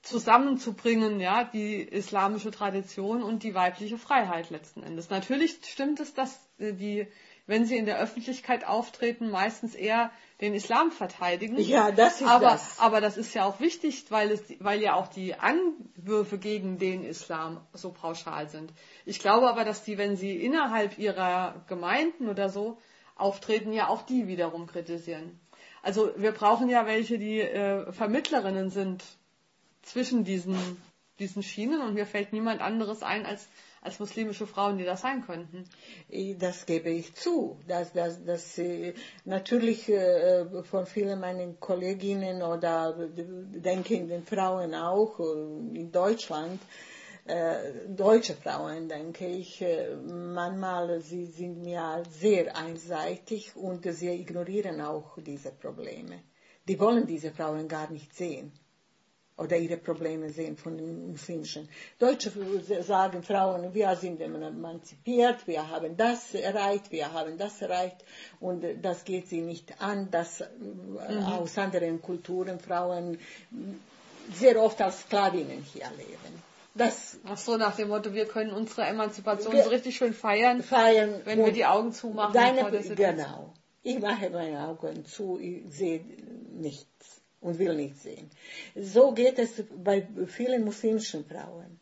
zusammenzubringen, 0.01 1.19
ja, 1.19 1.43
die 1.43 1.81
islamische 1.81 2.51
Tradition 2.51 3.21
und 3.21 3.43
die 3.43 3.53
weibliche 3.53 3.97
Freiheit 3.97 4.49
letzten 4.49 4.83
Endes. 4.83 5.09
Natürlich 5.09 5.59
stimmt 5.63 5.99
es, 5.99 6.13
dass 6.13 6.39
äh, 6.57 6.73
die 6.73 7.07
wenn 7.49 7.65
sie 7.65 7.77
in 7.77 7.87
der 7.87 7.97
Öffentlichkeit 7.97 8.63
auftreten, 8.63 9.31
meistens 9.31 9.73
eher 9.73 10.11
den 10.39 10.53
Islam 10.53 10.91
verteidigen. 10.91 11.57
Ja, 11.57 11.91
das 11.91 12.21
ist 12.21 12.27
aber, 12.27 12.45
das. 12.51 12.79
Aber 12.79 13.01
das 13.01 13.17
ist 13.17 13.33
ja 13.33 13.43
auch 13.43 13.59
wichtig, 13.59 14.05
weil, 14.09 14.29
es, 14.29 14.43
weil 14.59 14.79
ja 14.83 14.93
auch 14.93 15.07
die 15.07 15.33
Anwürfe 15.33 16.37
gegen 16.37 16.77
den 16.77 17.03
Islam 17.03 17.59
so 17.73 17.91
pauschal 17.91 18.47
sind. 18.49 18.71
Ich 19.03 19.17
glaube 19.17 19.49
aber, 19.49 19.65
dass 19.65 19.83
die, 19.83 19.97
wenn 19.97 20.15
sie 20.15 20.35
innerhalb 20.35 20.99
ihrer 20.99 21.65
Gemeinden 21.67 22.29
oder 22.29 22.49
so 22.49 22.77
auftreten, 23.15 23.73
ja 23.73 23.87
auch 23.87 24.03
die 24.03 24.27
wiederum 24.27 24.67
kritisieren. 24.67 25.39
Also 25.81 26.11
wir 26.17 26.33
brauchen 26.33 26.69
ja 26.69 26.85
welche, 26.85 27.17
die 27.17 27.41
äh, 27.41 27.91
Vermittlerinnen 27.91 28.69
sind 28.69 29.03
zwischen 29.81 30.23
diesen, 30.23 30.55
diesen 31.17 31.41
Schienen 31.41 31.81
und 31.81 31.95
mir 31.95 32.05
fällt 32.05 32.31
niemand 32.31 32.61
anderes 32.61 33.01
ein 33.01 33.25
als 33.25 33.47
als 33.81 33.99
muslimische 33.99 34.45
Frauen, 34.47 34.77
die 34.77 34.83
das 34.85 35.01
sein 35.01 35.25
könnten. 35.25 35.63
Das 36.37 36.65
gebe 36.65 36.89
ich 36.89 37.13
zu. 37.15 37.57
Dass, 37.67 37.93
dass 37.93 38.57
äh, 38.57 38.93
natürlich 39.25 39.89
äh, 39.89 40.63
von 40.63 40.85
vielen 40.85 41.19
meinen 41.19 41.59
Kolleginnen 41.59 42.41
oder 42.41 42.93
denkenden 42.93 44.23
Frauen 44.23 44.75
auch 44.75 45.19
äh, 45.19 45.77
in 45.79 45.91
Deutschland, 45.91 46.61
deutsche 47.89 48.33
Frauen, 48.33 48.89
denke 48.89 49.27
ich, 49.27 49.63
manchmal 50.03 50.99
sie 50.99 51.27
sind 51.27 51.61
mir 51.61 52.01
sehr 52.09 52.55
einseitig 52.57 53.55
und 53.55 53.83
sie 53.93 54.09
ignorieren 54.09 54.81
auch 54.81 55.15
diese 55.19 55.51
Probleme. 55.51 56.23
Die 56.67 56.79
wollen 56.79 57.05
diese 57.05 57.29
Frauen 57.31 57.67
gar 57.67 57.91
nicht 57.91 58.15
sehen 58.15 58.51
oder 59.39 59.57
ihre 59.57 59.77
Probleme 59.77 60.29
sehen 60.29 60.57
von 60.57 60.77
den 60.77 61.11
muslimischen. 61.11 61.69
Deutsche 61.97 62.31
sagen 62.83 63.23
Frauen, 63.23 63.73
wir 63.73 63.95
sind 63.95 64.21
emanzipiert, 64.21 65.47
wir 65.47 65.69
haben 65.69 65.95
das 65.95 66.33
erreicht, 66.33 66.91
wir 66.91 67.11
haben 67.13 67.37
das 67.37 67.61
erreicht 67.61 68.03
und 68.39 68.63
das 68.81 69.05
geht 69.05 69.27
sie 69.27 69.41
nicht 69.41 69.81
an, 69.81 70.11
dass 70.11 70.43
mhm. 70.59 71.23
aus 71.23 71.57
anderen 71.57 72.01
Kulturen 72.01 72.59
Frauen 72.59 73.17
sehr 74.33 74.61
oft 74.61 74.81
als 74.81 75.01
Sklavinnen 75.01 75.63
hier 75.73 75.89
leben. 75.97 76.43
Das 76.75 77.17
Ach 77.25 77.37
so, 77.37 77.57
nach 77.57 77.75
dem 77.75 77.87
Motto, 77.87 78.13
wir 78.13 78.25
können 78.25 78.51
unsere 78.51 78.83
Emanzipation 78.83 79.53
wir, 79.53 79.63
so 79.63 79.69
richtig 79.69 79.95
schön 79.95 80.13
feiern, 80.13 80.61
feiern 80.61 81.21
wenn 81.25 81.43
wir 81.43 81.51
die 81.51 81.65
Augen 81.65 81.93
zumachen. 81.93 82.33
Deine, 82.33 82.69
genau. 82.95 83.53
Ich 83.81 83.99
mache 83.99 84.29
meine 84.29 84.67
Augen 84.67 85.05
zu, 85.05 85.39
ich 85.39 85.63
sehe 85.73 86.01
nichts 86.53 87.18
und 87.41 87.59
will 87.59 87.75
nicht 87.75 87.97
sehen. 88.01 88.29
So 88.75 89.11
geht 89.11 89.39
es 89.39 89.63
bei 89.83 90.07
vielen 90.27 90.63
muslimischen 90.65 91.25
Frauen. 91.25 91.79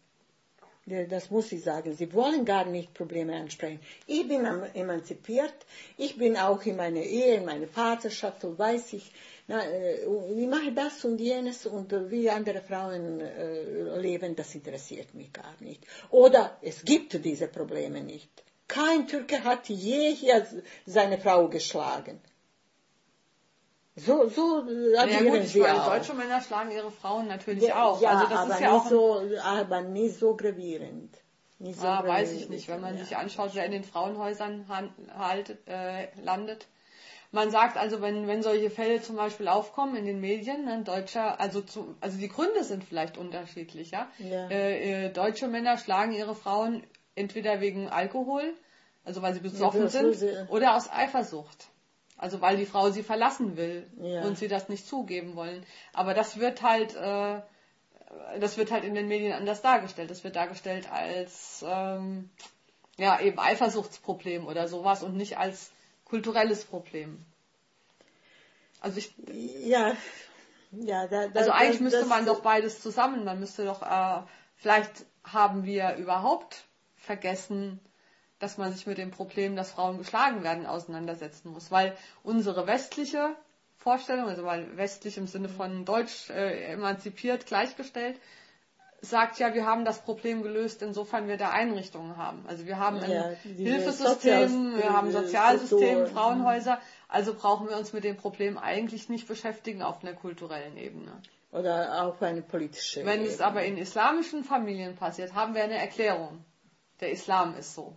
Das 1.10 1.30
muss 1.32 1.52
ich 1.52 1.64
sagen. 1.64 1.94
Sie 1.94 2.14
wollen 2.14 2.46
gar 2.46 2.64
nicht 2.64 2.94
Probleme 2.94 3.36
ansprechen. 3.36 3.82
Ich 4.06 4.26
bin 4.26 4.46
emanzipiert. 4.74 5.54
Ich 5.98 6.18
bin 6.18 6.38
auch 6.38 6.64
in 6.66 6.78
meiner 6.78 7.02
Ehe, 7.02 7.36
in 7.36 7.46
meiner 7.46 7.68
Vaterschaft, 7.68 8.42
so 8.42 8.58
weiß 8.58 8.94
ich. 8.94 9.12
Na, 9.48 9.66
äh, 9.66 10.06
ich 10.42 10.48
mache 10.48 10.72
das 10.72 11.04
und 11.04 11.20
jenes 11.20 11.66
und 11.66 11.92
wie 12.10 12.30
andere 12.30 12.62
Frauen 12.62 13.20
äh, 13.20 14.00
leben, 14.00 14.36
das 14.36 14.56
interessiert 14.56 15.14
mich 15.14 15.32
gar 15.34 15.56
nicht. 15.60 15.86
Oder 16.10 16.58
es 16.62 16.84
gibt 16.84 17.24
diese 17.24 17.48
Probleme 17.48 18.02
nicht. 18.02 18.30
Kein 18.68 19.08
Türke 19.08 19.44
hat 19.44 19.68
je 19.68 20.14
hier 20.14 20.46
seine 20.86 21.18
Frau 21.18 21.50
geschlagen. 21.50 22.20
So, 24.00 24.30
so 24.30 24.60
agieren 24.96 25.26
ja, 25.26 25.32
gut, 25.32 25.44
sie 25.48 25.60
meine, 25.60 25.82
auch. 25.82 25.88
deutsche 25.88 26.14
Männer 26.14 26.40
schlagen 26.40 26.70
ihre 26.70 26.92
Frauen 26.92 27.28
natürlich 27.28 27.64
ja, 27.64 27.84
auch. 27.84 28.00
Ja, 28.00 28.12
also 28.12 28.28
das 28.30 28.40
aber, 28.44 28.54
ist 28.54 28.60
ja 28.62 28.74
nicht 28.74 28.86
auch 28.86 28.90
so, 28.90 29.22
aber 29.44 29.82
nicht 29.82 30.20
so 30.20 30.36
gravierend. 30.36 31.18
Nicht 31.58 31.80
so 31.80 31.88
Ah, 31.88 32.04
weiß 32.04 32.30
gravierend. 32.30 32.42
ich 32.44 32.50
nicht, 32.50 32.68
wenn 32.68 32.82
man 32.82 32.96
Ja. 32.96 33.04
sich 33.04 33.18
anschaut, 33.18 33.52
wer 33.56 33.66
in 33.66 33.72
den 33.72 33.84
Frauenhäusern 33.84 34.68
halt, 35.18 35.58
äh, 35.68 36.10
landet. 36.22 36.68
Man 37.32 37.50
sagt 37.50 37.76
also, 37.76 38.00
wenn, 38.00 38.28
wenn 38.28 38.44
solche 38.44 38.70
Fälle 38.70 39.02
zum 39.02 39.16
Beispiel 39.16 39.48
aufkommen 39.48 39.96
in 39.96 40.06
den 40.06 40.22
Medien, 40.22 40.66
ne, 40.66 40.84
deutscher, 40.84 41.40
also 41.42 41.62
zu, 41.62 41.96
also 42.00 42.20
die 42.20 42.30
Gründe 42.30 42.64
sind 42.64 42.84
vielleicht 42.84 43.18
unterschiedlich, 43.18 43.90
ja. 43.92 44.08
Ja. 44.20 44.48
Äh, 44.50 45.08
äh, 45.08 45.10
deutsche 45.10 45.48
Männer 45.48 45.80
schlagen 45.80 46.14
ihre 46.14 46.36
Frauen 46.36 46.84
entweder 47.16 47.62
wegen 47.62 47.90
Alkohol, 47.90 48.54
also 49.04 49.24
weil 49.24 49.34
sie 49.34 49.40
besoffen 49.40 49.90
sind, 49.90 50.16
oder 50.50 50.76
aus 50.76 50.88
Eifersucht. 50.92 51.68
Also 52.18 52.42
weil 52.42 52.58
die 52.58 52.66
Frau 52.66 52.90
sie 52.90 53.04
verlassen 53.04 53.58
will 53.58 53.88
Ja. 54.02 54.24
und 54.24 54.38
sie 54.38 54.48
das 54.48 54.70
nicht 54.70 54.88
zugeben 54.88 55.36
wollen. 55.36 55.64
Aber 55.94 56.14
das 56.14 56.40
wird 56.40 56.62
halt, 56.64 56.96
äh, 56.96 57.42
das 58.40 58.58
wird 58.58 58.72
halt 58.72 58.84
in 58.84 58.96
den 58.96 59.08
Medien 59.08 59.34
anders 59.34 59.62
dargestellt. 59.62 60.10
Das 60.10 60.24
wird 60.24 60.36
dargestellt 60.36 60.92
als 60.92 61.64
ähm, 61.68 62.30
ja 62.98 63.20
eben 63.20 63.38
Eifersuchtsproblem 63.40 64.48
oder 64.48 64.68
sowas 64.68 65.04
und 65.04 65.16
nicht 65.16 65.38
als 65.38 65.72
kulturelles 66.06 66.66
Problem. 66.66 67.24
Also 68.82 68.98
ich, 68.98 69.14
Ja, 69.32 69.96
ja, 70.72 71.08
da, 71.08 71.28
da, 71.28 71.40
also 71.40 71.52
eigentlich 71.52 71.72
das- 71.74 71.82
müsste 71.82 72.06
man 72.06 72.26
doch 72.26 72.42
beides 72.42 72.82
zusammen. 72.82 73.24
Man 73.26 73.40
müsste 73.40 73.66
doch, 73.66 73.82
äh, 73.84 74.22
vielleicht 74.56 75.06
haben 75.24 75.66
wir 75.66 75.96
überhaupt 75.98 76.64
vergessen, 76.96 77.80
dass 78.40 78.58
man 78.58 78.72
sich 78.72 78.86
mit 78.88 78.98
dem 78.98 79.12
Problem, 79.12 79.56
dass 79.56 79.72
Frauen 79.72 79.98
geschlagen 79.98 80.44
werden, 80.44 80.66
auseinandersetzen 80.66 81.52
muss. 81.52 81.72
Weil 81.72 81.96
unsere 82.24 82.68
westliche 82.68 83.36
Vorstellung, 83.78 84.28
also 84.28 84.44
weil 84.44 84.76
westlich 84.78 85.18
im 85.18 85.28
Sinne 85.28 85.50
von 85.50 85.86
deutsch 85.86 86.30
äh, 86.30 86.72
emanzipiert, 86.74 87.46
gleichgestellt, 87.46 88.20
sagt 89.02 89.38
ja, 89.40 89.54
wir 89.54 89.66
haben 89.66 89.86
das 89.86 90.02
Problem 90.02 90.42
gelöst, 90.42 90.82
insofern 90.82 91.28
wir 91.28 91.38
da 91.38 91.52
Einrichtungen 91.52 92.18
haben. 92.18 92.44
Also 92.48 92.66
wir 92.66 92.80
haben 92.80 92.98
ein 93.00 93.12
Ja, 93.12 93.30
Hilfesystem, 93.44 94.78
wir 94.78 94.92
haben 94.92 95.12
Sozialsystem. 95.12 96.08
Frauenhäuser, 96.08 96.80
also 97.08 97.34
brauchen 97.34 97.70
wir 97.70 97.78
uns 97.78 97.94
mit 97.94 98.04
dem 98.04 98.18
Problem 98.18 98.58
eigentlich 98.58 99.10
nicht 99.10 99.28
beschäftigen 99.28 99.84
auf 99.84 100.02
einer 100.04 100.14
kulturellen 100.14 100.78
Ebene. 100.78 101.12
Oder 101.52 102.04
auf 102.06 102.22
eine 102.22 102.42
politische 102.42 103.06
Wenn 103.06 103.22
es 103.22 103.36
Ebene. 103.36 103.46
aber 103.48 103.64
in 103.66 103.78
islamischen 103.78 104.44
Familien 104.44 104.96
passiert, 104.96 105.34
haben 105.34 105.54
wir 105.56 105.64
eine 105.64 105.78
Erklärung. 105.78 106.44
Der 107.00 107.12
Islam 107.12 107.56
ist 107.56 107.76
so. 107.76 107.96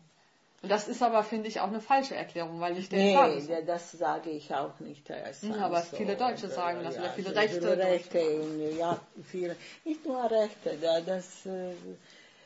Und 0.63 0.69
das 0.71 0.89
ist 0.89 1.03
aber, 1.03 1.25
finde 1.25 1.49
ich, 1.49 1.61
auch 1.61 1.69
eine 1.69 1.81
falsche 1.81 2.15
Erklärung, 2.15 2.61
weil 2.61 2.75
nicht 2.75 2.93
der 2.93 2.99
Nee, 2.99 3.39
ist 3.39 3.49
ja, 3.49 3.63
das 3.63 3.93
sage 3.93 4.29
ich 4.31 4.53
auch 4.55 4.79
nicht. 4.81 5.09
Ja, 5.09 5.17
aber 5.59 5.81
so. 5.81 5.97
viele 5.97 6.17
Deutsche 6.17 6.47
Oder, 6.47 6.55
sagen 6.55 6.85
das, 6.85 6.97
oder 6.97 7.05
ja, 7.07 7.11
viele 7.13 7.31
so 7.31 7.35
Rechte 7.35 7.61
Viele 7.61 7.79
Rechte, 7.79 8.19
in- 8.19 8.77
ja, 8.79 9.01
viele. 9.25 9.57
Nicht 9.85 10.05
nur 10.05 10.31
Rechte, 10.31 10.77
da- 10.81 11.01
das 11.01 11.47
äh, 11.47 11.73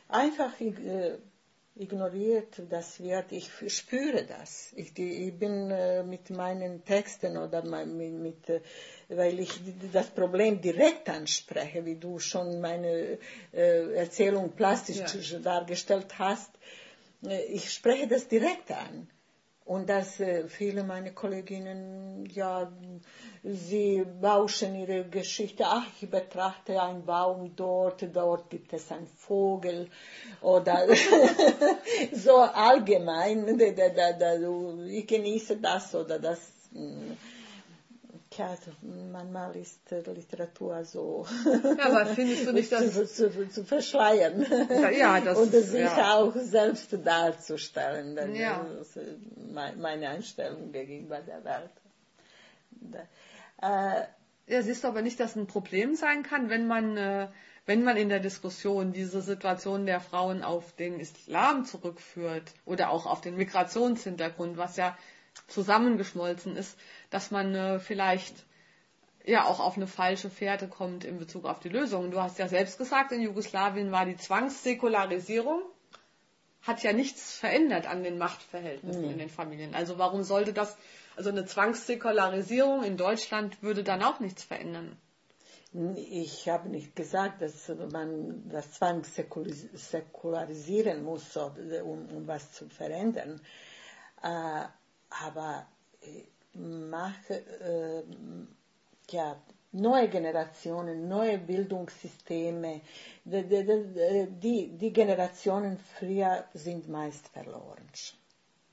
einfach 0.07 0.57
äh, 0.61 1.17
ignoriert, 1.75 2.61
das 2.69 3.01
wird, 3.03 3.33
ich 3.33 3.49
spüre 3.67 4.23
das. 4.23 4.71
Ich, 4.77 4.97
ich 4.97 5.37
bin 5.37 5.69
äh, 5.71 6.03
mit 6.03 6.29
meinen 6.29 6.85
Texten 6.85 7.35
oder 7.35 7.63
mit, 7.63 8.47
weil 9.09 9.39
ich 9.41 9.51
das 9.91 10.07
Problem 10.07 10.61
direkt 10.61 11.09
anspreche, 11.09 11.83
wie 11.83 11.95
du 11.95 12.19
schon 12.19 12.61
meine 12.61 13.17
äh, 13.51 13.93
Erzählung 13.93 14.53
plastisch 14.55 15.31
Ja. 15.33 15.39
dargestellt 15.39 16.17
hast. 16.17 16.51
Äh, 17.25 17.43
Ich 17.45 17.71
spreche 17.71 18.07
das 18.07 18.27
direkt 18.27 18.71
an. 18.71 19.07
Und 19.65 19.89
dass 19.89 20.19
äh, 20.19 20.47
viele 20.47 20.83
meiner 20.83 21.09
Kolleginnen, 21.09 22.27
ja, 22.27 22.71
sie 23.43 24.05
bauschen 24.21 24.75
ihre 24.75 25.05
Geschichte. 25.05 25.63
Ach, 25.65 25.87
ich 25.99 26.07
betrachte 26.07 26.79
einen 26.79 27.03
Baum 27.03 27.55
dort, 27.55 28.05
dort 28.15 28.51
gibt 28.51 28.73
es 28.73 28.91
einen 28.91 29.07
Vogel. 29.07 29.89
Oder 30.41 30.87
so 32.13 32.37
allgemein, 32.37 33.59
ich 34.87 35.07
genieße 35.07 35.57
das 35.57 35.95
oder 35.95 36.19
das. 36.19 36.39
Tja, 38.35 38.53
manchmal 39.11 39.55
ist 39.55 39.89
äh, 39.93 40.01
Literatur 40.11 40.83
so 40.83 41.25
Ja, 41.77 41.85
aber 41.85 42.05
findest 42.07 42.45
du 42.45 42.51
nicht, 42.59 42.69
dass 42.69 42.91
zu, 42.93 43.07
zu, 43.07 43.47
zu 43.49 43.63
verschleiern 43.63 44.45
Ja, 44.99 45.21
das 45.21 45.37
und 45.41 45.51
sich 45.53 45.79
ja. 45.79 46.15
auch 46.15 46.35
selbst 46.35 46.89
darzustellen. 47.05 48.15
Denn 48.17 48.35
Ja. 48.35 48.65
Das 48.77 48.97
ist 48.97 49.07
me- 49.37 49.73
meine 49.77 50.09
Einstellung 50.09 50.73
gegenüber 50.73 51.19
der 51.21 51.43
Welt. 51.45 51.71
Da- 52.71 53.07
Äh, 53.61 54.03
Ja, 54.47 54.61
siehst 54.61 54.83
du 54.83 54.89
aber 54.89 55.01
nicht, 55.01 55.19
dass 55.21 55.35
ein 55.37 55.47
Problem 55.47 55.95
sein 55.95 56.21
kann, 56.23 56.49
wenn 56.49 56.67
man, 56.67 56.97
äh, 56.97 57.29
wenn 57.65 57.83
man 57.83 57.95
in 57.97 58.09
der 58.09 58.19
Diskussion 58.19 58.91
diese 58.91 59.21
Situation 59.21 59.85
der 59.85 60.01
Frauen 60.01 60.43
auf 60.43 60.73
den 60.73 60.99
Islam 60.99 61.63
zurückführt 61.65 62.51
oder 62.65 62.89
auch 62.91 63.05
auf 63.05 63.21
den 63.21 63.37
Migrationshintergrund, 63.37 64.57
was 64.57 64.75
ja 64.75 64.95
zusammengeschmolzen 65.47 66.55
ist, 66.57 66.77
dass 67.09 67.31
man 67.31 67.55
äh, 67.55 67.79
vielleicht 67.79 68.45
ja 69.25 69.45
auch 69.45 69.59
auf 69.59 69.75
eine 69.77 69.87
falsche 69.87 70.29
Fährte 70.29 70.67
kommt 70.67 71.03
in 71.03 71.17
Bezug 71.17 71.45
auf 71.45 71.59
die 71.59 71.69
Lösung. 71.69 72.11
Du 72.11 72.21
hast 72.21 72.37
ja 72.37 72.47
selbst 72.47 72.77
gesagt, 72.77 73.11
in 73.11 73.21
Jugoslawien 73.21 73.91
war 73.91 74.05
die 74.05 74.17
Zwangssäkularisierung, 74.17 75.61
hat 76.61 76.83
ja 76.83 76.93
nichts 76.93 77.37
verändert 77.37 77.87
an 77.87 78.03
den 78.03 78.17
Machtverhältnissen 78.17 79.09
in 79.09 79.17
den 79.17 79.29
Familien. 79.29 79.75
Also 79.75 79.97
warum 79.97 80.23
sollte 80.23 80.53
das, 80.53 80.77
also 81.15 81.29
eine 81.29 81.45
Zwangssäkularisierung 81.45 82.83
in 82.83 82.97
Deutschland 82.97 83.61
würde 83.61 83.83
dann 83.83 84.03
auch 84.03 84.19
nichts 84.19 84.43
verändern? 84.43 84.97
Ich 85.95 86.47
habe 86.47 86.69
nicht 86.69 86.95
gesagt, 86.95 87.41
dass 87.41 87.69
man 87.91 88.47
das 88.47 88.71
Zwang 88.71 89.01
säkulis- 89.01 89.75
säkularisieren 89.75 91.03
muss, 91.03 91.35
um, 91.35 92.07
um 92.15 92.27
was 92.27 92.53
zu 92.53 92.69
verändern. 92.69 93.41
Äh, 94.23 94.63
aber 95.09 95.67
mache, 96.55 97.35
äh, 97.61 98.03
ja, 99.11 99.35
neue 99.71 100.07
Generationen, 100.09 101.07
neue 101.07 101.37
Bildungssysteme, 101.37 102.81
die, 103.23 103.43
die, 103.43 104.27
die, 104.29 104.77
die 104.77 104.93
Generationen 104.93 105.77
früher 105.97 106.45
sind 106.53 106.87
meist 106.87 107.27
verloren. 107.29 107.87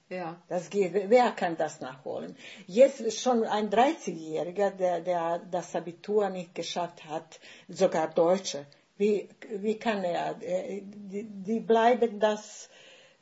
Ja. 0.08 0.36
Das 0.48 0.68
geht, 0.68 0.92
wer 0.92 1.30
kann 1.32 1.56
das 1.56 1.80
nachholen? 1.80 2.36
Jetzt 2.66 3.18
schon 3.18 3.44
ein 3.44 3.70
30-Jähriger, 3.70 4.70
der, 4.70 5.00
der 5.00 5.38
das 5.50 5.74
Abitur 5.74 6.28
nicht 6.28 6.54
geschafft 6.54 7.04
hat, 7.06 7.40
sogar 7.68 8.08
Deutsche, 8.08 8.66
wie, 8.98 9.28
wie 9.56 9.78
kann 9.78 10.04
er, 10.04 10.36
äh, 10.42 10.82
die, 10.84 11.24
die 11.24 11.60
bleiben 11.60 12.20
das 12.20 12.68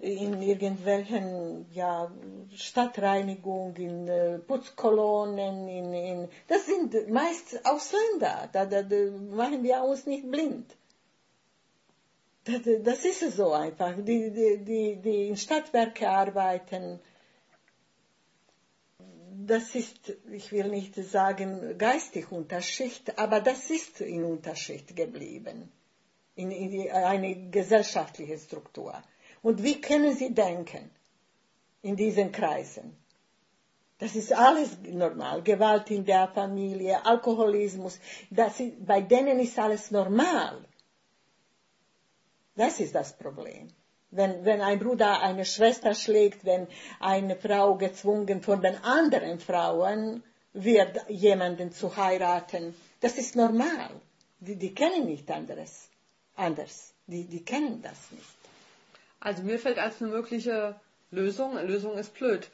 in 0.00 0.40
irgendwelchen 0.40 1.66
ja, 1.72 2.10
Stadtreinigung, 2.56 3.76
in 3.76 4.08
äh, 4.08 4.38
Putzkolonnen, 4.38 5.68
in, 5.68 5.92
in, 5.92 6.28
das 6.48 6.66
sind 6.66 7.10
meist 7.10 7.60
Ausländer, 7.66 8.48
da, 8.50 8.64
da, 8.64 8.82
da 8.82 8.96
machen 9.30 9.62
wir 9.62 9.82
uns 9.82 10.06
nicht 10.06 10.30
blind. 10.30 10.74
Das, 12.44 13.04
ist 13.04 13.36
so 13.36 13.52
einfach. 13.52 13.94
Die, 13.98 14.30
die, 14.30 14.64
die, 14.64 14.96
die 14.96 15.28
in 15.28 15.36
Stadtwerke 15.36 16.08
arbeiten, 16.08 16.98
das 19.46 19.74
ist, 19.74 20.16
ich 20.32 20.50
will 20.50 20.68
nicht 20.68 20.94
sagen 20.94 21.76
geistig 21.76 22.32
Unterschicht, 22.32 23.18
aber 23.18 23.40
das 23.40 23.68
ist 23.68 24.00
in 24.00 24.24
Unterschicht 24.24 24.96
geblieben, 24.96 25.70
in, 26.34 26.50
in 26.50 26.90
eine 26.90 27.50
gesellschaftliche 27.50 28.38
Struktur. 28.38 29.02
Und 29.42 29.62
wie 29.62 29.80
können 29.80 30.14
Sie 30.14 30.34
denken 30.34 30.90
in 31.82 31.96
diesen 31.96 32.30
Kreisen? 32.32 32.96
Das 34.00 34.16
ist 34.16 34.32
alles 34.32 34.78
normal. 34.82 35.42
Gewalt 35.42 35.90
in 35.90 36.04
der 36.04 36.28
Familie, 36.28 37.04
Alkoholismus, 37.04 37.98
das 38.30 38.58
ist, 38.60 38.84
bei 38.86 39.02
denen 39.02 39.38
ist 39.40 39.58
alles 39.58 39.90
normal. 39.90 40.64
Das 42.56 42.80
ist 42.80 42.94
das 42.94 43.16
Problem. 43.16 43.68
Wenn, 44.10 44.44
wenn 44.44 44.60
ein 44.60 44.78
Bruder 44.78 45.20
eine 45.20 45.44
Schwester 45.44 45.94
schlägt, 45.94 46.44
wenn 46.44 46.66
eine 46.98 47.36
Frau 47.36 47.76
gezwungen 47.76 48.42
von 48.42 48.60
den 48.60 48.76
anderen 48.76 49.38
Frauen 49.38 50.24
wird, 50.52 51.08
jemanden 51.08 51.70
zu 51.70 51.96
heiraten, 51.96 52.74
das 53.00 53.16
ist 53.18 53.36
normal. 53.36 53.90
Die, 54.40 54.56
die 54.56 54.74
kennen 54.74 55.06
nicht 55.06 55.30
anderes, 55.30 55.90
anders. 56.34 56.94
Die, 57.06 57.24
die 57.24 57.44
kennen 57.44 57.82
das 57.82 58.10
nicht. 58.10 58.39
Also 59.20 59.42
mir 59.42 59.58
fällt 59.58 59.78
als 59.78 60.00
eine 60.00 60.10
mögliche 60.10 60.80
Lösung, 61.10 61.54
Lösung 61.66 61.98
ist 61.98 62.14
blöd, 62.14 62.48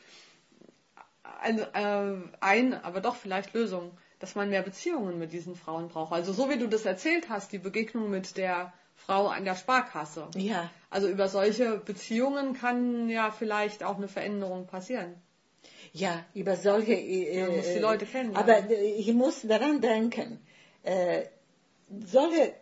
ein, 1.40 1.58
äh, 1.58 2.16
ein, 2.40 2.74
aber 2.84 3.00
doch 3.00 3.16
vielleicht 3.16 3.54
Lösung, 3.54 3.96
dass 4.18 4.34
man 4.34 4.50
mehr 4.50 4.62
Beziehungen 4.62 5.18
mit 5.18 5.32
diesen 5.32 5.54
Frauen 5.54 5.88
braucht. 5.88 6.12
Also 6.12 6.32
so 6.32 6.50
wie 6.50 6.58
du 6.58 6.66
das 6.66 6.84
erzählt 6.84 7.28
hast, 7.28 7.52
die 7.52 7.58
Begegnung 7.58 8.10
mit 8.10 8.36
der 8.36 8.72
Frau 8.96 9.28
an 9.28 9.44
der 9.44 9.54
Sparkasse. 9.54 10.28
Ja. 10.34 10.70
Also 10.90 11.08
über 11.08 11.28
solche 11.28 11.76
Beziehungen 11.78 12.54
kann 12.54 13.08
ja 13.08 13.30
vielleicht 13.30 13.84
auch 13.84 13.96
eine 13.96 14.08
Veränderung 14.08 14.66
passieren. 14.66 15.14
Ja, 15.92 16.24
über 16.34 16.56
solche. 16.56 16.94
Äh, 16.94 17.42
Man 17.42 17.56
muss 17.56 17.72
die 17.72 17.78
Leute 17.78 18.06
kennen. 18.06 18.36
Aber 18.36 18.70
ich 18.70 19.12
muss 19.12 19.42
daran 19.42 19.80
denken, 19.80 20.40
äh, 20.82 21.26
solche 22.04 22.54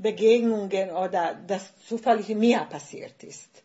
Begegnungen 0.00 0.90
oder 0.90 1.38
das 1.46 1.72
zufällig 1.86 2.28
mir 2.30 2.60
passiert 2.70 3.22
ist. 3.22 3.62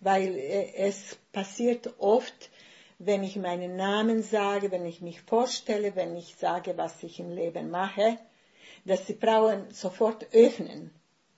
Weil 0.00 0.36
äh, 0.36 0.72
es 0.74 1.16
passiert 1.32 1.94
oft, 1.98 2.50
wenn 2.98 3.22
ich 3.22 3.36
meinen 3.36 3.76
Namen 3.76 4.22
sage, 4.22 4.70
wenn 4.70 4.86
ich 4.86 5.00
mich 5.00 5.20
vorstelle, 5.22 5.94
wenn 5.96 6.16
ich 6.16 6.34
sage, 6.36 6.76
was 6.76 7.02
ich 7.02 7.20
im 7.20 7.30
Leben 7.30 7.70
mache, 7.70 8.18
dass 8.84 9.04
die 9.04 9.14
Frauen 9.14 9.70
sofort 9.70 10.26
öffnen, 10.32 10.90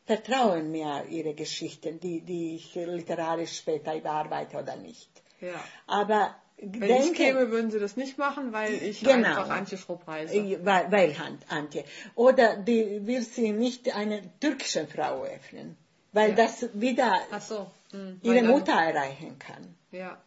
vertrauen 0.07 0.71
mir 0.71 1.05
ihre 1.09 1.35
Geschichten, 1.35 2.01
die, 2.01 2.21
die 2.21 2.57
ich 2.57 2.75
literarisch 2.75 3.59
später 3.59 3.97
überarbeite 3.97 4.59
oder 4.59 4.77
nicht. 4.77 5.11
Ja. 5.41 5.63
Aber 5.87 6.35
Wenn 6.61 6.81
denke, 6.81 7.05
ich 7.05 7.15
käme, 7.15 7.51
würden 7.51 7.71
sie 7.71 7.79
das 7.79 7.97
nicht 7.97 8.19
machen, 8.19 8.53
weil 8.53 8.73
ich 8.75 9.01
Genau. 9.01 9.29
einfach 9.29 9.49
Antje 9.51 9.79
Schrupp 9.79 10.07
heiße. 10.07 10.35
Äh, 10.35 10.59
Weil, 10.65 10.91
weil 10.91 11.19
Hand- 11.19 11.45
Antje. 11.49 11.85
Oder 12.17 12.57
die 12.57 13.07
will 13.07 13.23
sie 13.23 13.53
nicht 13.53 13.95
eine 13.95 14.23
türkische 14.41 14.87
Frau 14.89 15.23
öffnen, 15.23 15.77
weil 16.13 16.31
Ja. 16.31 16.37
das 16.37 16.69
wieder 16.75 17.21
so. 17.41 17.71
Hm. 17.93 18.21
ihre 18.23 18.37
dann- 18.43 18.49
Mutter 18.49 18.73
erreichen 18.73 19.39
kann. 19.39 19.75
Ja, 19.93 20.21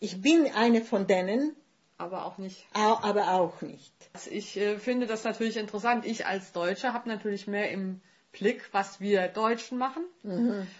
Ich 0.00 0.20
bin 0.22 0.48
eine 0.54 0.82
von 0.82 1.06
denen, 1.08 1.56
aber 1.96 2.24
auch 2.26 2.38
nicht. 2.38 2.64
aber 2.74 3.32
auch 3.32 3.60
nicht. 3.62 3.92
Also 4.12 4.30
Ich 4.30 4.56
äh, 4.56 4.78
finde 4.78 5.06
das 5.06 5.24
natürlich 5.24 5.56
interessant. 5.56 6.04
Ich 6.06 6.26
als 6.26 6.52
Deutsche 6.52 6.92
habe 6.92 7.08
natürlich 7.08 7.46
mehr 7.48 7.70
im 7.72 8.00
Blick, 8.30 8.68
was 8.72 9.00
wir 9.00 9.26
Deutschen 9.28 9.78
machen. 9.78 10.04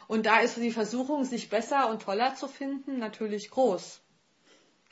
Und 0.06 0.26
da 0.26 0.40
ist 0.40 0.58
die 0.58 0.70
Versuchung, 0.70 1.24
sich 1.24 1.48
besser 1.48 1.88
und 1.90 2.02
toller 2.02 2.34
zu 2.36 2.46
finden, 2.46 2.98
natürlich 2.98 3.50
groß. 3.50 4.00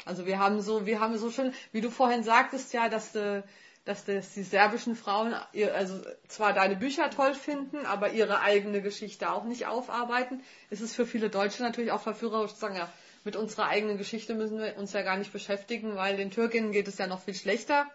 Also 0.04 0.26
wir 0.26 0.38
haben 0.38 0.60
so, 0.60 0.86
wir 0.86 1.00
haben 1.00 1.18
so 1.18 1.30
schon, 1.30 1.52
wie 1.72 1.80
du 1.80 1.90
vorhin 1.90 2.22
sagtest, 2.22 2.72
ja, 2.72 2.88
dass, 2.88 3.14
äh, 3.14 3.42
dass 3.84 4.04
das 4.04 4.34
die 4.34 4.42
serbischen 4.42 4.96
Frauen 4.96 5.34
ihr, 5.52 5.74
also 5.74 6.00
zwar 6.28 6.52
deine 6.52 6.76
Bücher 6.76 7.10
toll 7.10 7.34
finden, 7.34 7.86
aber 7.86 8.10
ihre 8.10 8.40
eigene 8.40 8.82
Geschichte 8.82 9.30
auch 9.30 9.44
nicht 9.44 9.66
aufarbeiten, 9.66 10.42
ist 10.70 10.82
es 10.82 10.94
für 10.94 11.06
viele 11.06 11.30
Deutsche 11.30 11.62
natürlich 11.62 11.92
auch 11.92 12.02
verführerisch 12.02 12.52
zu 12.52 12.60
sagen, 12.60 12.76
ja, 12.76 12.88
mit 13.24 13.36
unserer 13.36 13.66
eigenen 13.66 13.98
Geschichte 13.98 14.34
müssen 14.34 14.58
wir 14.58 14.76
uns 14.76 14.92
ja 14.92 15.02
gar 15.02 15.16
nicht 15.16 15.32
beschäftigen, 15.32 15.96
weil 15.96 16.16
den 16.16 16.30
Türkinnen 16.30 16.72
geht 16.72 16.86
es 16.86 16.98
ja 16.98 17.06
noch 17.06 17.20
viel 17.20 17.34
schlechter. 17.34 17.86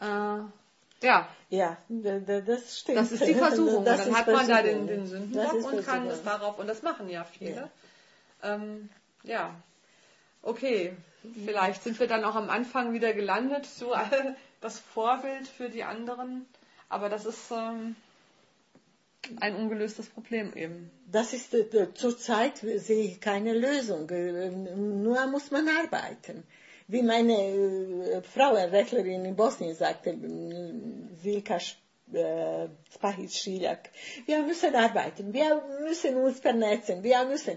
Äh, 0.00 0.40
ja, 1.02 1.28
Ja, 1.50 1.76
das 1.88 2.78
stimmt. 2.80 2.98
das 2.98 3.12
ist 3.12 3.26
die 3.26 3.34
Versuchung. 3.34 3.84
Das 3.84 4.04
dann 4.04 4.16
hat 4.16 4.26
man 4.26 4.48
da 4.48 4.62
den, 4.62 4.86
den 4.86 5.06
Sündenbock 5.06 5.72
und 5.72 5.84
kann 5.84 6.06
es 6.06 6.22
darauf, 6.22 6.58
und 6.58 6.66
das 6.66 6.82
machen 6.82 7.08
ja 7.08 7.24
viele. 7.24 7.70
Ja. 8.42 8.54
Ähm, 8.54 8.88
ja, 9.22 9.54
okay. 10.46 10.96
Vielleicht 11.44 11.82
sind 11.82 11.98
wir 11.98 12.06
dann 12.06 12.24
auch 12.24 12.36
am 12.36 12.50
Anfang 12.50 12.92
wieder 12.92 13.12
gelandet, 13.12 13.66
so 13.66 13.94
das 14.60 14.78
Vorbild 14.78 15.48
für 15.48 15.68
die 15.68 15.82
anderen. 15.82 16.46
Aber 16.88 17.08
das 17.08 17.26
ist 17.26 17.50
ähm, 17.50 17.96
ein 19.40 19.56
ungelöstes 19.56 20.08
Problem 20.08 20.52
eben. 20.54 20.90
Das 21.10 21.32
ist 21.32 21.52
äh, 21.54 21.92
zurzeit 21.94 22.58
sehe 22.58 23.04
ich 23.04 23.20
keine 23.20 23.54
Lösung. 23.54 24.08
Äh, 24.10 24.50
Nur 24.50 25.26
muss 25.26 25.50
man 25.50 25.68
arbeiten. 25.68 26.44
Wie 26.88 27.02
meine 27.02 27.34
äh, 27.34 28.22
Frauenrechtlerin 28.22 29.24
in 29.24 29.34
Bosnien 29.34 29.74
sagte, 29.74 30.10
äh, 30.10 31.16
Silka 31.22 31.58
äh, 32.12 32.68
wir 34.26 34.42
müssen 34.42 34.74
arbeiten, 34.74 35.32
wir 35.32 35.62
müssen 35.82 36.16
uns 36.16 36.38
vernetzen, 36.38 37.02
wir 37.02 37.24
müssen. 37.24 37.56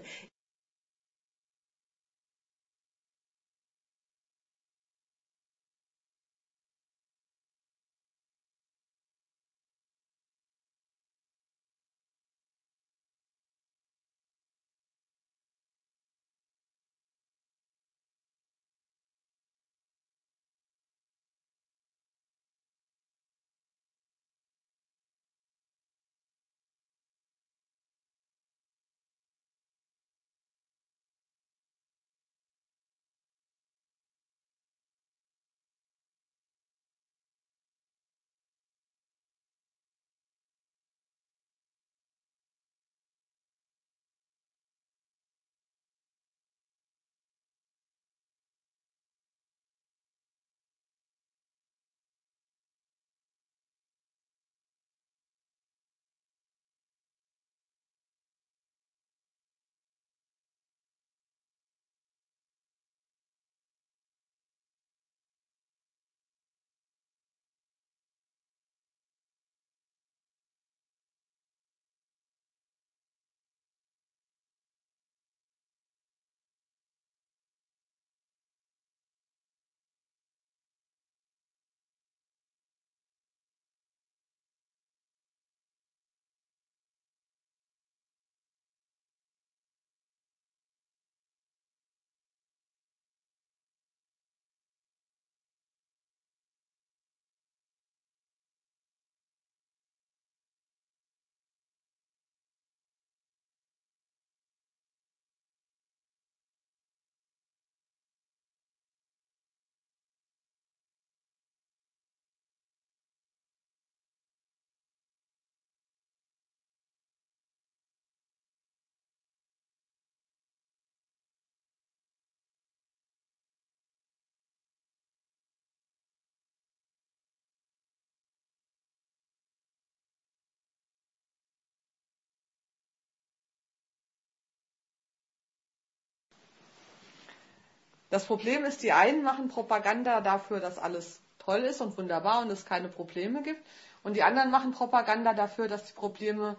Das 138.10 138.24
Problem 138.26 138.64
ist, 138.64 138.82
die 138.82 138.92
einen 138.92 139.22
machen 139.22 139.48
Propaganda 139.48 140.20
dafür, 140.20 140.60
dass 140.60 140.78
alles 140.78 141.20
toll 141.38 141.60
ist 141.60 141.80
und 141.80 141.96
wunderbar 141.96 142.42
und 142.42 142.50
es 142.50 142.66
keine 142.66 142.88
Probleme 142.88 143.42
gibt. 143.42 143.64
Und 144.02 144.14
die 144.14 144.22
anderen 144.22 144.50
machen 144.50 144.72
Propaganda 144.72 145.32
dafür, 145.32 145.68
dass 145.68 145.84
die 145.84 145.92
Probleme 145.92 146.56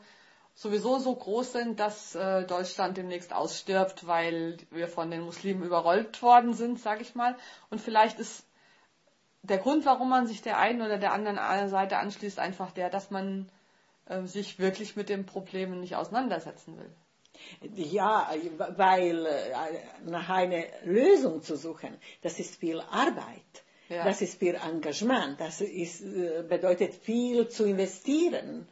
sowieso 0.56 1.00
so 1.00 1.16
groß 1.16 1.54
sind, 1.54 1.80
dass 1.80 2.16
äh, 2.16 2.46
Deutschland 2.46 2.98
demnächst 2.98 3.34
ausstirbt, 3.34 4.08
weil 4.08 4.58
wir 4.70 4.88
von 4.88 5.10
den 5.12 5.22
Muslimen 5.22 5.64
überrollt 5.64 6.22
worden 6.22 6.54
sind, 6.54 6.80
sage 6.80 7.02
ich 7.02 7.16
mal. 7.16 7.36
Und 7.70 7.82
vielleicht 7.82 8.20
ist 8.20 8.46
der 9.44 9.58
Grund, 9.58 9.86
warum 9.86 10.10
man 10.10 10.28
sich 10.28 10.42
der 10.42 10.58
einen 10.60 10.82
oder 10.82 10.98
der 10.98 11.14
anderen 11.14 11.70
Seite 11.70 11.98
anschließt, 11.98 12.40
einfach 12.40 12.72
der, 12.72 12.90
dass 12.90 13.10
man 13.10 13.50
äh, 14.06 14.22
sich 14.24 14.60
wirklich 14.60 14.96
mit 14.96 15.10
den 15.10 15.26
Problemen 15.26 15.80
nicht 15.80 15.96
auseinandersetzen 15.96 16.78
will. 16.78 16.94
Ja, 17.76 18.30
weil 18.78 19.26
äh, 19.26 20.10
nach 20.10 20.30
einer 20.30 20.64
Lösung 20.84 21.42
zu 21.42 21.56
suchen, 21.56 21.98
das 22.22 22.40
ist 22.40 22.56
viel 22.56 22.80
Arbeit. 22.80 23.64
Ja. 23.90 24.06
Das 24.06 24.22
ist 24.22 24.40
viel 24.40 24.56
Engagement. 24.56 25.40
Das 25.40 25.62
ist, 25.62 26.02
äh, 26.02 26.44
bedeutet 26.48 26.94
viel 26.94 27.48
zu 27.50 27.66
investieren, 27.66 28.68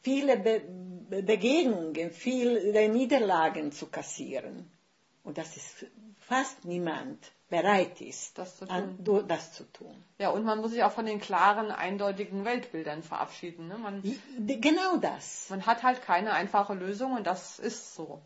viele 0.00 0.38
Be 0.38 0.62
Begegnungen, 1.22 2.10
viele 2.10 2.88
Niederlagen 2.88 3.70
zu 3.70 3.88
kassieren. 3.88 4.70
Und 5.24 5.38
das 5.38 5.56
ist 5.56 5.86
fast 6.18 6.64
niemand 6.64 7.30
bereit 7.48 8.00
ist, 8.00 8.38
Das 8.38 8.56
zu 8.56 8.68
an, 8.68 8.98
das 9.28 9.52
zu 9.52 9.64
tun. 9.72 9.94
Ja, 10.18 10.30
und 10.30 10.44
man 10.44 10.58
muss 10.58 10.70
sich 10.72 10.82
auch 10.82 10.92
von 10.92 11.04
den 11.06 11.20
klaren, 11.20 11.70
eindeutigen 11.70 12.44
Weltbildern 12.44 13.02
verabschieden. 13.02 13.68
Ne? 13.68 13.76
Man, 13.76 14.02
Genau 14.46 14.96
das. 14.96 15.48
man 15.50 15.66
hat 15.66 15.82
halt 15.82 16.02
keine 16.02 16.32
einfache 16.32 16.74
Lösung 16.74 17.12
und 17.12 17.26
das 17.26 17.58
ist 17.58 17.94
so. 17.94 18.22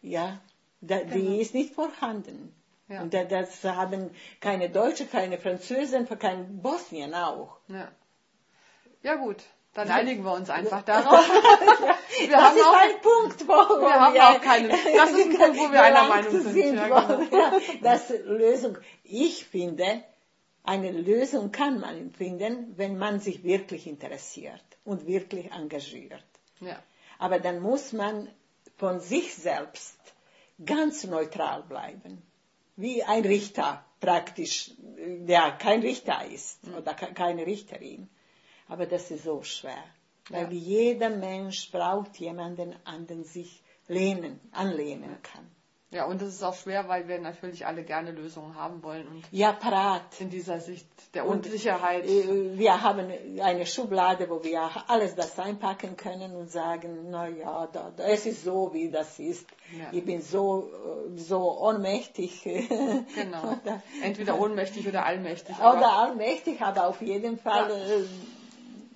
Ja, 0.00 0.40
da, 0.80 1.04
die 1.04 1.40
ist 1.40 1.52
nicht 1.54 1.74
vorhanden. 1.74 2.54
Ja. 2.88 3.02
Und 3.02 3.12
da, 3.14 3.24
das 3.24 3.62
haben 3.62 4.10
keine 4.40 4.70
Deutsche, 4.70 5.06
keine 5.06 5.38
Französen, 5.38 6.08
keine 6.18 6.44
Bosnien 6.44 7.14
auch. 7.14 7.58
Ja, 7.68 7.88
ja 9.02 9.14
gut, 9.16 9.44
dann 9.74 9.90
einigen 9.90 10.24
wir 10.24 10.32
uns 10.32 10.50
einfach 10.50 10.82
darauf. 10.86 11.30
Wir 12.18 12.28
das 12.30 12.40
haben 12.40 12.56
ist 12.56 12.64
auch- 12.64 12.76
ein 12.76 13.00
Punkt, 13.00 13.48
wo 13.48 13.80
wir 13.80 13.94
haben 14.00 14.18
auch 14.18 14.40
keine- 14.40 14.68
das 14.68 15.10
ist 15.12 15.26
ein 15.30 15.36
Punkt, 15.36 15.58
wo 15.58 15.72
wir 15.72 15.82
einer 15.82 16.08
Meinung 16.08 16.40
sind, 16.42 16.74
ja, 16.76 16.90
wo 17.08 17.24
genau. 17.24 17.50
das 17.82 18.08
Lösung. 18.24 18.78
Ich 19.04 19.44
finde, 19.46 20.02
eine 20.64 20.92
Lösung 20.92 21.52
kann 21.52 21.80
man 21.80 22.10
finden, 22.12 22.74
wenn 22.76 22.98
man 22.98 23.20
sich 23.20 23.42
wirklich 23.44 23.86
interessiert 23.86 24.62
und 24.84 25.06
wirklich 25.06 25.50
engagiert. 25.52 26.22
Ja, 26.60 26.82
Aber 27.18 27.38
dann 27.38 27.60
muss 27.60 27.92
man 27.92 28.28
von 28.76 29.00
sich 29.00 29.34
selbst 29.34 29.98
ganz 30.64 31.04
neutral 31.04 31.62
bleiben. 31.62 32.22
Wie 32.76 33.02
ein 33.04 33.24
Richter 33.24 33.84
praktisch, 34.00 34.70
der 34.78 35.52
kein 35.52 35.80
Richter 35.82 36.24
ist 36.26 36.60
oder 36.78 36.94
ke- 36.94 37.12
keine 37.14 37.44
Richterin. 37.46 38.08
Aber 38.68 38.86
das 38.86 39.10
ist 39.10 39.24
so 39.24 39.42
schwer. 39.42 39.82
Weil 40.30 40.44
Ja. 40.44 40.48
jeder 40.50 41.10
Mensch 41.10 41.70
braucht 41.70 42.16
jemanden, 42.18 42.74
an 42.84 43.06
den 43.06 43.24
sich 43.24 43.62
lehnen, 43.88 44.40
anlehnen 44.52 45.16
kann. 45.22 45.46
ja, 45.92 46.04
und 46.04 46.22
es 46.22 46.28
ist 46.34 46.44
auch 46.44 46.54
schwer, 46.54 46.86
weil 46.88 47.08
wir 47.08 47.18
natürlich 47.18 47.66
alle 47.66 47.82
gerne 47.82 48.12
Lösungen 48.12 48.54
haben 48.54 48.80
wollen 48.84 49.08
und 49.08 49.24
Ja, 49.32 49.50
parat. 49.52 50.20
in 50.20 50.30
dieser 50.30 50.60
Sicht 50.60 50.86
der 51.14 51.26
Und, 51.26 51.44
Unsicherheit. 51.46 52.04
Äh, 52.06 52.56
Wir 52.56 52.80
haben 52.80 53.10
eine 53.42 53.66
Schublade, 53.66 54.30
wo 54.30 54.44
wir 54.44 54.70
alles 54.86 55.16
das 55.16 55.36
einpacken 55.40 55.96
können 55.96 56.36
und 56.36 56.48
sagen, 56.48 57.10
na 57.10 57.26
ja, 57.26 57.66
da, 57.66 57.90
da, 57.96 58.04
es 58.04 58.24
ist 58.24 58.44
so, 58.44 58.72
wie 58.72 58.88
das 58.88 59.18
ist. 59.18 59.48
Ja. 59.76 59.88
Ich 59.90 60.04
bin 60.04 60.22
so, 60.22 60.70
äh, 61.12 61.18
so 61.18 61.58
ohnmächtig. 61.60 62.44
Genau. 63.16 63.58
oder, 63.60 63.82
Entweder 64.00 64.38
ohnmächtig 64.38 64.86
oder 64.86 65.04
allmächtig. 65.04 65.58
oder 65.58 65.92
allmächtig, 65.98 66.60
aber 66.62 66.86
auf 66.86 67.02
jeden 67.02 67.36
Fall 67.36 67.68
äh, 67.72 68.04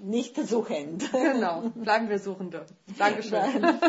nicht 0.05 0.37
suchend. 0.37 1.11
Genau, 1.13 1.71
bleiben 1.75 2.09
wir 2.09 2.19
Suchende. 2.19 2.67
Dankeschön. 2.99 3.41